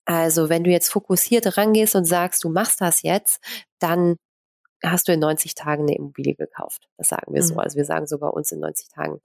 also 0.08 0.48
wenn 0.48 0.64
du 0.64 0.70
jetzt 0.70 0.88
fokussiert 0.88 1.58
rangehst 1.58 1.94
und 1.94 2.06
sagst, 2.06 2.42
du 2.42 2.48
machst 2.48 2.80
das 2.80 3.02
jetzt, 3.02 3.44
dann 3.78 4.16
hast 4.82 5.06
du 5.06 5.12
in 5.12 5.20
90 5.20 5.54
Tagen 5.54 5.82
eine 5.82 5.96
Immobilie 5.96 6.34
gekauft. 6.34 6.88
Das 6.96 7.10
sagen 7.10 7.34
wir 7.34 7.42
mhm. 7.42 7.46
so. 7.46 7.56
Also 7.56 7.76
wir 7.76 7.84
sagen 7.84 8.06
so 8.06 8.18
bei 8.18 8.28
uns 8.28 8.50
in 8.50 8.60
90 8.60 8.88
Tagen 8.88 9.20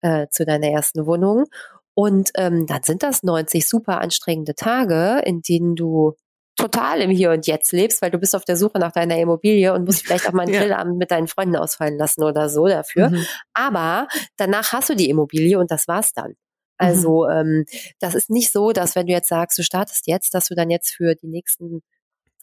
äh, 0.00 0.28
zu 0.30 0.46
deiner 0.46 0.68
ersten 0.68 1.06
Wohnung. 1.06 1.46
Und 1.94 2.30
ähm, 2.36 2.68
dann 2.68 2.84
sind 2.84 3.02
das 3.02 3.24
90 3.24 3.68
super 3.68 4.00
anstrengende 4.00 4.54
Tage, 4.54 5.20
in 5.24 5.42
denen 5.42 5.74
du 5.74 6.14
total 6.54 7.00
im 7.00 7.10
Hier 7.10 7.32
und 7.32 7.48
Jetzt 7.48 7.72
lebst, 7.72 8.00
weil 8.00 8.12
du 8.12 8.18
bist 8.18 8.36
auf 8.36 8.44
der 8.44 8.56
Suche 8.56 8.78
nach 8.78 8.92
deiner 8.92 9.18
Immobilie 9.18 9.72
und 9.72 9.86
musst 9.86 10.06
vielleicht 10.06 10.28
auch 10.28 10.32
mal 10.32 10.42
einen 10.42 10.54
ja. 10.54 10.60
Grillabend 10.60 10.98
mit 10.98 11.10
deinen 11.10 11.26
Freunden 11.26 11.56
ausfallen 11.56 11.98
lassen 11.98 12.22
oder 12.22 12.48
so 12.48 12.68
dafür. 12.68 13.10
Mhm. 13.10 13.26
Aber 13.54 14.06
danach 14.36 14.70
hast 14.70 14.88
du 14.88 14.94
die 14.94 15.10
Immobilie 15.10 15.58
und 15.58 15.72
das 15.72 15.88
war's 15.88 16.12
dann. 16.12 16.34
Mhm. 16.80 16.86
Also 16.86 17.24
mhm. 17.24 17.32
ähm, 17.32 17.64
das 18.00 18.14
ist 18.14 18.30
nicht 18.30 18.52
so, 18.52 18.72
dass 18.72 18.94
wenn 18.94 19.06
du 19.06 19.12
jetzt 19.12 19.28
sagst, 19.28 19.58
du 19.58 19.62
startest 19.62 20.06
jetzt, 20.06 20.34
dass 20.34 20.48
du 20.48 20.54
dann 20.54 20.70
jetzt 20.70 20.90
für 20.90 21.14
die 21.14 21.28
nächsten 21.28 21.82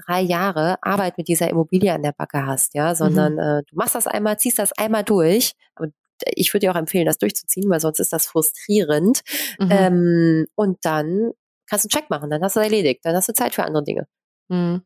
drei 0.05 0.21
Jahre 0.21 0.77
Arbeit 0.81 1.17
mit 1.17 1.27
dieser 1.27 1.49
Immobilie 1.49 1.93
an 1.93 2.03
der 2.03 2.11
Backe 2.11 2.45
hast, 2.45 2.73
ja, 2.73 2.95
sondern 2.95 3.33
mhm. 3.33 3.39
äh, 3.39 3.63
du 3.69 3.75
machst 3.75 3.95
das 3.95 4.07
einmal, 4.07 4.37
ziehst 4.37 4.59
das 4.59 4.73
einmal 4.73 5.03
durch. 5.03 5.53
Aber 5.75 5.87
ich 6.33 6.53
würde 6.53 6.67
dir 6.67 6.71
auch 6.71 6.77
empfehlen, 6.77 7.05
das 7.05 7.17
durchzuziehen, 7.17 7.69
weil 7.69 7.79
sonst 7.79 7.99
ist 7.99 8.13
das 8.13 8.25
frustrierend. 8.25 9.21
Mhm. 9.59 9.69
Ähm, 9.71 10.45
und 10.55 10.79
dann 10.83 11.31
kannst 11.67 11.85
du 11.85 11.87
einen 11.87 12.01
Check 12.01 12.09
machen, 12.09 12.29
dann 12.29 12.43
hast 12.43 12.55
du 12.55 12.59
erledigt, 12.59 13.01
dann 13.03 13.15
hast 13.15 13.29
du 13.29 13.33
Zeit 13.33 13.55
für 13.55 13.63
andere 13.63 13.83
Dinge. 13.83 14.07
Mhm. 14.49 14.81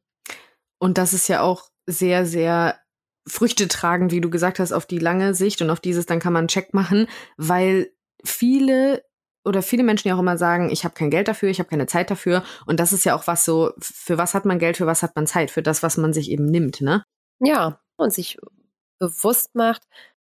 Und 0.80 0.98
das 0.98 1.14
ist 1.14 1.28
ja 1.28 1.42
auch 1.42 1.70
sehr, 1.86 2.26
sehr 2.26 2.80
Früchte 3.28 3.68
tragen, 3.68 4.12
wie 4.12 4.22
du 4.22 4.30
gesagt 4.30 4.60
hast, 4.60 4.72
auf 4.72 4.86
die 4.86 5.00
lange 5.00 5.34
Sicht 5.34 5.62
und 5.62 5.70
auf 5.70 5.80
dieses, 5.80 6.06
dann 6.06 6.20
kann 6.20 6.34
man 6.34 6.42
einen 6.42 6.48
Check 6.48 6.74
machen, 6.74 7.08
weil 7.38 7.92
viele 8.24 9.04
oder 9.50 9.62
viele 9.62 9.84
Menschen 9.84 10.08
ja 10.08 10.16
auch 10.16 10.20
immer 10.20 10.38
sagen, 10.38 10.70
ich 10.70 10.86
habe 10.86 10.94
kein 10.94 11.10
Geld 11.10 11.28
dafür, 11.28 11.50
ich 11.50 11.60
habe 11.60 11.70
keine 11.70 11.88
Zeit 11.88 12.10
dafür. 12.10 12.44
Und 12.66 12.80
das 12.80 12.94
ist 12.94 13.04
ja 13.04 13.16
auch 13.16 13.28
was 13.28 13.44
so, 13.44 13.74
für 13.80 14.18
was 14.18 14.34
hat 14.34 14.46
man 14.46 14.60
Geld, 14.60 14.78
für 14.78 14.86
was 14.86 15.04
hat 15.04 15.16
man 15.16 15.28
Zeit? 15.28 15.52
Für 15.52 15.64
das, 15.64 15.84
was 15.84 15.98
man 15.98 16.14
sich 16.14 16.32
eben 16.32 16.46
nimmt, 16.46 16.82
ne? 16.82 17.04
Ja, 17.40 17.82
und 17.98 18.14
sich 18.14 18.38
bewusst 19.00 19.56
macht, 19.56 19.84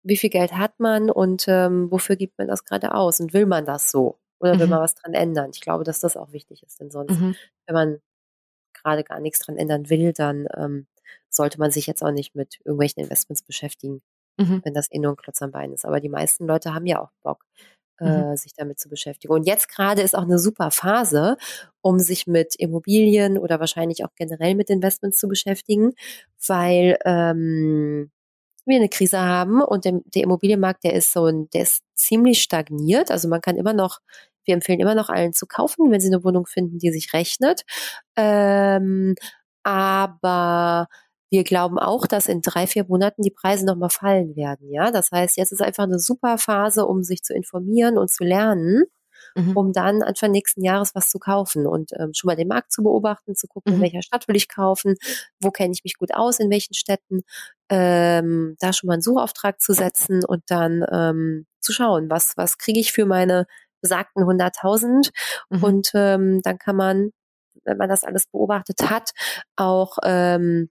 wie 0.03 0.17
viel 0.17 0.31
Geld 0.31 0.53
hat 0.53 0.81
man 0.81 1.11
und 1.11 1.45
ähm, 1.47 1.91
wofür 1.91 2.17
gibt 2.17 2.39
man 2.39 2.49
das 2.49 2.65
gerade 2.65 2.95
aus 2.95 3.21
und 3.21 3.33
will 3.33 3.47
man 3.47 3.65
das 3.65 3.91
so 3.91 4.19
oder 4.41 4.59
will 4.59 4.67
mhm. 4.67 4.71
man 4.71 4.81
was 4.81 4.95
dran 4.95 5.15
ändern? 5.15 5.51
Ich 5.55 5.61
glaube, 5.61 5.85
dass 5.85 6.01
das 6.01 6.17
auch 6.17 6.33
wichtig 6.33 6.63
ist, 6.63 6.81
denn 6.81 6.91
sonst, 6.91 7.21
mhm. 7.21 7.37
wenn 7.67 7.75
man 7.75 7.99
gerade 8.73 9.05
gar 9.05 9.21
nichts 9.21 9.41
dran 9.41 9.57
ändern 9.57 9.91
will, 9.91 10.13
dann 10.13 10.49
ähm, 10.57 10.87
sollte 11.29 11.59
man 11.59 11.71
sich 11.71 11.87
jetzt 11.87 12.03
auch 12.03 12.11
nicht 12.11 12.35
mit 12.35 12.59
irgendwelchen 12.65 13.03
Investments 13.03 13.43
beschäftigen, 13.43 14.03
mhm. 14.39 14.61
wenn 14.65 14.75
das 14.75 14.91
eh 14.91 14.99
nur 14.99 15.13
ein 15.13 15.17
Klotz 15.17 15.43
am 15.43 15.53
Bein 15.53 15.73
ist. 15.73 15.85
Aber 15.85 16.01
die 16.01 16.09
meisten 16.09 16.47
Leute 16.47 16.75
haben 16.75 16.87
ja 16.87 17.01
auch 17.01 17.11
Bock, 17.23 17.45
mhm. 18.03 18.33
äh, 18.33 18.37
sich 18.37 18.53
damit 18.55 18.79
zu 18.81 18.89
beschäftigen. 18.89 19.33
Und 19.33 19.47
jetzt 19.47 19.69
gerade 19.69 20.03
ist 20.03 20.17
auch 20.17 20.23
eine 20.23 20.39
super 20.39 20.71
Phase, 20.71 21.37
um 21.81 21.99
sich 21.99 22.27
mit 22.27 22.55
Immobilien 22.57 23.39
oder 23.39 23.61
wahrscheinlich 23.61 24.05
auch 24.05 24.15
generell 24.17 24.55
mit 24.55 24.71
Investments 24.71 25.19
zu 25.19 25.29
beschäftigen, 25.29 25.93
weil 26.47 26.99
ähm, 27.05 28.11
wir 28.65 28.77
eine 28.77 28.89
Krise 28.89 29.21
haben 29.21 29.61
und 29.61 29.85
der, 29.85 30.01
der 30.15 30.23
Immobilienmarkt, 30.23 30.85
der 30.85 30.95
ist 30.95 31.13
so 31.13 31.27
ein, 31.27 31.51
der 31.51 31.63
ist 31.63 31.83
ziemlich 31.95 32.43
stagniert. 32.43 33.11
Also 33.11 33.29
man 33.29 33.41
kann 33.41 33.57
immer 33.57 33.73
noch 33.73 34.01
wir 34.45 34.55
empfehlen 34.55 34.81
immer 34.81 34.95
noch 34.95 35.09
allen 35.09 35.33
zu 35.33 35.47
kaufen, 35.47 35.91
wenn 35.91 36.01
sie 36.01 36.09
eine 36.09 36.25
Wohnung 36.25 36.47
finden, 36.47 36.79
die 36.79 36.91
sich 36.91 37.13
rechnet. 37.13 37.63
Ähm, 38.17 39.15
aber 39.63 40.89
wir 41.33 41.45
glauben 41.45 41.79
auch, 41.79 42.07
dass 42.07 42.29
in 42.29 42.43
drei, 42.43 42.67
vier 42.67 42.85
Monaten 42.85 43.23
die 43.23 43.31
Preise 43.31 43.65
nochmal 43.65 43.89
fallen 43.89 44.37
werden. 44.37 44.71
Ja, 44.71 44.91
das 44.91 45.11
heißt, 45.11 45.39
jetzt 45.39 45.51
ist 45.51 45.63
einfach 45.63 45.85
eine 45.85 45.99
super 45.99 46.37
Phase, 46.37 46.85
um 46.85 47.03
sich 47.03 47.23
zu 47.23 47.33
informieren 47.33 47.97
und 47.97 48.11
zu 48.11 48.23
lernen, 48.23 48.85
mhm. 49.35 49.57
um 49.57 49.73
dann 49.73 50.03
Anfang 50.03 50.31
nächsten 50.31 50.63
Jahres 50.63 50.95
was 50.95 51.09
zu 51.09 51.19
kaufen 51.19 51.67
und 51.67 51.93
ähm, 51.99 52.11
schon 52.13 52.29
mal 52.29 52.37
den 52.37 52.49
Markt 52.49 52.71
zu 52.71 52.83
beobachten, 52.83 53.35
zu 53.35 53.47
gucken, 53.47 53.73
mhm. 53.73 53.77
in 53.77 53.83
welcher 53.83 54.03
Stadt 54.03 54.29
will 54.29 54.37
ich 54.37 54.47
kaufen, 54.47 54.97
wo 55.41 55.51
kenne 55.51 55.73
ich 55.73 55.83
mich 55.85 55.95
gut 55.97 56.13
aus, 56.13 56.39
in 56.39 56.51
welchen 56.51 56.75
Städten, 56.75 57.23
ähm, 57.71 58.57
da 58.61 58.75
schon 58.75 58.89
mal 58.89 58.95
einen 58.95 59.03
Suchauftrag 59.03 59.59
zu 59.59 59.73
setzen 59.73 60.27
und 60.27 60.43
dann 60.49 60.85
ähm, 60.93 61.47
zu 61.61 61.73
schauen, 61.73 62.11
was, 62.11 62.37
was 62.37 62.59
kriege 62.59 62.79
ich 62.79 62.93
für 62.93 63.07
meine 63.07 63.47
besagten 63.81 64.23
100.000 64.23 65.11
mhm. 65.49 65.65
und 65.65 65.91
ähm, 65.95 66.43
dann 66.43 66.59
kann 66.59 66.77
man, 66.77 67.11
wenn 67.65 67.79
man 67.79 67.89
das 67.89 68.05
alles 68.05 68.27
beobachtet 68.27 68.91
hat, 68.91 69.13
auch 69.57 69.97
ähm, 70.05 70.69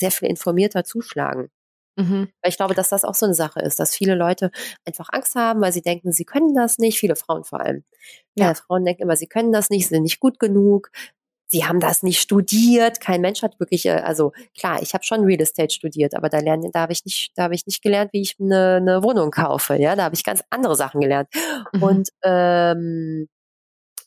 sehr 0.00 0.10
viel 0.10 0.28
informierter 0.28 0.82
zuschlagen. 0.84 1.50
Mhm. 1.96 2.28
Weil 2.42 2.48
ich 2.48 2.56
glaube, 2.56 2.74
dass 2.74 2.88
das 2.88 3.04
auch 3.04 3.14
so 3.14 3.26
eine 3.26 3.34
Sache 3.34 3.60
ist, 3.60 3.78
dass 3.78 3.94
viele 3.94 4.14
Leute 4.14 4.50
einfach 4.84 5.08
Angst 5.12 5.34
haben, 5.34 5.60
weil 5.60 5.72
sie 5.72 5.82
denken, 5.82 6.12
sie 6.12 6.24
können 6.24 6.54
das 6.54 6.78
nicht, 6.78 6.98
viele 6.98 7.16
Frauen 7.16 7.44
vor 7.44 7.60
allem. 7.60 7.84
Ja. 8.34 8.48
ja 8.48 8.54
Frauen 8.54 8.84
denken 8.84 9.02
immer, 9.02 9.16
sie 9.16 9.26
können 9.26 9.52
das 9.52 9.70
nicht, 9.70 9.88
sind 9.88 10.02
nicht 10.02 10.20
gut 10.20 10.38
genug, 10.38 10.90
sie 11.46 11.64
haben 11.64 11.80
das 11.80 12.02
nicht 12.02 12.20
studiert. 12.20 13.00
Kein 13.00 13.20
Mensch 13.20 13.42
hat 13.42 13.58
wirklich, 13.60 13.86
äh, 13.86 13.90
also 13.90 14.32
klar, 14.56 14.80
ich 14.82 14.94
habe 14.94 15.04
schon 15.04 15.24
Real 15.24 15.40
Estate 15.40 15.74
studiert, 15.74 16.14
aber 16.14 16.28
da 16.28 16.38
lernen, 16.38 16.70
da 16.72 16.80
habe 16.80 16.92
ich 16.92 17.04
nicht, 17.04 17.32
da 17.34 17.44
habe 17.44 17.54
ich 17.54 17.66
nicht 17.66 17.82
gelernt, 17.82 18.12
wie 18.12 18.22
ich 18.22 18.36
eine, 18.40 18.76
eine 18.76 19.02
Wohnung 19.02 19.30
kaufe. 19.30 19.76
Ja, 19.76 19.96
da 19.96 20.04
habe 20.04 20.14
ich 20.14 20.24
ganz 20.24 20.42
andere 20.50 20.76
Sachen 20.76 21.00
gelernt. 21.00 21.28
Mhm. 21.72 21.82
Und 21.82 22.08
ähm, 22.22 23.28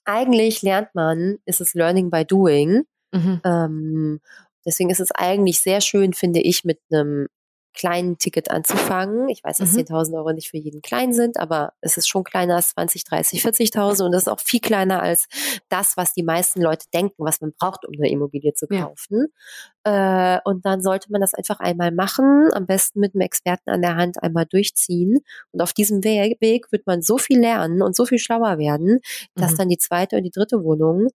eigentlich 0.06 0.62
lernt 0.62 0.95
man, 0.95 1.38
ist 1.45 1.62
es 1.62 1.73
Learning 1.73 2.10
by 2.10 2.25
Doing. 2.25 2.84
Mhm. 3.13 3.41
Ähm, 3.45 4.19
deswegen 4.65 4.89
ist 4.89 4.99
es 4.99 5.12
eigentlich 5.12 5.60
sehr 5.60 5.82
schön, 5.82 6.13
finde 6.13 6.41
ich, 6.41 6.63
mit 6.63 6.80
einem 6.91 7.28
kleinen 7.73 8.17
Ticket 8.17 8.52
anzufangen. 8.52 9.30
Ich 9.30 9.43
weiß, 9.43 9.58
dass 9.58 9.73
mhm. 9.73 9.80
10.000 9.80 10.15
Euro 10.15 10.32
nicht 10.32 10.49
für 10.49 10.58
jeden 10.58 10.82
klein 10.82 11.13
sind, 11.13 11.38
aber 11.38 11.73
es 11.82 11.97
ist 11.97 12.08
schon 12.08 12.23
kleiner 12.23 12.56
als 12.56 12.69
20, 12.69 13.04
30, 13.04 13.43
40.000 13.43 14.06
und 14.06 14.12
das 14.12 14.23
ist 14.23 14.28
auch 14.28 14.39
viel 14.39 14.60
kleiner 14.60 15.02
als 15.02 15.28
das, 15.69 15.97
was 15.97 16.13
die 16.13 16.23
meisten 16.23 16.62
Leute 16.62 16.86
denken, 16.93 17.26
was 17.26 17.41
man 17.41 17.54
braucht, 17.58 17.86
um 17.86 17.93
eine 17.97 18.10
Immobilie 18.10 18.54
zu 18.54 18.67
kaufen. 18.67 19.28
Ja. 19.86 20.36
Äh, 20.38 20.41
und 20.45 20.65
dann 20.65 20.82
sollte 20.82 21.12
man 21.12 21.21
das 21.21 21.34
einfach 21.34 21.60
einmal 21.60 21.91
machen, 21.91 22.49
am 22.54 22.65
besten 22.65 22.99
mit 22.99 23.15
einem 23.15 23.21
Experten 23.21 23.69
an 23.69 23.82
der 23.82 23.95
Hand 23.95 24.21
einmal 24.21 24.45
durchziehen. 24.45 25.19
Und 25.52 25.62
auf 25.62 25.73
diesem 25.73 26.04
Weg 26.04 26.71
wird 26.71 26.86
man 26.86 27.02
so 27.02 27.17
viel 27.17 27.39
lernen 27.39 27.82
und 27.82 27.95
so 27.95 28.06
viel 28.06 28.19
schlauer 28.19 28.58
werden, 28.60 28.99
dass 29.36 29.54
mhm. 29.54 29.58
dann 29.58 29.69
die 29.69 29.78
zweite 29.78 30.17
und 30.17 30.23
die 30.23 30.32
dritte 30.32 30.63
Wohnung 30.63 31.10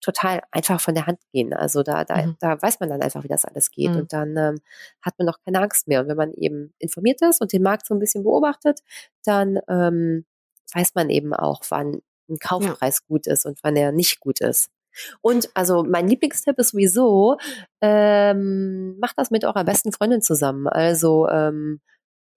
total 0.00 0.42
einfach 0.50 0.80
von 0.80 0.94
der 0.94 1.06
Hand 1.06 1.20
gehen. 1.32 1.52
Also 1.52 1.82
da, 1.82 2.04
da, 2.04 2.26
mhm. 2.26 2.36
da 2.40 2.60
weiß 2.60 2.80
man 2.80 2.88
dann 2.88 3.02
einfach, 3.02 3.24
wie 3.24 3.28
das 3.28 3.44
alles 3.44 3.70
geht. 3.70 3.90
Mhm. 3.90 3.96
Und 3.96 4.12
dann 4.12 4.36
ähm, 4.36 4.60
hat 5.02 5.18
man 5.18 5.26
noch 5.26 5.38
keine 5.44 5.60
Angst 5.60 5.88
mehr. 5.88 6.00
Und 6.00 6.08
wenn 6.08 6.16
man 6.16 6.32
eben 6.32 6.72
informiert 6.78 7.20
ist 7.22 7.40
und 7.40 7.52
den 7.52 7.62
Markt 7.62 7.86
so 7.86 7.94
ein 7.94 8.00
bisschen 8.00 8.22
beobachtet, 8.22 8.80
dann 9.24 9.58
ähm, 9.68 10.24
weiß 10.72 10.94
man 10.94 11.10
eben 11.10 11.34
auch, 11.34 11.62
wann 11.68 12.00
ein 12.28 12.38
Kaufpreis 12.38 13.00
ja. 13.00 13.06
gut 13.08 13.26
ist 13.26 13.46
und 13.46 13.58
wann 13.62 13.76
er 13.76 13.92
nicht 13.92 14.20
gut 14.20 14.40
ist. 14.40 14.70
Und 15.20 15.48
also 15.54 15.84
mein 15.84 16.08
Lieblingstipp 16.08 16.58
ist 16.58 16.70
sowieso, 16.70 17.36
ähm, 17.80 18.98
macht 18.98 19.18
das 19.18 19.30
mit 19.30 19.44
eurer 19.44 19.64
besten 19.64 19.92
Freundin 19.92 20.22
zusammen. 20.22 20.66
Also 20.66 21.28
ähm, 21.28 21.80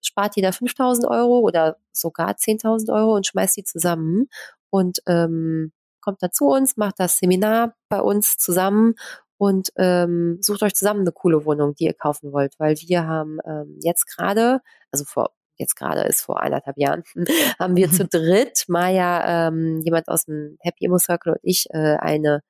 spart 0.02 0.36
jeder 0.36 0.54
5000 0.54 1.08
Euro 1.08 1.39
oder 1.39 1.78
sogar 1.91 2.32
10.000 2.32 2.93
Euro 2.93 3.15
und 3.15 3.28
schmeißt 3.28 3.58
die 3.58 3.63
zusammen 3.63 4.30
und 4.69 5.00
ähm, 5.08 5.71
kommt 6.02 6.22
da 6.24 6.32
zu 6.32 6.48
uns, 6.48 6.78
macht 6.78 6.96
das 7.00 7.18
Seminar 7.18 7.76
bei 7.90 8.02
uns 8.02 8.38
zusammen 8.38 8.96
und 9.38 9.70
ähm, 9.78 10.38
sucht 10.42 10.64
euch 10.64 10.76
zusammen 10.76 11.02
eine 11.02 11.12
coole 11.12 11.46
Wohnung, 11.46 11.74
die 11.76 11.86
ihr 11.86 11.94
kaufen 11.94 12.32
wollt, 12.32 12.60
weil 12.60 12.76
wir 12.78 13.08
haben 13.08 13.40
ähm, 13.46 13.80
jetzt 13.82 14.06
gerade, 14.06 14.62
also 14.92 15.06
vor 15.06 15.32
jetzt 15.58 15.76
gerade 15.76 16.02
ist 16.02 16.22
vor 16.22 16.42
eineinhalb 16.42 16.78
Jahren, 16.78 17.04
haben 17.60 17.76
wir 17.76 17.92
zu 17.92 18.06
dritt, 18.08 18.66
Maya, 18.68 19.48
ähm, 19.48 19.82
jemand 19.84 20.08
aus 20.10 20.26
dem 20.26 20.58
Happy 20.62 20.86
Immo 20.86 20.98
Circle 20.98 21.34
und 21.34 21.40
ich, 21.44 21.68
äh, 21.72 21.98
eine 21.98 22.42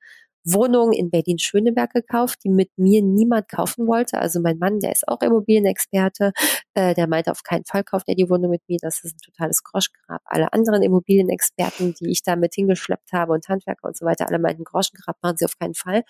Wohnung 0.43 0.91
in 0.91 1.09
Berlin-Schöneberg 1.09 1.91
gekauft, 1.93 2.39
die 2.43 2.49
mit 2.49 2.69
mir 2.77 3.01
niemand 3.01 3.49
kaufen 3.49 3.87
wollte. 3.87 4.17
Also 4.19 4.39
mein 4.41 4.57
Mann, 4.57 4.79
der 4.79 4.91
ist 4.91 5.07
auch 5.07 5.21
Immobilienexperte, 5.21 6.31
äh, 6.73 6.93
der 6.93 7.07
meinte, 7.07 7.31
auf 7.31 7.43
keinen 7.43 7.65
Fall 7.65 7.83
kauft 7.83 8.07
er 8.07 8.15
die 8.15 8.29
Wohnung 8.29 8.51
mit 8.51 8.61
mir. 8.67 8.77
Das 8.81 9.03
ist 9.03 9.15
ein 9.15 9.19
totales 9.23 9.63
Groschgrab. 9.63 10.21
Alle 10.25 10.51
anderen 10.53 10.83
Immobilienexperten, 10.83 11.93
die 11.93 12.11
ich 12.11 12.23
da 12.23 12.35
mit 12.35 12.53
hingeschleppt 12.55 13.13
habe 13.13 13.33
und 13.33 13.47
Handwerker 13.47 13.87
und 13.87 13.97
so 13.97 14.05
weiter, 14.05 14.27
alle 14.27 14.39
meinten, 14.39 14.63
Groschengrab 14.63 15.17
machen 15.21 15.37
sie 15.37 15.45
auf 15.45 15.57
keinen 15.59 15.75
Fall. 15.75 16.03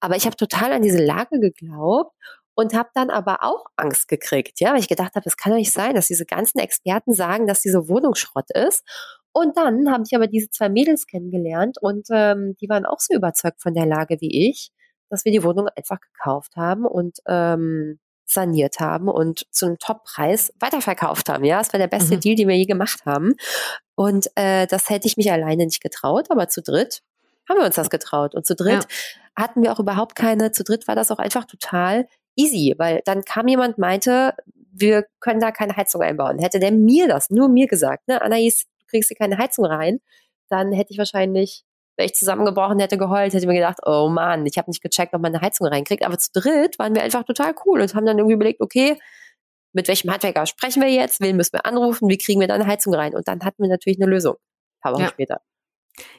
Aber 0.00 0.16
ich 0.16 0.26
habe 0.26 0.36
total 0.36 0.72
an 0.72 0.82
diese 0.82 1.02
Lage 1.04 1.40
geglaubt 1.40 2.12
und 2.56 2.74
habe 2.74 2.88
dann 2.94 3.10
aber 3.10 3.44
auch 3.44 3.66
Angst 3.76 4.08
gekriegt, 4.08 4.60
ja, 4.60 4.72
weil 4.72 4.80
ich 4.80 4.88
gedacht 4.88 5.14
habe, 5.14 5.24
das 5.24 5.36
kann 5.36 5.52
doch 5.52 5.58
nicht 5.58 5.72
sein, 5.72 5.94
dass 5.94 6.06
diese 6.06 6.24
ganzen 6.24 6.58
Experten 6.58 7.12
sagen, 7.12 7.46
dass 7.46 7.60
diese 7.60 7.88
Wohnung 7.88 8.14
Schrott 8.14 8.50
ist. 8.50 8.82
Und 9.36 9.58
dann 9.58 9.92
habe 9.92 10.02
ich 10.06 10.16
aber 10.16 10.28
diese 10.28 10.48
zwei 10.48 10.70
Mädels 10.70 11.06
kennengelernt 11.06 11.76
und 11.78 12.06
ähm, 12.10 12.56
die 12.58 12.70
waren 12.70 12.86
auch 12.86 13.00
so 13.00 13.14
überzeugt 13.14 13.60
von 13.60 13.74
der 13.74 13.84
Lage 13.84 14.16
wie 14.22 14.48
ich, 14.48 14.70
dass 15.10 15.26
wir 15.26 15.32
die 15.32 15.42
Wohnung 15.44 15.68
einfach 15.76 16.00
gekauft 16.00 16.56
haben 16.56 16.86
und 16.86 17.18
ähm, 17.28 17.98
saniert 18.24 18.80
haben 18.80 19.08
und 19.08 19.46
zu 19.50 19.66
einem 19.66 19.76
Top-Preis 19.76 20.54
weiterverkauft 20.58 21.28
haben. 21.28 21.44
Ja, 21.44 21.60
es 21.60 21.70
war 21.74 21.78
der 21.78 21.86
beste 21.86 22.16
mhm. 22.16 22.20
Deal, 22.20 22.36
den 22.36 22.48
wir 22.48 22.56
je 22.56 22.64
gemacht 22.64 23.04
haben. 23.04 23.34
Und 23.94 24.26
äh, 24.36 24.66
das 24.68 24.88
hätte 24.88 25.06
ich 25.06 25.18
mich 25.18 25.30
alleine 25.30 25.66
nicht 25.66 25.82
getraut, 25.82 26.30
aber 26.30 26.48
zu 26.48 26.62
dritt 26.62 27.02
haben 27.46 27.58
wir 27.58 27.66
uns 27.66 27.76
das 27.76 27.90
getraut. 27.90 28.34
Und 28.34 28.46
zu 28.46 28.54
dritt 28.54 28.84
ja. 28.84 29.42
hatten 29.44 29.62
wir 29.62 29.70
auch 29.70 29.80
überhaupt 29.80 30.16
keine, 30.16 30.50
zu 30.50 30.64
dritt 30.64 30.88
war 30.88 30.96
das 30.96 31.10
auch 31.10 31.18
einfach 31.18 31.44
total 31.44 32.08
easy, 32.36 32.74
weil 32.78 33.02
dann 33.04 33.22
kam 33.22 33.48
jemand, 33.48 33.76
meinte, 33.76 34.32
wir 34.72 35.04
können 35.20 35.40
da 35.40 35.50
keine 35.50 35.76
Heizung 35.76 36.00
einbauen. 36.00 36.38
Hätte 36.38 36.58
der 36.58 36.72
mir 36.72 37.06
das, 37.06 37.28
nur 37.28 37.50
mir 37.50 37.66
gesagt, 37.66 38.08
ne, 38.08 38.22
Anais, 38.22 38.64
kriegst 38.86 39.08
hier 39.08 39.16
keine 39.16 39.38
Heizung 39.38 39.64
rein, 39.64 40.00
dann 40.48 40.72
hätte 40.72 40.92
ich 40.92 40.98
wahrscheinlich, 40.98 41.64
wäre 41.96 42.06
ich 42.06 42.14
zusammengebrochen, 42.14 42.78
hätte 42.78 42.98
geheult, 42.98 43.34
hätte 43.34 43.46
mir 43.46 43.54
gedacht, 43.54 43.78
oh 43.84 44.08
Mann, 44.08 44.46
ich 44.46 44.58
habe 44.58 44.70
nicht 44.70 44.82
gecheckt, 44.82 45.14
ob 45.14 45.22
man 45.22 45.34
eine 45.34 45.42
Heizung 45.44 45.66
reinkriegt. 45.66 46.04
Aber 46.04 46.18
zu 46.18 46.30
dritt 46.32 46.78
waren 46.78 46.94
wir 46.94 47.02
einfach 47.02 47.24
total 47.24 47.54
cool 47.64 47.80
und 47.80 47.94
haben 47.94 48.06
dann 48.06 48.18
irgendwie 48.18 48.34
überlegt, 48.34 48.60
okay, 48.60 48.98
mit 49.72 49.88
welchem 49.88 50.10
Handwerker 50.10 50.46
sprechen 50.46 50.82
wir 50.82 50.90
jetzt? 50.90 51.20
Wen 51.20 51.36
müssen 51.36 51.52
wir 51.52 51.66
anrufen? 51.66 52.08
Wie 52.08 52.18
kriegen 52.18 52.40
wir 52.40 52.48
da 52.48 52.54
eine 52.54 52.66
Heizung 52.66 52.94
rein? 52.94 53.14
Und 53.14 53.28
dann 53.28 53.42
hatten 53.42 53.62
wir 53.62 53.68
natürlich 53.68 54.00
eine 54.00 54.10
Lösung. 54.10 54.34
Ein 54.36 54.80
paar 54.82 54.92
Wochen 54.94 55.02
ja. 55.02 55.08
später. 55.08 55.40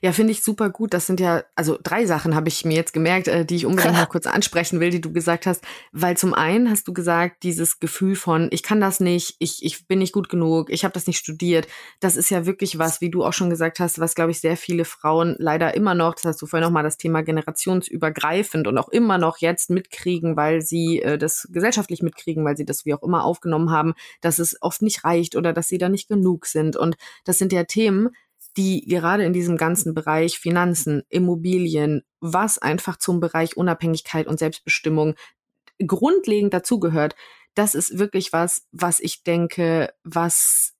Ja, 0.01 0.11
finde 0.11 0.31
ich 0.31 0.43
super 0.43 0.69
gut. 0.69 0.93
Das 0.93 1.05
sind 1.05 1.19
ja, 1.19 1.43
also 1.55 1.77
drei 1.81 2.05
Sachen 2.05 2.35
habe 2.35 2.47
ich 2.47 2.65
mir 2.65 2.75
jetzt 2.75 2.93
gemerkt, 2.93 3.27
äh, 3.27 3.45
die 3.45 3.55
ich 3.55 3.65
unbedingt 3.65 3.93
noch 3.97 4.09
kurz 4.09 4.25
ansprechen 4.25 4.79
will, 4.79 4.89
die 4.89 5.01
du 5.01 5.11
gesagt 5.11 5.45
hast. 5.45 5.63
Weil 5.91 6.17
zum 6.17 6.33
einen 6.33 6.69
hast 6.69 6.87
du 6.87 6.93
gesagt, 6.93 7.43
dieses 7.43 7.79
Gefühl 7.79 8.15
von, 8.15 8.47
ich 8.51 8.63
kann 8.63 8.81
das 8.81 8.99
nicht, 8.99 9.35
ich, 9.39 9.63
ich 9.63 9.87
bin 9.87 9.99
nicht 9.99 10.13
gut 10.13 10.29
genug, 10.29 10.69
ich 10.69 10.83
habe 10.83 10.93
das 10.93 11.07
nicht 11.07 11.19
studiert. 11.19 11.67
Das 11.99 12.17
ist 12.17 12.29
ja 12.29 12.45
wirklich 12.45 12.79
was, 12.79 13.01
wie 13.01 13.11
du 13.11 13.23
auch 13.23 13.33
schon 13.33 13.49
gesagt 13.49 13.79
hast, 13.79 13.99
was, 13.99 14.15
glaube 14.15 14.31
ich, 14.31 14.39
sehr 14.39 14.57
viele 14.57 14.85
Frauen 14.85 15.35
leider 15.37 15.75
immer 15.75 15.93
noch, 15.93 16.15
das 16.15 16.25
hast 16.25 16.41
du 16.41 16.47
vorhin 16.47 16.65
noch 16.65 16.73
mal 16.73 16.83
das 16.83 16.97
Thema 16.97 17.21
generationsübergreifend 17.21 18.67
und 18.67 18.77
auch 18.77 18.89
immer 18.89 19.17
noch 19.17 19.37
jetzt 19.39 19.69
mitkriegen, 19.69 20.35
weil 20.35 20.61
sie 20.61 21.01
äh, 21.01 21.17
das 21.17 21.47
gesellschaftlich 21.51 22.01
mitkriegen, 22.01 22.43
weil 22.45 22.57
sie 22.57 22.65
das 22.65 22.85
wie 22.85 22.93
auch 22.93 23.03
immer 23.03 23.23
aufgenommen 23.23 23.71
haben, 23.71 23.93
dass 24.21 24.39
es 24.39 24.57
oft 24.61 24.81
nicht 24.81 25.03
reicht 25.03 25.35
oder 25.35 25.53
dass 25.53 25.67
sie 25.67 25.77
da 25.77 25.89
nicht 25.89 26.07
genug 26.07 26.45
sind. 26.45 26.75
Und 26.75 26.95
das 27.25 27.37
sind 27.37 27.53
ja 27.53 27.63
Themen, 27.63 28.09
die 28.57 28.85
gerade 28.87 29.23
in 29.23 29.33
diesem 29.33 29.55
ganzen 29.57 29.93
Bereich 29.93 30.39
Finanzen, 30.39 31.03
Immobilien, 31.09 32.03
was 32.19 32.57
einfach 32.57 32.97
zum 32.97 33.19
Bereich 33.19 33.55
Unabhängigkeit 33.55 34.27
und 34.27 34.39
Selbstbestimmung 34.39 35.15
grundlegend 35.85 36.53
dazugehört, 36.53 37.15
das 37.53 37.75
ist 37.75 37.97
wirklich 37.97 38.33
was, 38.33 38.67
was 38.71 38.99
ich 38.99 39.23
denke, 39.23 39.93
was 40.03 40.73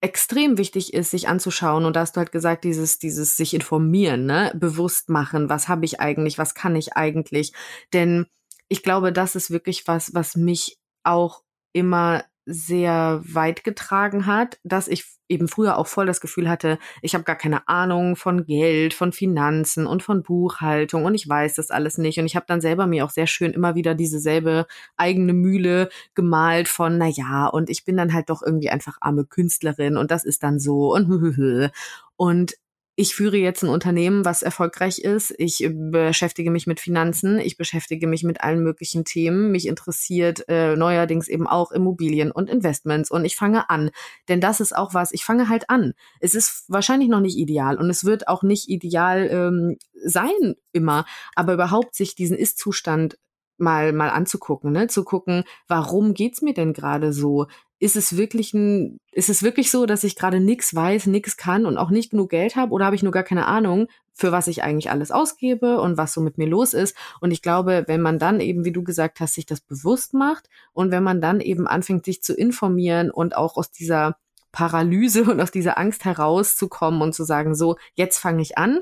extrem 0.00 0.58
wichtig 0.58 0.94
ist, 0.94 1.10
sich 1.10 1.28
anzuschauen. 1.28 1.84
Und 1.84 1.96
da 1.96 2.00
hast 2.00 2.16
du 2.16 2.18
halt 2.18 2.32
gesagt, 2.32 2.64
dieses, 2.64 2.98
dieses 2.98 3.36
sich 3.36 3.54
informieren, 3.54 4.26
ne, 4.26 4.52
bewusst 4.54 5.08
machen, 5.08 5.48
was 5.48 5.68
habe 5.68 5.84
ich 5.84 6.00
eigentlich, 6.00 6.38
was 6.38 6.54
kann 6.54 6.76
ich 6.76 6.96
eigentlich. 6.96 7.52
Denn 7.92 8.26
ich 8.68 8.82
glaube, 8.82 9.12
das 9.12 9.36
ist 9.36 9.50
wirklich 9.50 9.86
was, 9.86 10.12
was 10.14 10.34
mich 10.34 10.78
auch 11.04 11.42
immer 11.72 12.24
sehr 12.46 13.22
weit 13.24 13.64
getragen 13.64 14.26
hat, 14.26 14.58
dass 14.64 14.88
ich 14.88 15.04
eben 15.28 15.48
früher 15.48 15.78
auch 15.78 15.86
voll 15.86 16.06
das 16.06 16.20
Gefühl 16.20 16.48
hatte, 16.48 16.78
ich 17.00 17.14
habe 17.14 17.24
gar 17.24 17.36
keine 17.36 17.66
Ahnung 17.68 18.16
von 18.16 18.44
Geld, 18.44 18.92
von 18.94 19.12
Finanzen 19.12 19.86
und 19.86 20.02
von 20.02 20.22
Buchhaltung 20.22 21.04
und 21.04 21.14
ich 21.14 21.28
weiß 21.28 21.54
das 21.54 21.70
alles 21.70 21.98
nicht. 21.98 22.18
Und 22.18 22.26
ich 22.26 22.36
habe 22.36 22.46
dann 22.46 22.60
selber 22.60 22.86
mir 22.86 23.04
auch 23.04 23.10
sehr 23.10 23.26
schön 23.26 23.52
immer 23.52 23.74
wieder 23.74 23.94
diese 23.94 24.18
selbe 24.20 24.66
eigene 24.96 25.32
Mühle 25.32 25.88
gemalt 26.14 26.68
von 26.68 26.98
na 26.98 27.08
ja 27.08 27.46
und 27.46 27.70
ich 27.70 27.84
bin 27.84 27.96
dann 27.96 28.12
halt 28.12 28.28
doch 28.30 28.42
irgendwie 28.42 28.70
einfach 28.70 28.98
arme 29.00 29.24
Künstlerin 29.24 29.96
und 29.96 30.10
das 30.10 30.24
ist 30.24 30.42
dann 30.42 30.58
so 30.60 30.94
und 30.94 31.08
und 32.16 32.54
ich 32.94 33.14
führe 33.14 33.38
jetzt 33.38 33.62
ein 33.62 33.70
Unternehmen, 33.70 34.24
was 34.24 34.42
erfolgreich 34.42 34.98
ist. 34.98 35.34
Ich 35.38 35.66
beschäftige 35.72 36.50
mich 36.50 36.66
mit 36.66 36.78
Finanzen, 36.78 37.38
ich 37.38 37.56
beschäftige 37.56 38.06
mich 38.06 38.22
mit 38.22 38.42
allen 38.42 38.62
möglichen 38.62 39.04
Themen. 39.04 39.50
Mich 39.50 39.66
interessiert 39.66 40.44
äh, 40.48 40.76
neuerdings 40.76 41.28
eben 41.28 41.46
auch 41.46 41.72
Immobilien 41.72 42.30
und 42.30 42.50
Investments 42.50 43.10
und 43.10 43.24
ich 43.24 43.34
fange 43.34 43.70
an. 43.70 43.90
Denn 44.28 44.42
das 44.42 44.60
ist 44.60 44.76
auch 44.76 44.92
was, 44.92 45.12
ich 45.12 45.24
fange 45.24 45.48
halt 45.48 45.70
an. 45.70 45.94
Es 46.20 46.34
ist 46.34 46.64
wahrscheinlich 46.68 47.08
noch 47.08 47.20
nicht 47.20 47.38
ideal 47.38 47.78
und 47.78 47.88
es 47.88 48.04
wird 48.04 48.28
auch 48.28 48.42
nicht 48.42 48.68
ideal 48.68 49.28
ähm, 49.30 49.78
sein 50.04 50.54
immer, 50.72 51.06
aber 51.34 51.54
überhaupt 51.54 51.94
sich 51.94 52.14
diesen 52.14 52.36
Ist-Zustand 52.36 53.16
mal 53.56 53.92
mal 53.92 54.10
anzugucken, 54.10 54.72
ne, 54.72 54.88
zu 54.88 55.04
gucken, 55.04 55.44
warum 55.68 56.14
geht's 56.14 56.42
mir 56.42 56.54
denn 56.54 56.72
gerade 56.72 57.12
so? 57.12 57.46
Ist 57.82 57.96
es 57.96 58.16
wirklich 58.16 58.54
ein, 58.54 59.00
ist 59.10 59.28
es 59.28 59.42
wirklich 59.42 59.72
so, 59.72 59.86
dass 59.86 60.04
ich 60.04 60.14
gerade 60.14 60.38
nichts 60.38 60.72
weiß, 60.72 61.06
nichts 61.06 61.36
kann 61.36 61.66
und 61.66 61.78
auch 61.78 61.90
nicht 61.90 62.10
genug 62.10 62.30
Geld 62.30 62.54
habe 62.54 62.70
oder 62.70 62.84
habe 62.84 62.94
ich 62.94 63.02
nur 63.02 63.10
gar 63.10 63.24
keine 63.24 63.46
Ahnung, 63.46 63.88
für 64.12 64.30
was 64.30 64.46
ich 64.46 64.62
eigentlich 64.62 64.88
alles 64.92 65.10
ausgebe 65.10 65.80
und 65.80 65.96
was 65.96 66.12
so 66.12 66.20
mit 66.20 66.38
mir 66.38 66.46
los 66.46 66.74
ist? 66.74 66.96
Und 67.20 67.32
ich 67.32 67.42
glaube, 67.42 67.82
wenn 67.88 68.00
man 68.00 68.20
dann 68.20 68.38
eben, 68.38 68.64
wie 68.64 68.70
du 68.70 68.84
gesagt 68.84 69.18
hast, 69.18 69.34
sich 69.34 69.46
das 69.46 69.60
bewusst 69.60 70.14
macht 70.14 70.48
und 70.72 70.92
wenn 70.92 71.02
man 71.02 71.20
dann 71.20 71.40
eben 71.40 71.66
anfängt, 71.66 72.04
sich 72.04 72.22
zu 72.22 72.34
informieren 72.34 73.10
und 73.10 73.34
auch 73.34 73.56
aus 73.56 73.72
dieser 73.72 74.16
Paralyse 74.52 75.24
und 75.28 75.40
aus 75.40 75.50
dieser 75.50 75.76
Angst 75.76 76.04
herauszukommen 76.04 77.02
und 77.02 77.16
zu 77.16 77.24
sagen, 77.24 77.56
so, 77.56 77.76
jetzt 77.94 78.18
fange 78.18 78.42
ich 78.42 78.58
an, 78.58 78.78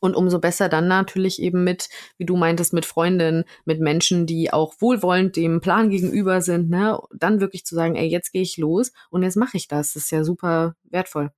und 0.00 0.16
umso 0.16 0.40
besser 0.40 0.68
dann 0.68 0.88
natürlich 0.88 1.40
eben 1.40 1.62
mit, 1.64 1.88
wie 2.18 2.26
du 2.26 2.36
meintest, 2.36 2.72
mit 2.72 2.86
Freundinnen, 2.86 3.44
mit 3.64 3.80
Menschen, 3.80 4.26
die 4.26 4.52
auch 4.52 4.74
wohlwollend 4.80 5.36
dem 5.36 5.60
Plan 5.60 5.90
gegenüber 5.90 6.40
sind, 6.40 6.70
ne, 6.70 6.98
dann 7.14 7.40
wirklich 7.40 7.64
zu 7.64 7.74
sagen, 7.74 7.96
ey, 7.96 8.08
jetzt 8.08 8.32
gehe 8.32 8.42
ich 8.42 8.56
los 8.56 8.92
und 9.10 9.22
jetzt 9.22 9.36
mache 9.36 9.56
ich 9.56 9.68
das. 9.68 9.92
Das 9.92 10.04
ist 10.04 10.10
ja 10.10 10.24
super 10.24 10.74
wertvoll. 10.84 11.30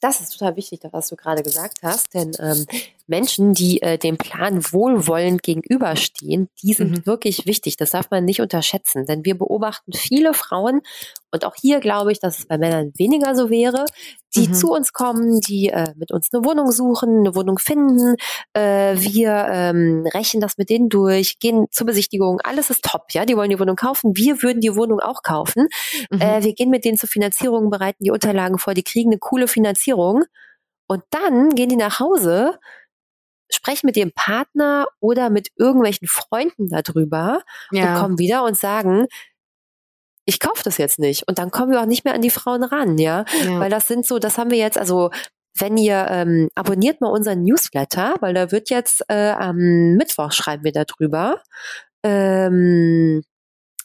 Das 0.00 0.20
ist 0.20 0.36
total 0.36 0.56
wichtig, 0.56 0.80
was 0.90 1.08
du 1.08 1.16
gerade 1.16 1.44
gesagt 1.44 1.78
hast, 1.82 2.12
denn 2.12 2.32
ähm, 2.40 2.66
Menschen, 3.08 3.54
die 3.54 3.82
äh, 3.82 3.98
dem 3.98 4.16
Plan 4.16 4.62
wohlwollend 4.72 5.42
gegenüberstehen, 5.42 6.48
die 6.62 6.72
sind 6.72 6.90
mhm. 6.90 7.06
wirklich 7.06 7.46
wichtig. 7.46 7.76
Das 7.76 7.90
darf 7.90 8.10
man 8.10 8.24
nicht 8.24 8.40
unterschätzen, 8.40 9.06
denn 9.06 9.24
wir 9.24 9.36
beobachten 9.36 9.92
viele 9.92 10.34
Frauen 10.34 10.80
und 11.32 11.44
auch 11.46 11.54
hier 11.58 11.80
glaube 11.80 12.12
ich, 12.12 12.20
dass 12.20 12.40
es 12.40 12.46
bei 12.46 12.58
Männern 12.58 12.92
weniger 12.96 13.34
so 13.34 13.48
wäre, 13.48 13.86
die 14.34 14.48
mhm. 14.48 14.54
zu 14.54 14.70
uns 14.72 14.92
kommen, 14.92 15.40
die 15.40 15.68
äh, 15.68 15.92
mit 15.96 16.12
uns 16.12 16.28
eine 16.32 16.44
Wohnung 16.44 16.70
suchen, 16.70 17.20
eine 17.20 17.34
Wohnung 17.34 17.58
finden. 17.58 18.16
Äh, 18.52 18.96
wir 18.96 19.46
ähm, 19.50 20.06
rechnen 20.12 20.40
das 20.40 20.58
mit 20.58 20.68
denen 20.68 20.88
durch, 20.88 21.38
gehen 21.38 21.66
zur 21.70 21.86
Besichtigung, 21.86 22.40
alles 22.42 22.70
ist 22.70 22.84
top, 22.84 23.06
ja. 23.12 23.24
Die 23.24 23.36
wollen 23.36 23.50
die 23.50 23.58
Wohnung 23.58 23.76
kaufen, 23.76 24.12
wir 24.14 24.42
würden 24.42 24.60
die 24.60 24.76
Wohnung 24.76 25.00
auch 25.00 25.22
kaufen. 25.22 25.68
Mhm. 26.10 26.20
Äh, 26.20 26.44
wir 26.44 26.54
gehen 26.54 26.70
mit 26.70 26.84
denen 26.84 26.98
zur 26.98 27.08
Finanzierung, 27.08 27.70
bereiten 27.70 28.04
die 28.04 28.10
Unterlagen 28.10 28.58
vor, 28.58 28.74
die 28.74 28.84
kriegen 28.84 29.10
eine 29.10 29.18
coole 29.18 29.48
Finanzierung 29.48 30.24
und 30.86 31.02
dann 31.10 31.50
gehen 31.50 31.70
die 31.70 31.76
nach 31.76 32.00
Hause 32.00 32.58
sprechen 33.54 33.86
mit 33.86 33.96
ihrem 33.96 34.12
Partner 34.14 34.86
oder 35.00 35.30
mit 35.30 35.48
irgendwelchen 35.56 36.08
Freunden 36.08 36.68
darüber 36.68 37.42
ja. 37.70 37.94
und 37.94 38.00
kommen 38.00 38.18
wieder 38.18 38.44
und 38.44 38.56
sagen, 38.56 39.06
ich 40.24 40.40
kaufe 40.40 40.62
das 40.64 40.78
jetzt 40.78 40.98
nicht. 40.98 41.26
Und 41.26 41.38
dann 41.38 41.50
kommen 41.50 41.72
wir 41.72 41.80
auch 41.80 41.86
nicht 41.86 42.04
mehr 42.04 42.14
an 42.14 42.22
die 42.22 42.30
Frauen 42.30 42.62
ran, 42.62 42.98
ja? 42.98 43.24
ja. 43.44 43.60
Weil 43.60 43.70
das 43.70 43.88
sind 43.88 44.06
so, 44.06 44.18
das 44.18 44.38
haben 44.38 44.50
wir 44.50 44.58
jetzt, 44.58 44.78
also 44.78 45.10
wenn 45.58 45.76
ihr 45.76 46.06
ähm, 46.08 46.48
abonniert 46.54 47.00
mal 47.00 47.10
unseren 47.10 47.42
Newsletter, 47.42 48.14
weil 48.20 48.34
da 48.34 48.50
wird 48.52 48.70
jetzt 48.70 49.04
äh, 49.08 49.30
am 49.30 49.56
Mittwoch 49.96 50.32
schreiben 50.32 50.64
wir 50.64 50.72
darüber. 50.72 51.42
Ähm, 52.02 53.22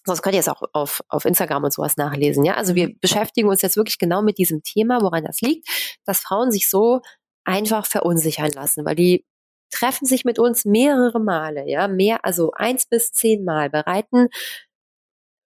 sonst 0.06 0.22
könnt 0.22 0.36
ihr 0.36 0.40
es 0.40 0.48
auch 0.48 0.62
auf, 0.74 1.02
auf 1.10 1.26
Instagram 1.26 1.66
und 1.66 1.74
sowas 1.74 1.98
nachlesen. 1.98 2.46
Ja, 2.46 2.56
also 2.56 2.76
wir 2.76 2.90
mhm. 2.90 2.98
beschäftigen 3.02 3.50
uns 3.50 3.62
jetzt 3.62 3.76
wirklich 3.76 3.98
genau 3.98 4.22
mit 4.22 4.38
diesem 4.38 4.64
Thema, 4.64 5.02
woran 5.02 5.26
das 5.26 5.42
liegt, 5.42 5.68
dass 6.06 6.22
Frauen 6.22 6.52
sich 6.52 6.70
so 6.70 7.02
einfach 7.44 7.86
verunsichern 7.86 8.52
lassen, 8.52 8.86
weil 8.86 8.96
die 8.96 9.26
treffen 9.70 10.06
sich 10.06 10.26
mit 10.26 10.40
uns 10.40 10.66
mehrere 10.66 11.20
Male, 11.20 11.68
ja, 11.68 11.88
mehr, 11.88 12.26
also 12.26 12.52
eins 12.54 12.86
bis 12.86 13.12
zehn 13.12 13.44
Mal, 13.44 13.70
bereiten 13.70 14.30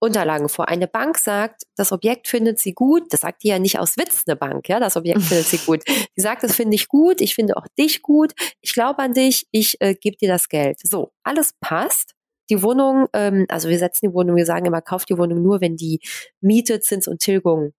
Unterlagen 0.03 0.49
vor. 0.49 0.67
Eine 0.67 0.87
Bank 0.87 1.19
sagt, 1.19 1.63
das 1.75 1.91
Objekt 1.91 2.27
findet 2.27 2.57
sie 2.57 2.73
gut. 2.73 3.03
Das 3.13 3.21
sagt 3.21 3.43
die 3.43 3.49
ja 3.49 3.59
nicht 3.59 3.77
aus 3.77 3.97
Witz, 3.97 4.23
eine 4.25 4.35
Bank, 4.35 4.67
ja, 4.67 4.79
das 4.79 4.97
Objekt 4.97 5.21
findet 5.21 5.45
sie 5.45 5.59
gut. 5.59 5.83
Die 6.17 6.21
sagt, 6.21 6.43
das 6.43 6.55
finde 6.55 6.75
ich 6.75 6.87
gut, 6.87 7.21
ich 7.21 7.35
finde 7.35 7.55
auch 7.55 7.67
dich 7.77 8.01
gut, 8.01 8.33
ich 8.61 8.73
glaube 8.73 8.99
an 8.99 9.13
dich, 9.13 9.47
ich 9.51 9.79
äh, 9.79 9.93
gebe 9.93 10.17
dir 10.17 10.27
das 10.27 10.49
Geld. 10.49 10.79
So, 10.83 11.11
alles 11.23 11.53
passt. 11.61 12.15
Die 12.49 12.63
Wohnung, 12.63 13.07
ähm, 13.13 13.45
also 13.47 13.69
wir 13.69 13.77
setzen 13.77 14.09
die 14.09 14.13
Wohnung, 14.13 14.35
wir 14.35 14.45
sagen 14.45 14.65
immer, 14.65 14.81
kauft 14.81 15.09
die 15.09 15.17
Wohnung 15.17 15.41
nur, 15.43 15.61
wenn 15.61 15.77
die 15.77 15.99
Miete, 16.41 16.79
Zins 16.79 17.07
und 17.07 17.19
Tilgung 17.19 17.73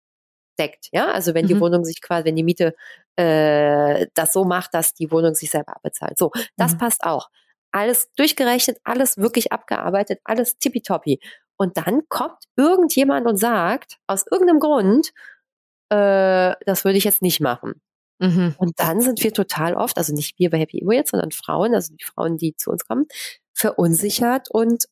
deckt. 0.58 0.88
Ja, 0.92 1.10
also 1.10 1.34
wenn 1.34 1.46
die 1.46 1.54
mhm. 1.54 1.60
Wohnung 1.60 1.84
sich 1.84 2.00
quasi, 2.00 2.24
wenn 2.26 2.36
die 2.36 2.44
Miete 2.44 2.74
äh, 3.16 4.06
das 4.14 4.32
so 4.32 4.44
macht, 4.44 4.74
dass 4.74 4.94
die 4.94 5.10
Wohnung 5.10 5.34
sich 5.34 5.50
selber 5.50 5.76
abbezahlt. 5.76 6.18
So, 6.18 6.30
das 6.56 6.74
mhm. 6.74 6.78
passt 6.78 7.04
auch. 7.04 7.28
Alles 7.72 8.12
durchgerechnet, 8.14 8.78
alles 8.84 9.16
wirklich 9.16 9.52
abgearbeitet, 9.52 10.20
alles 10.24 10.58
tippitoppi. 10.58 11.20
Und 11.56 11.76
dann 11.76 12.02
kommt 12.08 12.44
irgendjemand 12.56 13.26
und 13.26 13.36
sagt, 13.36 13.98
aus 14.06 14.24
irgendeinem 14.30 14.60
Grund, 14.60 15.12
äh, 15.90 16.54
das 16.66 16.84
würde 16.84 16.98
ich 16.98 17.04
jetzt 17.04 17.22
nicht 17.22 17.40
machen. 17.40 17.80
Mhm. 18.18 18.54
Und 18.56 18.78
dann 18.78 19.00
sind 19.00 19.22
wir 19.22 19.32
total 19.32 19.74
oft, 19.74 19.98
also 19.98 20.14
nicht 20.14 20.38
wir 20.38 20.50
bei 20.50 20.58
Happy 20.58 20.78
Imo 20.78 20.92
jetzt, 20.92 21.10
sondern 21.10 21.32
Frauen, 21.32 21.74
also 21.74 21.94
die 21.94 22.04
Frauen, 22.04 22.36
die 22.36 22.56
zu 22.56 22.70
uns 22.70 22.86
kommen, 22.86 23.06
verunsichert 23.52 24.50
und 24.50 24.86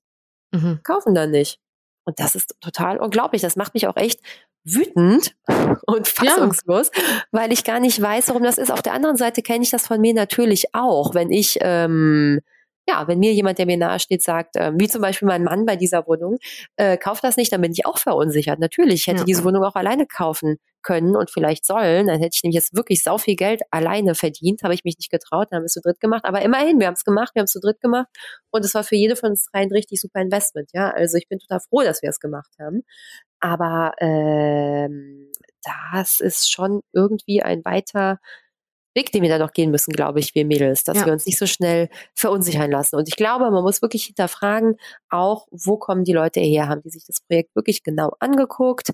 mhm. 0.53 0.81
kaufen 0.83 1.15
dann 1.15 1.31
nicht. 1.31 1.59
Und 2.05 2.19
das 2.19 2.35
ist 2.35 2.57
total 2.61 2.99
unglaublich. 2.99 3.43
Das 3.43 3.57
macht 3.57 3.75
mich 3.75 3.87
auch 3.87 3.97
echt 3.97 4.21
wütend 4.65 5.35
und 5.87 6.09
fassungslos, 6.09 6.91
ja. 6.95 7.03
weil 7.33 7.53
ich 7.53 7.65
gar 7.65 7.81
nicht 7.81 8.01
weiß, 8.01 8.29
warum 8.29 8.43
das 8.43 8.59
ist. 8.59 8.71
Auf 8.71 8.83
der 8.83 8.95
anderen 8.95 9.17
Seite 9.17 9.43
kenne 9.43 9.65
ich 9.65 9.71
das 9.71 9.87
von 9.87 10.01
mir 10.01 10.15
natürlich 10.15 10.75
auch, 10.75 11.15
wenn 11.15 11.31
ich 11.31 11.59
ähm, 11.61 12.41
ja, 12.91 13.07
wenn 13.07 13.21
mir 13.21 13.33
jemand, 13.33 13.59
der 13.59 13.67
mir 13.67 13.77
nahesteht, 13.77 14.23
sagt, 14.23 14.57
äh, 14.57 14.73
wie 14.75 14.89
zum 14.89 15.01
Beispiel 15.01 15.29
mein 15.29 15.45
Mann 15.45 15.65
bei 15.65 15.77
dieser 15.77 16.07
Wohnung, 16.07 16.39
äh, 16.77 16.97
kauf 16.97 17.21
das 17.21 17.37
nicht, 17.37 17.53
dann 17.53 17.61
bin 17.61 17.73
ich 17.73 17.87
auch 17.87 17.99
verunsichert. 17.99 18.59
Natürlich, 18.59 19.03
ich 19.03 19.07
hätte 19.07 19.21
ja. 19.21 19.25
diese 19.25 19.45
Wohnung 19.45 19.63
auch 19.63 19.77
alleine 19.77 20.07
kaufen 20.07 20.57
können 20.83 21.15
und 21.15 21.31
vielleicht 21.31 21.65
sollen. 21.65 22.07
Dann 22.09 22.19
hätte 22.19 22.35
ich 22.35 22.43
nämlich 22.43 22.57
jetzt 22.57 22.75
wirklich 22.75 23.03
sau 23.03 23.19
viel 23.19 23.37
Geld 23.37 23.63
alleine 23.71 24.15
verdient, 24.15 24.63
habe 24.63 24.75
ich 24.75 24.85
mich 24.85 24.97
nicht 24.99 25.11
getraut, 25.11 25.49
dann 25.51 25.59
haben 25.59 25.63
wir 25.63 25.67
es 25.67 25.75
zu 25.75 25.81
dritt 25.81 26.01
gemacht. 26.01 26.25
Aber 26.25 26.43
immerhin, 26.43 26.81
wir 26.81 26.87
haben 26.87 26.95
es 26.95 27.05
gemacht, 27.05 27.35
wir 27.35 27.41
haben 27.41 27.45
es 27.47 27.53
zu 27.53 27.61
dritt 27.61 27.81
gemacht 27.81 28.09
und 28.51 28.65
es 28.65 28.75
war 28.75 28.83
für 28.83 28.97
jede 28.97 29.15
von 29.15 29.31
uns 29.31 29.45
drei 29.53 29.61
ein 29.61 29.71
richtig 29.71 30.01
super 30.01 30.21
Investment. 30.21 30.71
Ja, 30.73 30.91
also 30.91 31.17
ich 31.17 31.29
bin 31.29 31.39
total 31.39 31.61
froh, 31.61 31.83
dass 31.83 32.03
wir 32.03 32.11
es 32.11 32.19
gemacht 32.19 32.51
haben. 32.59 32.83
Aber 33.41 33.95
ähm, 34.01 35.31
das 35.91 36.21
ist 36.21 36.51
schon 36.53 36.83
irgendwie 36.93 37.43
ein 37.43 37.65
weiter 37.65 38.19
Weg, 38.95 39.13
den 39.13 39.23
wir 39.23 39.29
da 39.29 39.39
noch 39.39 39.53
gehen 39.53 39.71
müssen, 39.71 39.93
glaube 39.93 40.19
ich, 40.19 40.35
wir 40.35 40.45
Mädels, 40.45 40.83
dass 40.83 40.99
ja. 40.99 41.07
wir 41.07 41.13
uns 41.13 41.25
nicht 41.25 41.39
so 41.39 41.47
schnell 41.47 41.89
verunsichern 42.15 42.71
lassen. 42.71 42.97
Und 42.97 43.09
ich 43.09 43.15
glaube, 43.15 43.49
man 43.51 43.63
muss 43.63 43.83
wirklich 43.83 44.05
hinterfragen, 44.05 44.77
auch, 45.09 45.47
wo 45.53 45.77
kommen 45.77 46.03
die 46.03 46.13
Leute 46.13 46.41
her? 46.41 46.69
Haben 46.69 46.83
die 46.83 46.91
sich 46.91 47.05
das 47.07 47.21
Projekt 47.21 47.55
wirklich 47.55 47.85
genau 47.85 48.15
angeguckt? 48.19 48.91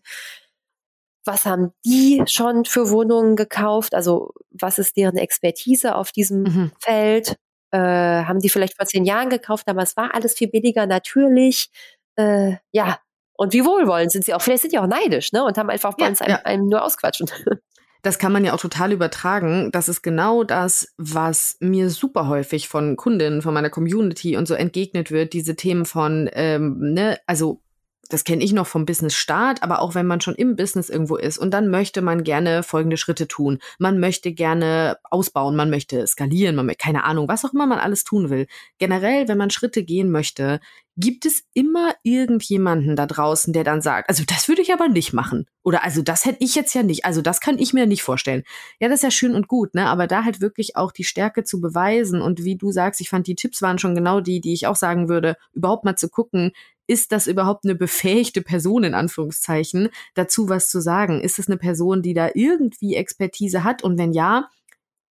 Was 1.25 1.47
haben 1.47 1.73
die 1.85 2.23
schon 2.27 2.67
für 2.67 2.91
Wohnungen 2.91 3.37
gekauft? 3.37 3.95
Also, 3.95 4.33
was 4.51 4.79
ist 4.79 4.97
deren 4.97 5.17
Expertise 5.17 5.95
auf 5.95 6.13
diesem 6.13 6.43
mhm. 6.43 6.73
Feld? 6.79 7.37
Äh, 7.73 7.79
haben 7.79 8.41
die 8.41 8.51
vielleicht 8.51 8.77
vor 8.77 8.87
zehn 8.87 9.05
Jahren 9.07 9.31
gekauft, 9.31 9.67
aber 9.67 9.83
es 9.83 9.97
war 9.97 10.15
alles 10.15 10.35
viel 10.35 10.49
billiger, 10.49 10.87
natürlich. 10.87 11.71
Äh, 12.17 12.57
ja, 12.71 12.99
und 13.37 13.53
wie 13.53 13.65
wohlwollend 13.65 14.13
sind 14.13 14.25
sie 14.25 14.35
auch? 14.35 14.43
Vielleicht 14.43 14.63
sind 14.63 14.73
die 14.73 14.79
auch 14.79 14.87
neidisch, 14.87 15.33
ne? 15.33 15.45
Und 15.45 15.59
haben 15.59 15.71
einfach 15.71 15.95
bei 15.95 16.05
ja, 16.05 16.11
uns 16.11 16.21
einem, 16.21 16.31
ja. 16.31 16.43
einem 16.45 16.69
nur 16.69 16.83
ausquatschen. 16.83 17.31
das 18.03 18.19
kann 18.19 18.33
man 18.33 18.45
ja 18.45 18.55
auch 18.55 18.61
total 18.61 18.93
übertragen. 18.93 19.71
Das 19.73 19.89
ist 19.89 20.03
genau 20.03 20.45
das, 20.45 20.95
was 20.97 21.57
mir 21.61 21.91
super 21.91 22.29
häufig 22.29 22.69
von 22.69 22.97
Kundinnen, 22.97 23.43
von 23.43 23.53
meiner 23.53 23.71
Community 23.71 24.37
und 24.37 24.47
so 24.47 24.55
entgegnet 24.55 25.11
wird, 25.11 25.33
diese 25.33 25.57
Themen 25.57 25.85
von, 25.85 26.31
ähm, 26.33 26.79
ne, 26.79 27.19
also 27.27 27.63
das 28.09 28.25
kenne 28.25 28.45
ich 28.45 28.53
noch 28.53 28.67
vom 28.67 28.87
Business 28.87 29.15
Start, 29.15 29.63
aber 29.63 29.81
auch 29.81 29.95
wenn 29.95 30.07
man 30.07 30.21
schon 30.21 30.35
im 30.35 30.57
Business 30.57 30.89
irgendwo 30.89 31.17
ist 31.17 31.39
und 31.39 31.53
dann 31.53 31.69
möchte 31.69 32.03
man 32.03 32.25
gerne 32.25 32.63
folgende 32.63 32.97
Schritte 32.97 33.29
tun. 33.29 33.59
Man 33.79 34.01
möchte 34.01 34.33
gerne 34.33 34.99
ausbauen, 35.05 35.57
man 35.57 35.71
möchte 35.71 36.07
skalieren, 36.07 36.57
man 36.57 36.67
möchte, 36.67 36.85
keine 36.85 37.05
Ahnung, 37.05 37.29
was 37.29 37.45
auch 37.45 37.53
immer 37.53 37.67
man 37.67 37.79
alles 37.79 38.05
tun 38.05 38.31
will. 38.31 38.47
Generell, 38.79 39.29
wenn 39.29 39.39
man 39.39 39.51
Schritte 39.51 39.83
gehen 39.83 40.11
möchte, 40.11 40.61
gibt 40.97 41.27
es 41.27 41.45
immer 41.53 41.95
irgendjemanden 42.03 42.97
da 42.97 43.07
draußen, 43.07 43.53
der 43.53 43.65
dann 43.65 43.83
sagt, 43.83 44.09
also 44.09 44.25
das 44.27 44.49
würde 44.49 44.63
ich 44.63 44.73
aber 44.73 44.89
nicht 44.89 45.13
machen. 45.13 45.47
Oder 45.63 45.85
also 45.85 46.01
das 46.01 46.25
hätte 46.25 46.43
ich 46.43 46.55
jetzt 46.55 46.75
ja 46.75 46.83
nicht. 46.83 47.05
Also 47.05 47.21
das 47.21 47.41
kann 47.41 47.59
ich 47.59 47.75
mir 47.75 47.87
nicht 47.87 48.03
vorstellen. 48.03 48.45
Ja, 48.81 48.89
das 48.89 49.01
ist 49.01 49.03
ja 49.03 49.11
schön 49.11 49.35
und 49.35 49.47
gut, 49.47 49.75
ne? 49.75 49.87
Aber 49.87 50.07
da 50.07 50.25
halt 50.25 50.41
wirklich 50.41 50.77
auch 50.77 50.93
die 50.93 51.05
Stärke 51.05 51.45
zu 51.45 51.61
beweisen 51.61 52.23
und 52.23 52.45
wie 52.45 52.57
du 52.57 52.73
sagst, 52.73 53.01
ich 53.01 53.11
fand 53.11 53.27
die 53.27 53.35
Tipps 53.35 53.61
waren 53.61 53.79
schon 53.79 53.95
genau 53.95 54.21
die, 54.21 54.41
die 54.41 54.55
ich 54.55 54.67
auch 54.67 54.77
sagen 54.77 55.09
würde, 55.09 55.37
überhaupt 55.53 55.85
mal 55.85 55.97
zu 55.97 56.09
gucken, 56.09 56.53
ist 56.87 57.13
das 57.13 57.27
überhaupt 57.27 57.65
eine 57.65 57.75
befähigte 57.75 58.43
Person 58.43 58.85
in 58.85 58.95
Anführungszeichen, 58.95 59.89
dazu 60.15 60.49
was 60.49 60.69
zu 60.69 60.81
sagen? 60.81 61.21
Ist 61.21 61.39
es 61.39 61.49
eine 61.49 61.57
Person, 61.57 62.03
die 62.03 62.15
da 62.15 62.31
irgendwie 62.35 62.95
Expertise 62.95 63.65
hat? 63.65 63.83
Und 63.83 63.99
wenn 63.99 64.13
ja, 64.13 64.49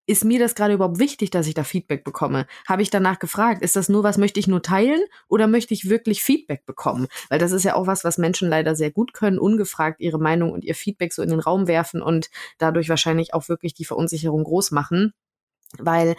ist 0.07 0.25
mir 0.25 0.39
das 0.39 0.55
gerade 0.55 0.75
überhaupt 0.75 0.99
wichtig, 0.99 1.31
dass 1.31 1.47
ich 1.47 1.55
da 1.55 1.65
Feedback 1.65 2.05
bekomme? 2.05 2.47
Habe 2.69 2.83
ich 2.83 2.91
danach 2.91 3.19
gefragt, 3.19 3.63
ist 3.63 3.75
das 3.75 3.89
nur 3.89 4.03
was, 4.03 4.19
möchte 4.19 4.39
ich 4.39 4.47
nur 4.47 4.63
teilen 4.63 5.01
oder 5.29 5.47
möchte 5.47 5.73
ich 5.73 5.89
wirklich 5.89 6.23
Feedback 6.23 6.67
bekommen? 6.67 7.07
Weil 7.31 7.39
das 7.39 7.53
ist 7.53 7.65
ja 7.65 7.75
auch 7.75 7.87
was, 7.87 8.05
was 8.05 8.19
Menschen 8.19 8.49
leider 8.49 8.77
sehr 8.77 8.91
gut 8.91 9.15
können, 9.15 9.39
ungefragt 9.39 10.01
ihre 10.01 10.19
Meinung 10.19 10.53
und 10.53 10.65
ihr 10.65 10.75
Feedback 10.75 11.13
so 11.13 11.23
in 11.23 11.31
den 11.31 11.41
Raum 11.41 11.67
werfen 11.69 12.03
und 12.03 12.29
dadurch 12.59 12.89
wahrscheinlich 12.91 13.33
auch 13.33 13.49
wirklich 13.49 13.73
die 13.73 13.87
Verunsicherung 13.87 14.45
groß 14.45 14.73
machen. 14.73 15.15
Weil 15.79 16.17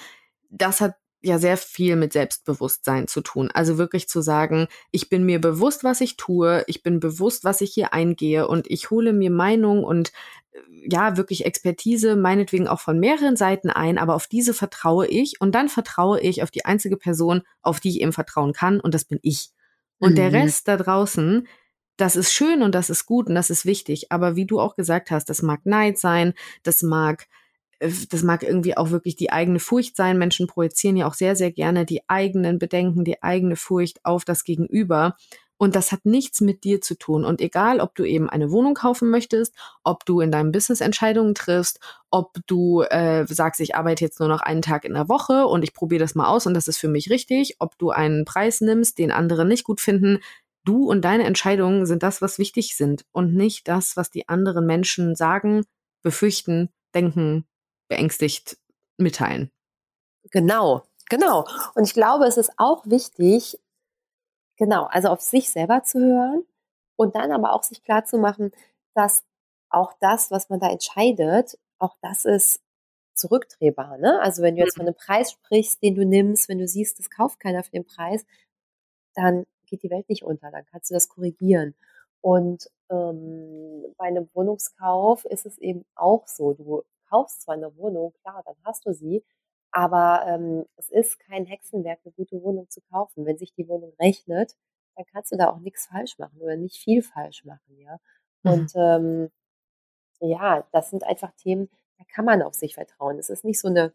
das 0.49 0.81
hat 0.81 0.95
ja 1.25 1.39
sehr 1.39 1.57
viel 1.57 1.95
mit 1.95 2.13
Selbstbewusstsein 2.13 3.07
zu 3.07 3.21
tun. 3.21 3.49
Also 3.53 3.77
wirklich 3.77 4.07
zu 4.07 4.21
sagen, 4.21 4.67
ich 4.91 5.09
bin 5.09 5.25
mir 5.25 5.41
bewusst, 5.41 5.83
was 5.83 6.01
ich 6.01 6.17
tue, 6.17 6.63
ich 6.67 6.83
bin 6.83 6.99
bewusst, 6.99 7.43
was 7.43 7.61
ich 7.61 7.73
hier 7.73 7.93
eingehe 7.93 8.47
und 8.47 8.69
ich 8.69 8.91
hole 8.91 9.11
mir 9.11 9.31
Meinung 9.31 9.83
und 9.83 10.11
äh, 10.51 10.59
ja, 10.89 11.17
wirklich 11.17 11.45
Expertise, 11.45 12.15
meinetwegen 12.15 12.67
auch 12.67 12.79
von 12.79 12.99
mehreren 12.99 13.35
Seiten 13.35 13.69
ein, 13.69 13.97
aber 13.97 14.15
auf 14.15 14.27
diese 14.27 14.53
vertraue 14.53 15.07
ich 15.07 15.41
und 15.41 15.55
dann 15.55 15.67
vertraue 15.67 16.21
ich 16.21 16.43
auf 16.43 16.51
die 16.51 16.65
einzige 16.65 16.97
Person, 16.97 17.41
auf 17.61 17.79
die 17.79 17.89
ich 17.89 18.01
eben 18.01 18.13
vertrauen 18.13 18.53
kann 18.53 18.79
und 18.79 18.93
das 18.93 19.05
bin 19.05 19.19
ich. 19.23 19.49
Und 19.97 20.11
mhm. 20.11 20.15
der 20.15 20.31
Rest 20.31 20.67
da 20.67 20.77
draußen, 20.77 21.47
das 21.97 22.15
ist 22.15 22.33
schön 22.33 22.61
und 22.61 22.75
das 22.75 22.89
ist 22.89 23.05
gut 23.05 23.27
und 23.27 23.35
das 23.35 23.49
ist 23.49 23.65
wichtig, 23.65 24.11
aber 24.11 24.35
wie 24.35 24.45
du 24.45 24.59
auch 24.59 24.75
gesagt 24.75 25.09
hast, 25.09 25.29
das 25.29 25.41
mag 25.41 25.65
Neid 25.65 25.97
sein, 25.97 26.33
das 26.61 26.83
mag 26.83 27.27
das 27.79 28.23
mag 28.23 28.43
irgendwie 28.43 28.77
auch 28.77 28.91
wirklich 28.91 29.15
die 29.15 29.31
eigene 29.31 29.59
Furcht 29.59 29.95
sein. 29.95 30.17
Menschen 30.17 30.47
projizieren 30.47 30.97
ja 30.97 31.07
auch 31.07 31.13
sehr, 31.13 31.35
sehr 31.35 31.51
gerne 31.51 31.85
die 31.85 32.01
eigenen 32.07 32.59
Bedenken, 32.59 33.03
die 33.03 33.21
eigene 33.21 33.55
Furcht 33.55 33.99
auf 34.03 34.25
das 34.25 34.43
Gegenüber. 34.43 35.15
Und 35.57 35.75
das 35.75 35.93
hat 35.93 36.05
nichts 36.05 36.41
mit 36.41 36.65
dir 36.65 36.81
zu 36.81 36.95
tun. 36.95 37.23
Und 37.23 37.39
egal, 37.39 37.79
ob 37.79 37.95
du 37.95 38.03
eben 38.03 38.29
eine 38.29 38.51
Wohnung 38.51 38.73
kaufen 38.73 39.09
möchtest, 39.09 39.55
ob 39.83 40.05
du 40.05 40.19
in 40.19 40.29
deinem 40.29 40.51
Business 40.51 40.81
Entscheidungen 40.81 41.33
triffst, 41.33 41.79
ob 42.11 42.35
du 42.45 42.81
äh, 42.81 43.25
sagst, 43.25 43.61
ich 43.61 43.75
arbeite 43.75 44.03
jetzt 44.03 44.19
nur 44.19 44.27
noch 44.27 44.41
einen 44.41 44.61
Tag 44.61 44.83
in 44.83 44.93
der 44.93 45.07
Woche 45.07 45.47
und 45.47 45.63
ich 45.63 45.73
probiere 45.73 45.99
das 45.99 46.13
mal 46.13 46.27
aus 46.27 46.45
und 46.45 46.53
das 46.55 46.67
ist 46.67 46.77
für 46.77 46.89
mich 46.89 47.09
richtig, 47.09 47.55
ob 47.59 47.77
du 47.77 47.91
einen 47.91 48.25
Preis 48.25 48.59
nimmst, 48.59 48.97
den 48.97 49.11
andere 49.11 49.45
nicht 49.45 49.63
gut 49.63 49.79
finden, 49.79 50.19
du 50.65 50.89
und 50.89 51.05
deine 51.05 51.23
Entscheidungen 51.23 51.85
sind 51.85 52.03
das, 52.03 52.21
was 52.21 52.37
wichtig 52.37 52.75
sind 52.75 53.05
und 53.13 53.33
nicht 53.33 53.67
das, 53.69 53.95
was 53.95 54.09
die 54.09 54.27
anderen 54.27 54.65
Menschen 54.65 55.15
sagen, 55.15 55.63
befürchten, 56.01 56.69
denken, 56.93 57.45
beängstigt 57.87 58.57
mitteilen. 58.97 59.51
Genau, 60.31 60.83
genau. 61.09 61.45
Und 61.75 61.83
ich 61.83 61.93
glaube, 61.93 62.25
es 62.25 62.37
ist 62.37 62.51
auch 62.57 62.85
wichtig, 62.85 63.59
genau, 64.57 64.85
also 64.85 65.09
auf 65.09 65.21
sich 65.21 65.49
selber 65.49 65.83
zu 65.83 65.99
hören 65.99 66.45
und 66.95 67.15
dann 67.15 67.31
aber 67.31 67.53
auch 67.53 67.63
sich 67.63 67.83
klar 67.83 68.05
zu 68.05 68.17
machen, 68.17 68.51
dass 68.95 69.23
auch 69.69 69.93
das, 69.99 70.31
was 70.31 70.49
man 70.49 70.59
da 70.59 70.69
entscheidet, 70.69 71.57
auch 71.79 71.97
das 72.01 72.25
ist 72.25 72.61
zurückdrehbar. 73.13 73.97
Ne? 73.97 74.19
Also 74.21 74.41
wenn 74.41 74.55
du 74.55 74.61
jetzt 74.61 74.77
von 74.77 74.85
einem 74.85 74.95
Preis 74.95 75.31
sprichst, 75.31 75.81
den 75.81 75.95
du 75.95 76.05
nimmst, 76.05 76.49
wenn 76.49 76.59
du 76.59 76.67
siehst, 76.67 76.99
das 76.99 77.09
kauft 77.09 77.39
keiner 77.39 77.63
für 77.63 77.71
den 77.71 77.85
Preis, 77.85 78.25
dann 79.15 79.45
geht 79.65 79.83
die 79.83 79.89
Welt 79.89 80.09
nicht 80.09 80.23
unter, 80.23 80.51
dann 80.51 80.65
kannst 80.65 80.89
du 80.89 80.93
das 80.93 81.09
korrigieren. 81.09 81.75
Und 82.21 82.69
ähm, 82.89 83.85
bei 83.97 84.05
einem 84.05 84.29
Wohnungskauf 84.33 85.25
ist 85.25 85.45
es 85.45 85.57
eben 85.57 85.85
auch 85.95 86.27
so, 86.27 86.53
du 86.53 86.83
kaufst 87.09 87.41
zwar 87.41 87.55
eine 87.55 87.75
Wohnung, 87.77 88.13
klar, 88.21 88.41
dann 88.45 88.55
hast 88.63 88.85
du 88.85 88.93
sie, 88.93 89.23
aber 89.71 90.25
ähm, 90.27 90.65
es 90.77 90.89
ist 90.89 91.19
kein 91.19 91.45
Hexenwerk, 91.45 91.99
eine 92.03 92.13
gute 92.13 92.41
Wohnung 92.41 92.69
zu 92.69 92.81
kaufen. 92.89 93.25
Wenn 93.25 93.37
sich 93.37 93.53
die 93.53 93.67
Wohnung 93.67 93.93
rechnet, 93.99 94.55
dann 94.95 95.05
kannst 95.11 95.31
du 95.31 95.37
da 95.37 95.49
auch 95.49 95.59
nichts 95.59 95.87
falsch 95.87 96.17
machen 96.17 96.39
oder 96.39 96.55
nicht 96.55 96.77
viel 96.77 97.01
falsch 97.01 97.43
machen, 97.43 97.77
ja. 97.77 97.97
Mhm. 98.43 98.51
Und 98.51 98.71
ähm, 98.75 99.31
ja, 100.19 100.65
das 100.71 100.89
sind 100.89 101.03
einfach 101.03 101.31
Themen, 101.35 101.69
da 101.97 102.05
kann 102.13 102.25
man 102.25 102.41
auf 102.41 102.53
sich 102.53 102.75
vertrauen. 102.75 103.19
Es 103.19 103.29
ist 103.29 103.43
nicht 103.43 103.59
so 103.59 103.67
eine 103.67 103.93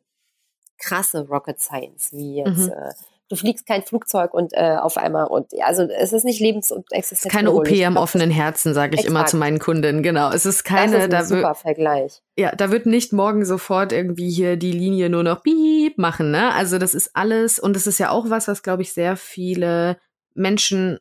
krasse 0.78 1.26
Rocket 1.28 1.60
Science 1.60 2.12
wie 2.12 2.36
jetzt 2.36 2.66
mhm. 2.66 2.72
äh, 2.72 2.92
du 3.30 3.36
fliegst 3.36 3.64
kein 3.64 3.82
Flugzeug 3.82 4.34
und 4.34 4.52
äh, 4.52 4.76
auf 4.76 4.96
einmal 4.96 5.26
und 5.28 5.52
also 5.62 5.84
es 5.84 6.12
ist 6.12 6.24
nicht 6.24 6.40
lebens- 6.40 6.72
und 6.72 6.92
existenziell. 6.92 7.30
Keine 7.32 7.52
OP 7.52 7.70
am 7.86 7.96
offenen 7.96 8.30
Herzen, 8.30 8.74
sage 8.74 8.94
ich 8.94 9.00
Exakt. 9.00 9.10
immer 9.10 9.26
zu 9.26 9.36
meinen 9.36 9.60
Kunden. 9.60 10.02
Genau, 10.02 10.30
es 10.32 10.44
ist 10.44 10.64
keine. 10.64 10.92
Das 10.92 10.98
ist 10.98 11.04
ein 11.04 11.10
da 11.10 11.24
super 11.24 11.54
Vergleich. 11.54 12.22
Ja, 12.36 12.54
da 12.54 12.70
wird 12.70 12.86
nicht 12.86 13.12
morgen 13.12 13.44
sofort 13.44 13.92
irgendwie 13.92 14.28
hier 14.28 14.56
die 14.56 14.72
Linie 14.72 15.08
nur 15.08 15.22
noch 15.22 15.42
Piep 15.42 15.96
machen. 15.96 16.32
Ne? 16.32 16.52
Also 16.52 16.78
das 16.78 16.94
ist 16.94 17.12
alles 17.14 17.58
und 17.60 17.76
das 17.76 17.86
ist 17.86 17.98
ja 17.98 18.10
auch 18.10 18.28
was, 18.28 18.48
was 18.48 18.62
glaube 18.62 18.82
ich 18.82 18.92
sehr 18.92 19.16
viele 19.16 19.98
Menschen 20.34 20.98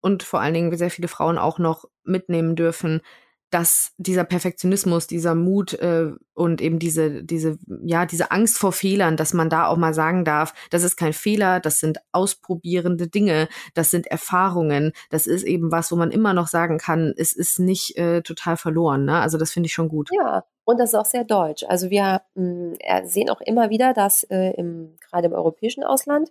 und 0.00 0.24
vor 0.24 0.40
allen 0.40 0.54
Dingen 0.54 0.76
sehr 0.76 0.90
viele 0.90 1.08
Frauen 1.08 1.38
auch 1.38 1.58
noch 1.58 1.84
mitnehmen 2.04 2.56
dürfen 2.56 3.02
dass 3.50 3.92
dieser 3.96 4.24
Perfektionismus, 4.24 5.06
dieser 5.06 5.34
Mut 5.34 5.74
äh, 5.74 6.10
und 6.34 6.60
eben 6.60 6.78
diese, 6.78 7.24
diese, 7.24 7.58
ja, 7.82 8.06
diese 8.06 8.30
Angst 8.30 8.58
vor 8.58 8.72
Fehlern, 8.72 9.16
dass 9.16 9.32
man 9.32 9.48
da 9.48 9.66
auch 9.66 9.76
mal 9.76 9.94
sagen 9.94 10.24
darf, 10.24 10.54
das 10.70 10.82
ist 10.82 10.96
kein 10.96 11.12
Fehler, 11.12 11.58
das 11.60 11.80
sind 11.80 11.98
ausprobierende 12.12 13.08
Dinge, 13.08 13.48
das 13.74 13.90
sind 13.90 14.06
Erfahrungen, 14.06 14.92
das 15.10 15.26
ist 15.26 15.44
eben 15.44 15.72
was, 15.72 15.90
wo 15.90 15.96
man 15.96 16.10
immer 16.10 16.34
noch 16.34 16.46
sagen 16.46 16.78
kann, 16.78 17.14
es 17.16 17.32
ist 17.32 17.58
nicht 17.58 17.96
äh, 17.96 18.22
total 18.22 18.56
verloren. 18.56 19.04
Ne? 19.04 19.18
Also 19.18 19.38
das 19.38 19.50
finde 19.50 19.66
ich 19.68 19.72
schon 19.72 19.88
gut. 19.88 20.10
Ja, 20.12 20.44
und 20.64 20.78
das 20.78 20.90
ist 20.90 20.94
auch 20.94 21.06
sehr 21.06 21.24
deutsch. 21.24 21.64
Also 21.66 21.88
wir 21.88 22.20
mh, 22.34 22.76
hm, 22.82 23.06
sehen 23.06 23.30
auch 23.30 23.40
immer 23.40 23.70
wieder, 23.70 23.94
dass 23.94 24.24
äh, 24.24 24.50
im, 24.50 24.96
gerade 25.00 25.28
im 25.28 25.32
europäischen 25.32 25.82
Ausland 25.82 26.30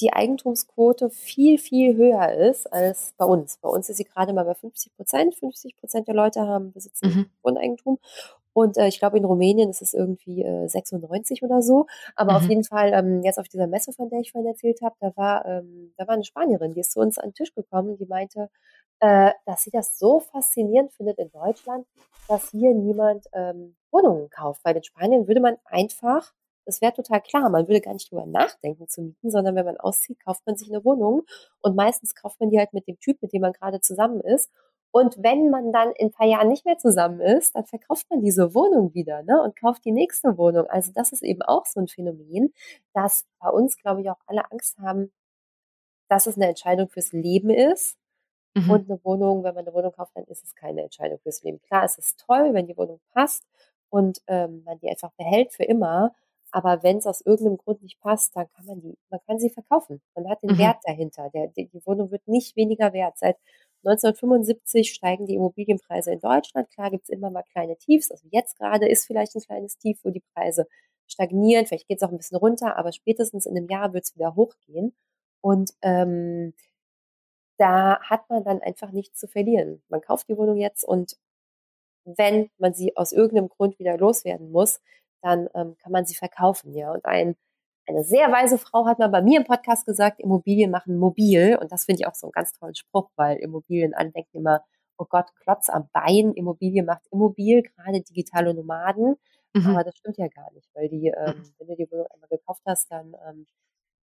die 0.00 0.12
Eigentumsquote 0.12 1.10
viel, 1.10 1.58
viel 1.58 1.96
höher 1.96 2.32
ist 2.32 2.72
als 2.72 3.14
bei 3.16 3.24
uns. 3.24 3.58
Bei 3.58 3.68
uns 3.68 3.88
ist 3.88 3.96
sie 3.96 4.04
gerade 4.04 4.32
mal 4.32 4.44
bei 4.44 4.54
50 4.54 4.94
Prozent. 4.96 5.34
50 5.34 5.76
Prozent 5.76 6.08
der 6.08 6.14
Leute 6.14 6.40
haben 6.40 6.72
besitzen 6.72 7.08
mhm. 7.08 7.26
Wohneigentum. 7.42 7.98
Und 8.52 8.78
äh, 8.78 8.88
ich 8.88 8.98
glaube, 8.98 9.18
in 9.18 9.24
Rumänien 9.26 9.68
ist 9.68 9.82
es 9.82 9.92
irgendwie 9.92 10.42
äh, 10.42 10.66
96 10.66 11.42
oder 11.42 11.60
so. 11.60 11.86
Aber 12.14 12.32
mhm. 12.32 12.36
auf 12.38 12.48
jeden 12.48 12.64
Fall, 12.64 12.92
ähm, 12.94 13.22
jetzt 13.22 13.38
auf 13.38 13.48
dieser 13.48 13.66
Messe, 13.66 13.92
von 13.92 14.08
der 14.08 14.20
ich 14.20 14.32
vorhin 14.32 14.50
erzählt 14.50 14.80
habe, 14.82 14.96
da 14.98 15.12
war, 15.14 15.44
ähm, 15.44 15.92
da 15.98 16.06
war 16.06 16.14
eine 16.14 16.24
Spanierin, 16.24 16.72
die 16.72 16.80
ist 16.80 16.92
zu 16.92 17.00
uns 17.00 17.18
an 17.18 17.30
den 17.30 17.34
Tisch 17.34 17.54
gekommen, 17.54 17.98
die 17.98 18.06
meinte, 18.06 18.48
äh, 19.00 19.32
dass 19.44 19.62
sie 19.62 19.70
das 19.70 19.98
so 19.98 20.20
faszinierend 20.20 20.92
findet 20.92 21.18
in 21.18 21.30
Deutschland, 21.30 21.86
dass 22.28 22.50
hier 22.50 22.72
niemand 22.72 23.26
ähm, 23.34 23.76
Wohnungen 23.90 24.30
kauft. 24.30 24.64
Weil 24.64 24.76
in 24.76 24.84
Spanien 24.84 25.28
würde 25.28 25.40
man 25.40 25.56
einfach 25.66 26.32
das 26.66 26.80
wäre 26.80 26.92
total 26.92 27.22
klar. 27.22 27.48
Man 27.48 27.68
würde 27.68 27.80
gar 27.80 27.94
nicht 27.94 28.10
drüber 28.10 28.26
nachdenken 28.26 28.88
zu 28.88 29.02
mieten, 29.02 29.30
sondern 29.30 29.54
wenn 29.54 29.64
man 29.64 29.78
auszieht, 29.78 30.18
kauft 30.24 30.44
man 30.46 30.56
sich 30.56 30.68
eine 30.68 30.84
Wohnung 30.84 31.22
und 31.62 31.76
meistens 31.76 32.14
kauft 32.14 32.40
man 32.40 32.50
die 32.50 32.58
halt 32.58 32.72
mit 32.72 32.86
dem 32.86 32.98
Typ, 32.98 33.22
mit 33.22 33.32
dem 33.32 33.42
man 33.42 33.52
gerade 33.52 33.80
zusammen 33.80 34.20
ist. 34.20 34.50
Und 34.90 35.22
wenn 35.22 35.50
man 35.50 35.72
dann 35.72 35.92
in 35.92 36.08
ein 36.08 36.10
paar 36.10 36.26
Jahren 36.26 36.48
nicht 36.48 36.64
mehr 36.64 36.78
zusammen 36.78 37.20
ist, 37.20 37.54
dann 37.54 37.66
verkauft 37.66 38.06
man 38.10 38.22
diese 38.22 38.54
Wohnung 38.54 38.94
wieder 38.94 39.22
ne, 39.22 39.42
und 39.42 39.58
kauft 39.58 39.84
die 39.84 39.92
nächste 39.92 40.38
Wohnung. 40.38 40.66
Also 40.68 40.90
das 40.94 41.12
ist 41.12 41.22
eben 41.22 41.42
auch 41.42 41.66
so 41.66 41.80
ein 41.80 41.88
Phänomen, 41.88 42.52
dass 42.94 43.26
bei 43.38 43.50
uns, 43.50 43.76
glaube 43.76 44.00
ich, 44.00 44.10
auch 44.10 44.20
alle 44.26 44.50
Angst 44.50 44.78
haben, 44.78 45.12
dass 46.08 46.26
es 46.26 46.36
eine 46.36 46.48
Entscheidung 46.48 46.88
fürs 46.88 47.12
Leben 47.12 47.50
ist. 47.50 47.98
Mhm. 48.54 48.70
Und 48.70 48.90
eine 48.90 49.04
Wohnung, 49.04 49.44
wenn 49.44 49.54
man 49.54 49.66
eine 49.66 49.74
Wohnung 49.74 49.92
kauft, 49.92 50.16
dann 50.16 50.24
ist 50.24 50.42
es 50.42 50.54
keine 50.54 50.82
Entscheidung 50.82 51.18
fürs 51.18 51.42
Leben. 51.42 51.60
Klar, 51.60 51.84
es 51.84 51.98
ist 51.98 52.18
toll, 52.18 52.54
wenn 52.54 52.66
die 52.66 52.76
Wohnung 52.76 53.00
passt 53.12 53.44
und 53.90 54.22
ähm, 54.26 54.62
man 54.64 54.78
die 54.78 54.88
einfach 54.88 55.12
behält 55.12 55.52
für 55.52 55.64
immer. 55.64 56.14
Aber 56.52 56.82
wenn 56.82 56.98
es 56.98 57.06
aus 57.06 57.20
irgendeinem 57.20 57.58
Grund 57.58 57.82
nicht 57.82 58.00
passt, 58.00 58.36
dann 58.36 58.48
kann 58.54 58.66
man 58.66 58.80
die, 58.80 58.96
man 59.10 59.20
kann 59.26 59.38
sie 59.38 59.50
verkaufen. 59.50 60.00
Man 60.14 60.28
hat 60.28 60.42
den 60.42 60.52
mhm. 60.52 60.58
Wert 60.58 60.78
dahinter. 60.84 61.30
Der, 61.34 61.48
die, 61.48 61.66
die 61.66 61.86
Wohnung 61.86 62.10
wird 62.10 62.26
nicht 62.28 62.56
weniger 62.56 62.92
wert. 62.92 63.18
Seit 63.18 63.36
1975 63.84 64.92
steigen 64.92 65.26
die 65.26 65.34
Immobilienpreise 65.34 66.12
in 66.12 66.20
Deutschland. 66.20 66.70
Klar 66.70 66.90
gibt 66.90 67.04
es 67.04 67.08
immer 67.10 67.30
mal 67.30 67.42
kleine 67.42 67.76
Tiefs. 67.76 68.10
Also 68.10 68.26
jetzt 68.30 68.58
gerade 68.58 68.88
ist 68.88 69.06
vielleicht 69.06 69.34
ein 69.34 69.42
kleines 69.42 69.78
Tief, 69.78 69.98
wo 70.02 70.10
die 70.10 70.22
Preise 70.34 70.66
stagnieren. 71.06 71.66
Vielleicht 71.66 71.88
geht 71.88 71.98
es 71.98 72.02
auch 72.02 72.10
ein 72.10 72.16
bisschen 72.16 72.38
runter, 72.38 72.76
aber 72.76 72.92
spätestens 72.92 73.46
in 73.46 73.56
einem 73.56 73.68
Jahr 73.68 73.92
wird 73.92 74.04
es 74.04 74.14
wieder 74.14 74.34
hochgehen. 74.34 74.94
Und 75.40 75.72
ähm, 75.82 76.54
da 77.58 78.00
hat 78.00 78.28
man 78.28 78.44
dann 78.44 78.60
einfach 78.60 78.90
nichts 78.92 79.18
zu 79.18 79.28
verlieren. 79.28 79.82
Man 79.88 80.00
kauft 80.00 80.28
die 80.28 80.36
Wohnung 80.36 80.56
jetzt 80.56 80.84
und 80.84 81.16
wenn 82.04 82.50
man 82.58 82.74
sie 82.74 82.96
aus 82.96 83.12
irgendeinem 83.12 83.48
Grund 83.48 83.78
wieder 83.78 83.96
loswerden 83.98 84.52
muss, 84.52 84.80
dann 85.22 85.48
ähm, 85.54 85.76
kann 85.82 85.92
man 85.92 86.06
sie 86.06 86.14
verkaufen. 86.14 86.74
Ja, 86.74 86.92
und 86.92 87.04
ein, 87.04 87.36
eine 87.86 88.04
sehr 88.04 88.30
weise 88.32 88.58
Frau 88.58 88.86
hat 88.86 88.98
mal 88.98 89.08
bei 89.08 89.22
mir 89.22 89.38
im 89.38 89.46
Podcast 89.46 89.86
gesagt, 89.86 90.20
Immobilien 90.20 90.70
machen 90.70 90.98
mobil. 90.98 91.58
Und 91.60 91.72
das 91.72 91.84
finde 91.84 92.02
ich 92.02 92.06
auch 92.06 92.14
so 92.14 92.26
einen 92.26 92.32
ganz 92.32 92.52
tollen 92.52 92.74
Spruch, 92.74 93.10
weil 93.16 93.36
Immobilien 93.38 93.94
andenken 93.94 94.38
immer, 94.38 94.64
oh 94.98 95.06
Gott, 95.08 95.26
Klotz 95.42 95.68
am 95.68 95.88
Bein, 95.92 96.32
Immobilie 96.32 96.82
macht 96.82 97.06
immobil, 97.10 97.62
gerade 97.62 98.00
digitale 98.02 98.54
Nomaden. 98.54 99.16
Mhm. 99.54 99.66
Aber 99.66 99.84
das 99.84 99.96
stimmt 99.96 100.18
ja 100.18 100.28
gar 100.28 100.52
nicht, 100.52 100.68
weil 100.74 100.88
die, 100.88 101.08
ähm, 101.08 101.38
mhm. 101.38 101.54
wenn 101.58 101.68
du 101.68 101.76
die 101.76 101.90
Wohnung 101.90 102.06
einmal 102.10 102.28
gekauft 102.28 102.62
hast, 102.66 102.90
dann 102.90 103.14
ähm, 103.28 103.46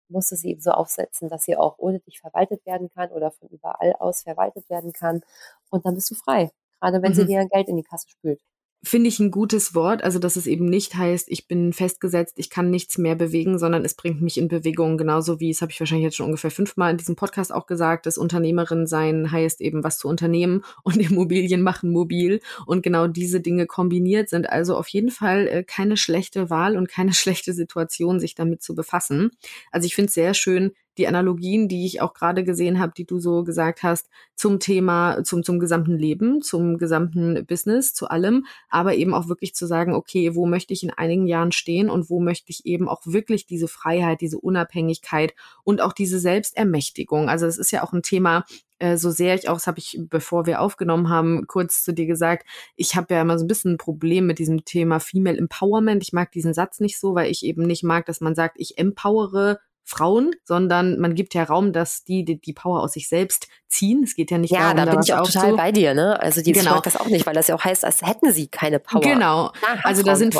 musst 0.09 0.31
du 0.31 0.35
sie 0.35 0.51
eben 0.51 0.61
so 0.61 0.71
aufsetzen, 0.71 1.29
dass 1.29 1.43
sie 1.43 1.55
auch 1.55 1.75
ohne 1.77 1.99
dich 1.99 2.19
verwaltet 2.19 2.65
werden 2.65 2.89
kann 2.89 3.11
oder 3.11 3.31
von 3.31 3.47
überall 3.49 3.93
aus 3.99 4.23
verwaltet 4.23 4.69
werden 4.69 4.93
kann. 4.93 5.21
Und 5.69 5.85
dann 5.85 5.95
bist 5.95 6.11
du 6.11 6.15
frei, 6.15 6.51
gerade 6.79 7.01
wenn 7.01 7.11
mhm. 7.11 7.15
sie 7.15 7.25
dir 7.25 7.47
Geld 7.47 7.67
in 7.67 7.77
die 7.77 7.83
Kasse 7.83 8.09
spült. 8.09 8.41
Finde 8.83 9.09
ich 9.09 9.19
ein 9.19 9.29
gutes 9.29 9.75
Wort. 9.75 10.03
Also, 10.03 10.17
dass 10.17 10.35
es 10.35 10.47
eben 10.47 10.65
nicht 10.65 10.95
heißt, 10.95 11.27
ich 11.29 11.47
bin 11.47 11.71
festgesetzt, 11.71 12.35
ich 12.37 12.49
kann 12.49 12.69
nichts 12.69 12.97
mehr 12.97 13.15
bewegen, 13.15 13.59
sondern 13.59 13.85
es 13.85 13.93
bringt 13.93 14.21
mich 14.21 14.37
in 14.37 14.47
Bewegung. 14.47 14.97
Genauso 14.97 15.39
wie, 15.39 15.51
das 15.51 15.61
habe 15.61 15.71
ich 15.71 15.79
wahrscheinlich 15.79 16.05
jetzt 16.05 16.17
schon 16.17 16.25
ungefähr 16.25 16.51
fünfmal 16.51 16.91
in 16.91 16.97
diesem 16.97 17.15
Podcast 17.15 17.53
auch 17.53 17.67
gesagt, 17.67 18.05
dass 18.05 18.17
Unternehmerin 18.17 18.87
sein 18.87 19.31
heißt 19.31 19.61
eben 19.61 19.83
was 19.83 19.99
zu 19.99 20.07
unternehmen 20.07 20.63
und 20.83 20.97
Immobilien 20.97 21.61
machen 21.61 21.91
mobil. 21.91 22.41
Und 22.65 22.81
genau 22.81 23.07
diese 23.07 23.39
Dinge 23.39 23.67
kombiniert 23.67 24.29
sind 24.29 24.49
also 24.49 24.75
auf 24.75 24.87
jeden 24.87 25.11
Fall 25.11 25.47
äh, 25.47 25.63
keine 25.63 25.97
schlechte 25.97 26.49
Wahl 26.49 26.75
und 26.75 26.89
keine 26.89 27.13
schlechte 27.13 27.53
Situation, 27.53 28.19
sich 28.19 28.35
damit 28.35 28.63
zu 28.63 28.73
befassen. 28.73 29.31
Also 29.71 29.85
ich 29.85 29.95
finde 29.95 30.07
es 30.07 30.15
sehr 30.15 30.33
schön, 30.33 30.71
die 30.97 31.07
Analogien, 31.07 31.67
die 31.67 31.85
ich 31.85 32.01
auch 32.01 32.13
gerade 32.13 32.43
gesehen 32.43 32.79
habe, 32.79 32.93
die 32.95 33.05
du 33.05 33.19
so 33.19 33.43
gesagt 33.43 33.83
hast, 33.83 34.09
zum 34.35 34.59
Thema, 34.59 35.23
zum, 35.23 35.43
zum 35.43 35.59
gesamten 35.59 35.97
Leben, 35.97 36.41
zum 36.41 36.77
gesamten 36.77 37.45
Business, 37.45 37.93
zu 37.93 38.09
allem, 38.09 38.45
aber 38.69 38.95
eben 38.95 39.13
auch 39.13 39.27
wirklich 39.27 39.55
zu 39.55 39.67
sagen, 39.67 39.93
okay, 39.93 40.35
wo 40.35 40.45
möchte 40.45 40.73
ich 40.73 40.83
in 40.83 40.91
einigen 40.91 41.27
Jahren 41.27 41.51
stehen 41.51 41.89
und 41.89 42.09
wo 42.09 42.19
möchte 42.19 42.49
ich 42.49 42.65
eben 42.65 42.89
auch 42.89 43.01
wirklich 43.05 43.45
diese 43.45 43.67
Freiheit, 43.67 44.21
diese 44.21 44.39
Unabhängigkeit 44.39 45.33
und 45.63 45.81
auch 45.81 45.93
diese 45.93 46.19
Selbstermächtigung. 46.19 47.29
Also 47.29 47.45
es 47.45 47.57
ist 47.57 47.71
ja 47.71 47.83
auch 47.83 47.93
ein 47.93 48.03
Thema, 48.03 48.45
äh, 48.81 48.97
so 48.97 49.11
sehr 49.11 49.35
ich 49.35 49.47
auch, 49.47 49.55
das 49.55 49.67
habe 49.67 49.79
ich, 49.79 49.99
bevor 50.09 50.45
wir 50.45 50.59
aufgenommen 50.59 51.09
haben, 51.09 51.45
kurz 51.47 51.83
zu 51.83 51.93
dir 51.93 52.07
gesagt, 52.07 52.47
ich 52.75 52.95
habe 52.95 53.13
ja 53.13 53.21
immer 53.21 53.37
so 53.37 53.45
ein 53.45 53.47
bisschen 53.47 53.73
ein 53.73 53.77
Problem 53.77 54.25
mit 54.25 54.39
diesem 54.39 54.65
Thema 54.65 54.99
Female 54.99 55.37
Empowerment. 55.37 56.03
Ich 56.03 56.13
mag 56.13 56.31
diesen 56.31 56.53
Satz 56.53 56.79
nicht 56.79 56.99
so, 56.99 57.13
weil 57.13 57.29
ich 57.29 57.45
eben 57.45 57.63
nicht 57.63 57.83
mag, 57.83 58.07
dass 58.07 58.21
man 58.21 58.33
sagt, 58.35 58.55
ich 58.59 58.77
empowere 58.79 59.59
Frauen, 59.91 60.31
sondern 60.45 60.99
man 60.99 61.15
gibt 61.15 61.33
ja 61.33 61.43
Raum, 61.43 61.73
dass 61.73 62.03
die, 62.03 62.23
die 62.23 62.39
die 62.39 62.53
Power 62.53 62.81
aus 62.81 62.93
sich 62.93 63.09
selbst 63.09 63.47
ziehen. 63.67 64.03
Es 64.03 64.15
geht 64.15 64.31
ja 64.31 64.37
nicht 64.37 64.51
ja, 64.51 64.73
darum, 64.73 64.77
da 64.77 64.85
bin 64.85 64.95
da 64.95 65.01
ich 65.01 65.13
auch 65.13 65.29
total 65.29 65.55
bei 65.55 65.71
dir, 65.71 65.93
ne? 65.93 66.19
Also 66.21 66.41
die 66.41 66.53
genau. 66.53 66.75
mag 66.75 66.83
das 66.83 66.95
auch 66.95 67.07
nicht, 67.07 67.25
weil 67.25 67.33
das 67.33 67.47
ja 67.47 67.55
auch 67.55 67.63
heißt, 67.63 67.83
als 67.83 68.01
hätten 68.01 68.31
sie 68.31 68.47
keine 68.47 68.79
Power. 68.79 69.01
Genau. 69.01 69.51
also 69.83 70.03
da 70.03 70.15
sind, 70.15 70.37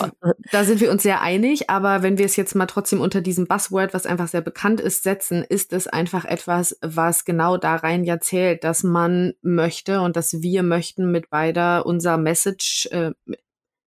da 0.51 0.63
sind 0.63 0.79
wir 0.79 0.89
uns 0.89 1.03
sehr 1.03 1.21
einig, 1.21 1.69
aber 1.69 2.01
wenn 2.01 2.17
wir 2.17 2.25
es 2.25 2.35
jetzt 2.35 2.55
mal 2.55 2.65
trotzdem 2.65 3.01
unter 3.01 3.21
diesem 3.21 3.47
Buzzword, 3.47 3.93
was 3.93 4.05
einfach 4.05 4.27
sehr 4.27 4.41
bekannt 4.41 4.79
ist, 4.79 5.03
setzen, 5.03 5.43
ist 5.43 5.73
es 5.73 5.87
einfach 5.87 6.25
etwas, 6.25 6.77
was 6.81 7.25
genau 7.25 7.57
da 7.57 7.75
rein 7.75 8.03
ja 8.03 8.19
zählt, 8.19 8.63
dass 8.63 8.83
man 8.83 9.33
möchte 9.41 10.01
und 10.01 10.15
dass 10.15 10.41
wir 10.41 10.63
möchten 10.63 11.11
mit 11.11 11.29
beider 11.29 11.85
unser 11.85 12.17
Message, 12.17 12.87
äh, 12.91 13.11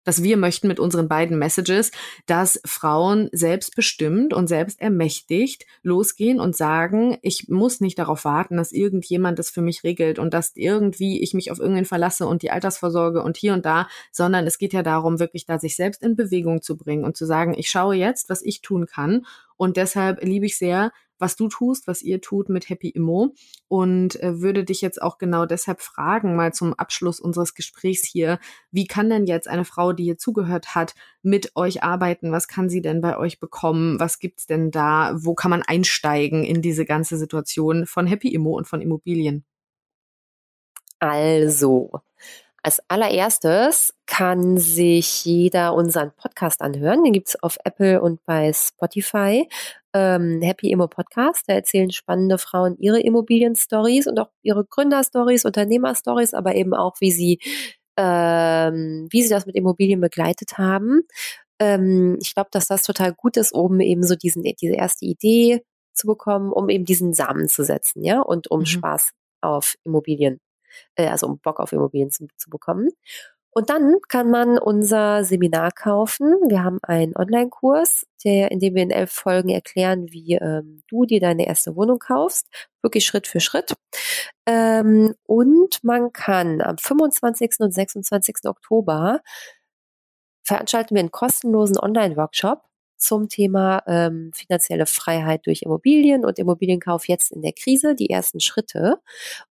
dass 0.03 0.23
wir 0.23 0.37
möchten 0.37 0.67
mit 0.67 0.79
unseren 0.79 1.07
beiden 1.07 1.37
Messages, 1.37 1.91
dass 2.25 2.59
Frauen 2.65 3.29
selbstbestimmt 3.31 4.33
und 4.33 4.47
selbst 4.47 4.79
ermächtigt 4.81 5.65
losgehen 5.83 6.39
und 6.39 6.55
sagen, 6.55 7.17
ich 7.21 7.47
muss 7.49 7.81
nicht 7.81 7.99
darauf 7.99 8.25
warten, 8.25 8.57
dass 8.57 8.71
irgendjemand 8.71 9.39
das 9.39 9.49
für 9.49 9.61
mich 9.61 9.83
regelt 9.83 10.19
und 10.19 10.33
dass 10.33 10.51
irgendwie 10.55 11.21
ich 11.21 11.33
mich 11.33 11.51
auf 11.51 11.59
irgendwen 11.59 11.85
verlasse 11.85 12.27
und 12.27 12.41
die 12.41 12.51
Altersvorsorge 12.51 13.23
und 13.23 13.37
hier 13.37 13.53
und 13.53 13.65
da, 13.65 13.87
sondern 14.11 14.47
es 14.47 14.57
geht 14.57 14.73
ja 14.73 14.83
darum, 14.83 15.19
wirklich 15.19 15.45
da 15.45 15.59
sich 15.59 15.75
selbst 15.75 16.01
in 16.03 16.15
Bewegung 16.15 16.61
zu 16.61 16.77
bringen 16.77 17.05
und 17.05 17.17
zu 17.17 17.25
sagen, 17.25 17.53
ich 17.57 17.69
schaue 17.69 17.95
jetzt, 17.95 18.29
was 18.29 18.41
ich 18.41 18.61
tun 18.61 18.85
kann. 18.85 19.25
Und 19.57 19.77
deshalb 19.77 20.23
liebe 20.23 20.45
ich 20.45 20.57
sehr, 20.57 20.91
was 21.21 21.35
du 21.35 21.47
tust, 21.47 21.87
was 21.87 22.01
ihr 22.01 22.19
tut 22.19 22.49
mit 22.49 22.69
Happy 22.69 22.89
Immo 22.89 23.33
und 23.67 24.21
äh, 24.21 24.41
würde 24.41 24.63
dich 24.63 24.81
jetzt 24.81 25.01
auch 25.01 25.17
genau 25.17 25.45
deshalb 25.45 25.81
fragen, 25.81 26.35
mal 26.35 26.53
zum 26.53 26.73
Abschluss 26.73 27.19
unseres 27.19 27.53
Gesprächs 27.53 28.05
hier, 28.05 28.39
wie 28.71 28.87
kann 28.87 29.09
denn 29.09 29.25
jetzt 29.27 29.47
eine 29.47 29.65
Frau, 29.65 29.93
die 29.93 30.03
hier 30.03 30.17
zugehört 30.17 30.75
hat, 30.75 30.95
mit 31.21 31.55
euch 31.55 31.83
arbeiten? 31.83 32.31
Was 32.31 32.47
kann 32.47 32.69
sie 32.69 32.81
denn 32.81 33.01
bei 33.01 33.17
euch 33.17 33.39
bekommen? 33.39 33.99
Was 33.99 34.19
gibt's 34.19 34.47
denn 34.47 34.71
da? 34.71 35.13
Wo 35.15 35.35
kann 35.35 35.51
man 35.51 35.61
einsteigen 35.61 36.43
in 36.43 36.61
diese 36.61 36.85
ganze 36.85 37.17
Situation 37.17 37.85
von 37.85 38.07
Happy 38.07 38.33
Immo 38.33 38.57
und 38.57 38.67
von 38.67 38.81
Immobilien? 38.81 39.45
Also, 40.99 42.01
als 42.63 42.79
allererstes 42.87 43.93
kann 44.05 44.57
sich 44.57 45.25
jeder 45.25 45.73
unseren 45.73 46.11
Podcast 46.15 46.61
anhören. 46.61 47.03
Den 47.03 47.13
gibt's 47.13 47.41
auf 47.41 47.57
Apple 47.63 48.01
und 48.01 48.23
bei 48.25 48.51
Spotify. 48.53 49.47
Ähm, 49.93 50.41
Happy 50.41 50.71
Immo 50.71 50.87
Podcast. 50.87 51.45
Da 51.47 51.53
erzählen 51.53 51.91
spannende 51.91 52.37
Frauen 52.37 52.77
ihre 52.77 52.99
Immobilien-Stories 52.99 54.07
und 54.07 54.19
auch 54.19 54.29
ihre 54.43 54.63
Gründerstories, 54.65 55.45
Unternehmerstories, 55.45 56.33
aber 56.33 56.55
eben 56.55 56.73
auch, 56.73 56.95
wie 56.99 57.11
sie, 57.11 57.39
ähm, 57.97 59.07
wie 59.09 59.23
sie 59.23 59.29
das 59.29 59.45
mit 59.45 59.55
Immobilien 59.55 59.99
begleitet 59.99 60.57
haben. 60.57 61.01
Ähm, 61.59 62.17
ich 62.21 62.35
glaube, 62.35 62.49
dass 62.51 62.67
das 62.67 62.83
total 62.83 63.13
gut 63.13 63.37
ist, 63.37 63.53
um 63.53 63.79
eben 63.79 64.03
so 64.03 64.15
diesen, 64.15 64.43
diese 64.43 64.75
erste 64.75 65.05
Idee 65.05 65.63
zu 65.93 66.07
bekommen, 66.07 66.51
um 66.51 66.69
eben 66.69 66.85
diesen 66.85 67.13
Samen 67.13 67.47
zu 67.47 67.63
setzen, 67.63 68.03
ja, 68.03 68.21
und 68.21 68.49
um 68.51 68.61
mhm. 68.61 68.65
Spaß 68.65 69.11
auf 69.41 69.75
Immobilien 69.83 70.39
äh, 70.95 71.07
also 71.07 71.27
um 71.27 71.39
Bock 71.39 71.59
auf 71.59 71.71
Immobilien 71.73 72.11
zu, 72.11 72.27
zu 72.37 72.49
bekommen. 72.49 72.89
Und 73.53 73.69
dann 73.69 73.97
kann 74.07 74.31
man 74.31 74.57
unser 74.57 75.25
Seminar 75.25 75.71
kaufen. 75.71 76.35
Wir 76.47 76.63
haben 76.63 76.79
einen 76.83 77.13
Online-Kurs, 77.17 78.05
in 78.23 78.59
dem 78.59 78.75
wir 78.75 78.83
in 78.83 78.91
elf 78.91 79.11
Folgen 79.11 79.49
erklären, 79.49 80.09
wie 80.09 80.35
ähm, 80.35 80.83
du 80.87 81.05
dir 81.05 81.19
deine 81.19 81.45
erste 81.47 81.75
Wohnung 81.75 81.99
kaufst, 81.99 82.47
wirklich 82.81 83.05
Schritt 83.05 83.27
für 83.27 83.41
Schritt. 83.41 83.73
Ähm, 84.45 85.15
und 85.25 85.83
man 85.83 86.13
kann 86.13 86.61
am 86.61 86.77
25. 86.77 87.59
und 87.59 87.73
26. 87.73 88.37
Oktober 88.45 89.19
veranstalten 90.43 90.95
wir 90.95 91.01
einen 91.01 91.11
kostenlosen 91.11 91.77
Online-Workshop 91.77 92.63
zum 93.01 93.29
Thema 93.29 93.83
ähm, 93.87 94.31
finanzielle 94.33 94.85
Freiheit 94.85 95.45
durch 95.45 95.63
Immobilien 95.63 96.25
und 96.25 96.39
Immobilienkauf 96.39 97.07
jetzt 97.07 97.31
in 97.31 97.41
der 97.41 97.53
Krise, 97.53 97.95
die 97.95 98.09
ersten 98.09 98.39
Schritte. 98.39 98.97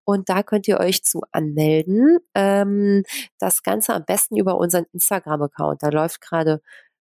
Und 0.04 0.28
da 0.28 0.42
könnt 0.42 0.68
ihr 0.68 0.80
euch 0.80 1.04
zu 1.04 1.22
anmelden. 1.32 2.18
Ähm, 2.34 3.02
das 3.38 3.62
Ganze 3.62 3.94
am 3.94 4.04
besten 4.04 4.36
über 4.36 4.58
unseren 4.58 4.86
Instagram-Account. 4.92 5.82
Da 5.82 5.88
läuft 5.88 6.20
gerade 6.20 6.62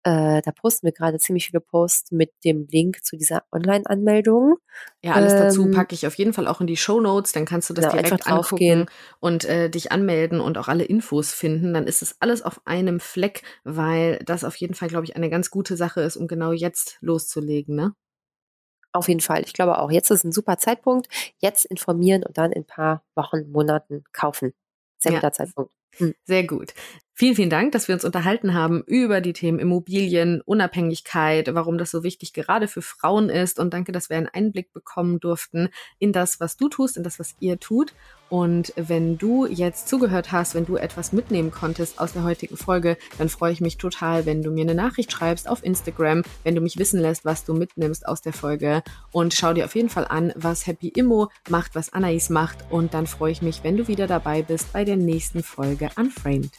äh, 0.05 0.43
da 0.43 0.51
posten 0.51 0.85
wir 0.85 0.93
gerade 0.93 1.17
ziemlich 1.17 1.47
viele 1.47 1.59
Posts 1.59 2.11
mit 2.11 2.31
dem 2.43 2.67
Link 2.69 3.03
zu 3.03 3.17
dieser 3.17 3.43
Online-Anmeldung. 3.51 4.57
Ja, 5.03 5.13
alles 5.13 5.33
ähm, 5.33 5.39
dazu 5.39 5.71
packe 5.71 5.95
ich 5.95 6.05
auf 6.05 6.13
jeden 6.13 6.31
Fall 6.31 6.47
auch 6.47 6.61
in 6.61 6.67
die 6.67 6.77
Show 6.77 7.01
Notes. 7.01 7.31
Dann 7.31 7.45
kannst 7.45 7.71
du 7.71 7.73
das 7.73 7.89
genau, 7.89 8.03
direkt 8.03 8.27
angucken 8.27 8.85
und 9.19 9.45
äh, 9.45 9.67
dich 9.67 9.91
anmelden 9.91 10.41
und 10.41 10.59
auch 10.59 10.67
alle 10.67 10.83
Infos 10.83 11.33
finden. 11.33 11.73
Dann 11.73 11.87
ist 11.87 12.03
es 12.03 12.17
alles 12.19 12.43
auf 12.43 12.61
einem 12.65 12.99
Fleck, 12.99 13.41
weil 13.63 14.19
das 14.25 14.43
auf 14.43 14.55
jeden 14.57 14.75
Fall, 14.75 14.89
glaube 14.89 15.05
ich, 15.05 15.15
eine 15.15 15.31
ganz 15.31 15.49
gute 15.49 15.75
Sache 15.75 16.01
ist, 16.01 16.17
um 16.17 16.27
genau 16.27 16.51
jetzt 16.51 16.99
loszulegen, 17.01 17.75
ne? 17.75 17.95
Auf 18.91 19.07
jeden 19.07 19.21
Fall. 19.21 19.41
Ich 19.43 19.53
glaube 19.53 19.79
auch, 19.79 19.89
jetzt 19.89 20.11
ist 20.11 20.23
ein 20.23 20.31
super 20.31 20.59
Zeitpunkt. 20.59 21.07
Jetzt 21.39 21.65
informieren 21.65 22.23
und 22.23 22.37
dann 22.37 22.51
in 22.51 22.61
ein 22.61 22.67
paar 22.67 23.03
Wochen, 23.15 23.51
Monaten 23.51 24.03
kaufen. 24.13 24.53
Sehr 24.99 25.13
guter 25.13 25.27
ja. 25.27 25.31
Zeitpunkt. 25.33 25.73
Hm. 25.97 26.13
Sehr 26.25 26.45
gut. 26.45 26.73
Vielen, 27.17 27.35
vielen 27.35 27.49
Dank, 27.49 27.71
dass 27.71 27.87
wir 27.87 27.95
uns 27.95 28.03
unterhalten 28.03 28.53
haben 28.53 28.83
über 28.87 29.21
die 29.21 29.31
Themen 29.31 29.57
Immobilien, 29.57 30.41
Unabhängigkeit, 30.41 31.47
warum 31.55 31.77
das 31.77 31.89
so 31.89 32.03
wichtig 32.03 32.33
gerade 32.33 32.67
für 32.67 32.81
Frauen 32.81 33.29
ist. 33.29 33.57
Und 33.57 33.73
danke, 33.73 33.93
dass 33.93 34.09
wir 34.09 34.17
einen 34.17 34.27
Einblick 34.27 34.73
bekommen 34.73 35.21
durften 35.21 35.69
in 35.97 36.11
das, 36.11 36.41
was 36.41 36.57
du 36.57 36.67
tust, 36.67 36.97
in 36.97 37.03
das, 37.03 37.17
was 37.17 37.35
ihr 37.39 37.57
tut. 37.57 37.93
Und 38.27 38.73
wenn 38.75 39.17
du 39.17 39.45
jetzt 39.45 39.87
zugehört 39.87 40.33
hast, 40.33 40.55
wenn 40.55 40.65
du 40.65 40.75
etwas 40.75 41.13
mitnehmen 41.13 41.51
konntest 41.51 42.01
aus 42.01 42.11
der 42.11 42.23
heutigen 42.23 42.57
Folge, 42.57 42.97
dann 43.17 43.29
freue 43.29 43.53
ich 43.53 43.61
mich 43.61 43.77
total, 43.77 44.25
wenn 44.25 44.43
du 44.43 44.51
mir 44.51 44.63
eine 44.63 44.75
Nachricht 44.75 45.13
schreibst 45.13 45.47
auf 45.47 45.63
Instagram, 45.63 46.23
wenn 46.43 46.55
du 46.55 46.59
mich 46.59 46.77
wissen 46.77 46.99
lässt, 46.99 47.23
was 47.23 47.45
du 47.45 47.53
mitnimmst 47.53 48.05
aus 48.09 48.23
der 48.23 48.33
Folge. 48.33 48.83
Und 49.13 49.33
schau 49.33 49.53
dir 49.53 49.63
auf 49.63 49.75
jeden 49.75 49.89
Fall 49.89 50.05
an, 50.05 50.33
was 50.35 50.67
Happy 50.67 50.89
Immo 50.89 51.29
macht, 51.47 51.75
was 51.75 51.93
Anais 51.93 52.29
macht. 52.29 52.57
Und 52.69 52.93
dann 52.93 53.07
freue 53.07 53.31
ich 53.31 53.41
mich, 53.41 53.63
wenn 53.63 53.77
du 53.77 53.87
wieder 53.87 54.05
dabei 54.05 54.41
bist 54.41 54.73
bei 54.73 54.83
der 54.83 54.97
nächsten 54.97 55.43
Folge 55.43 55.91
Unframed. 55.95 56.51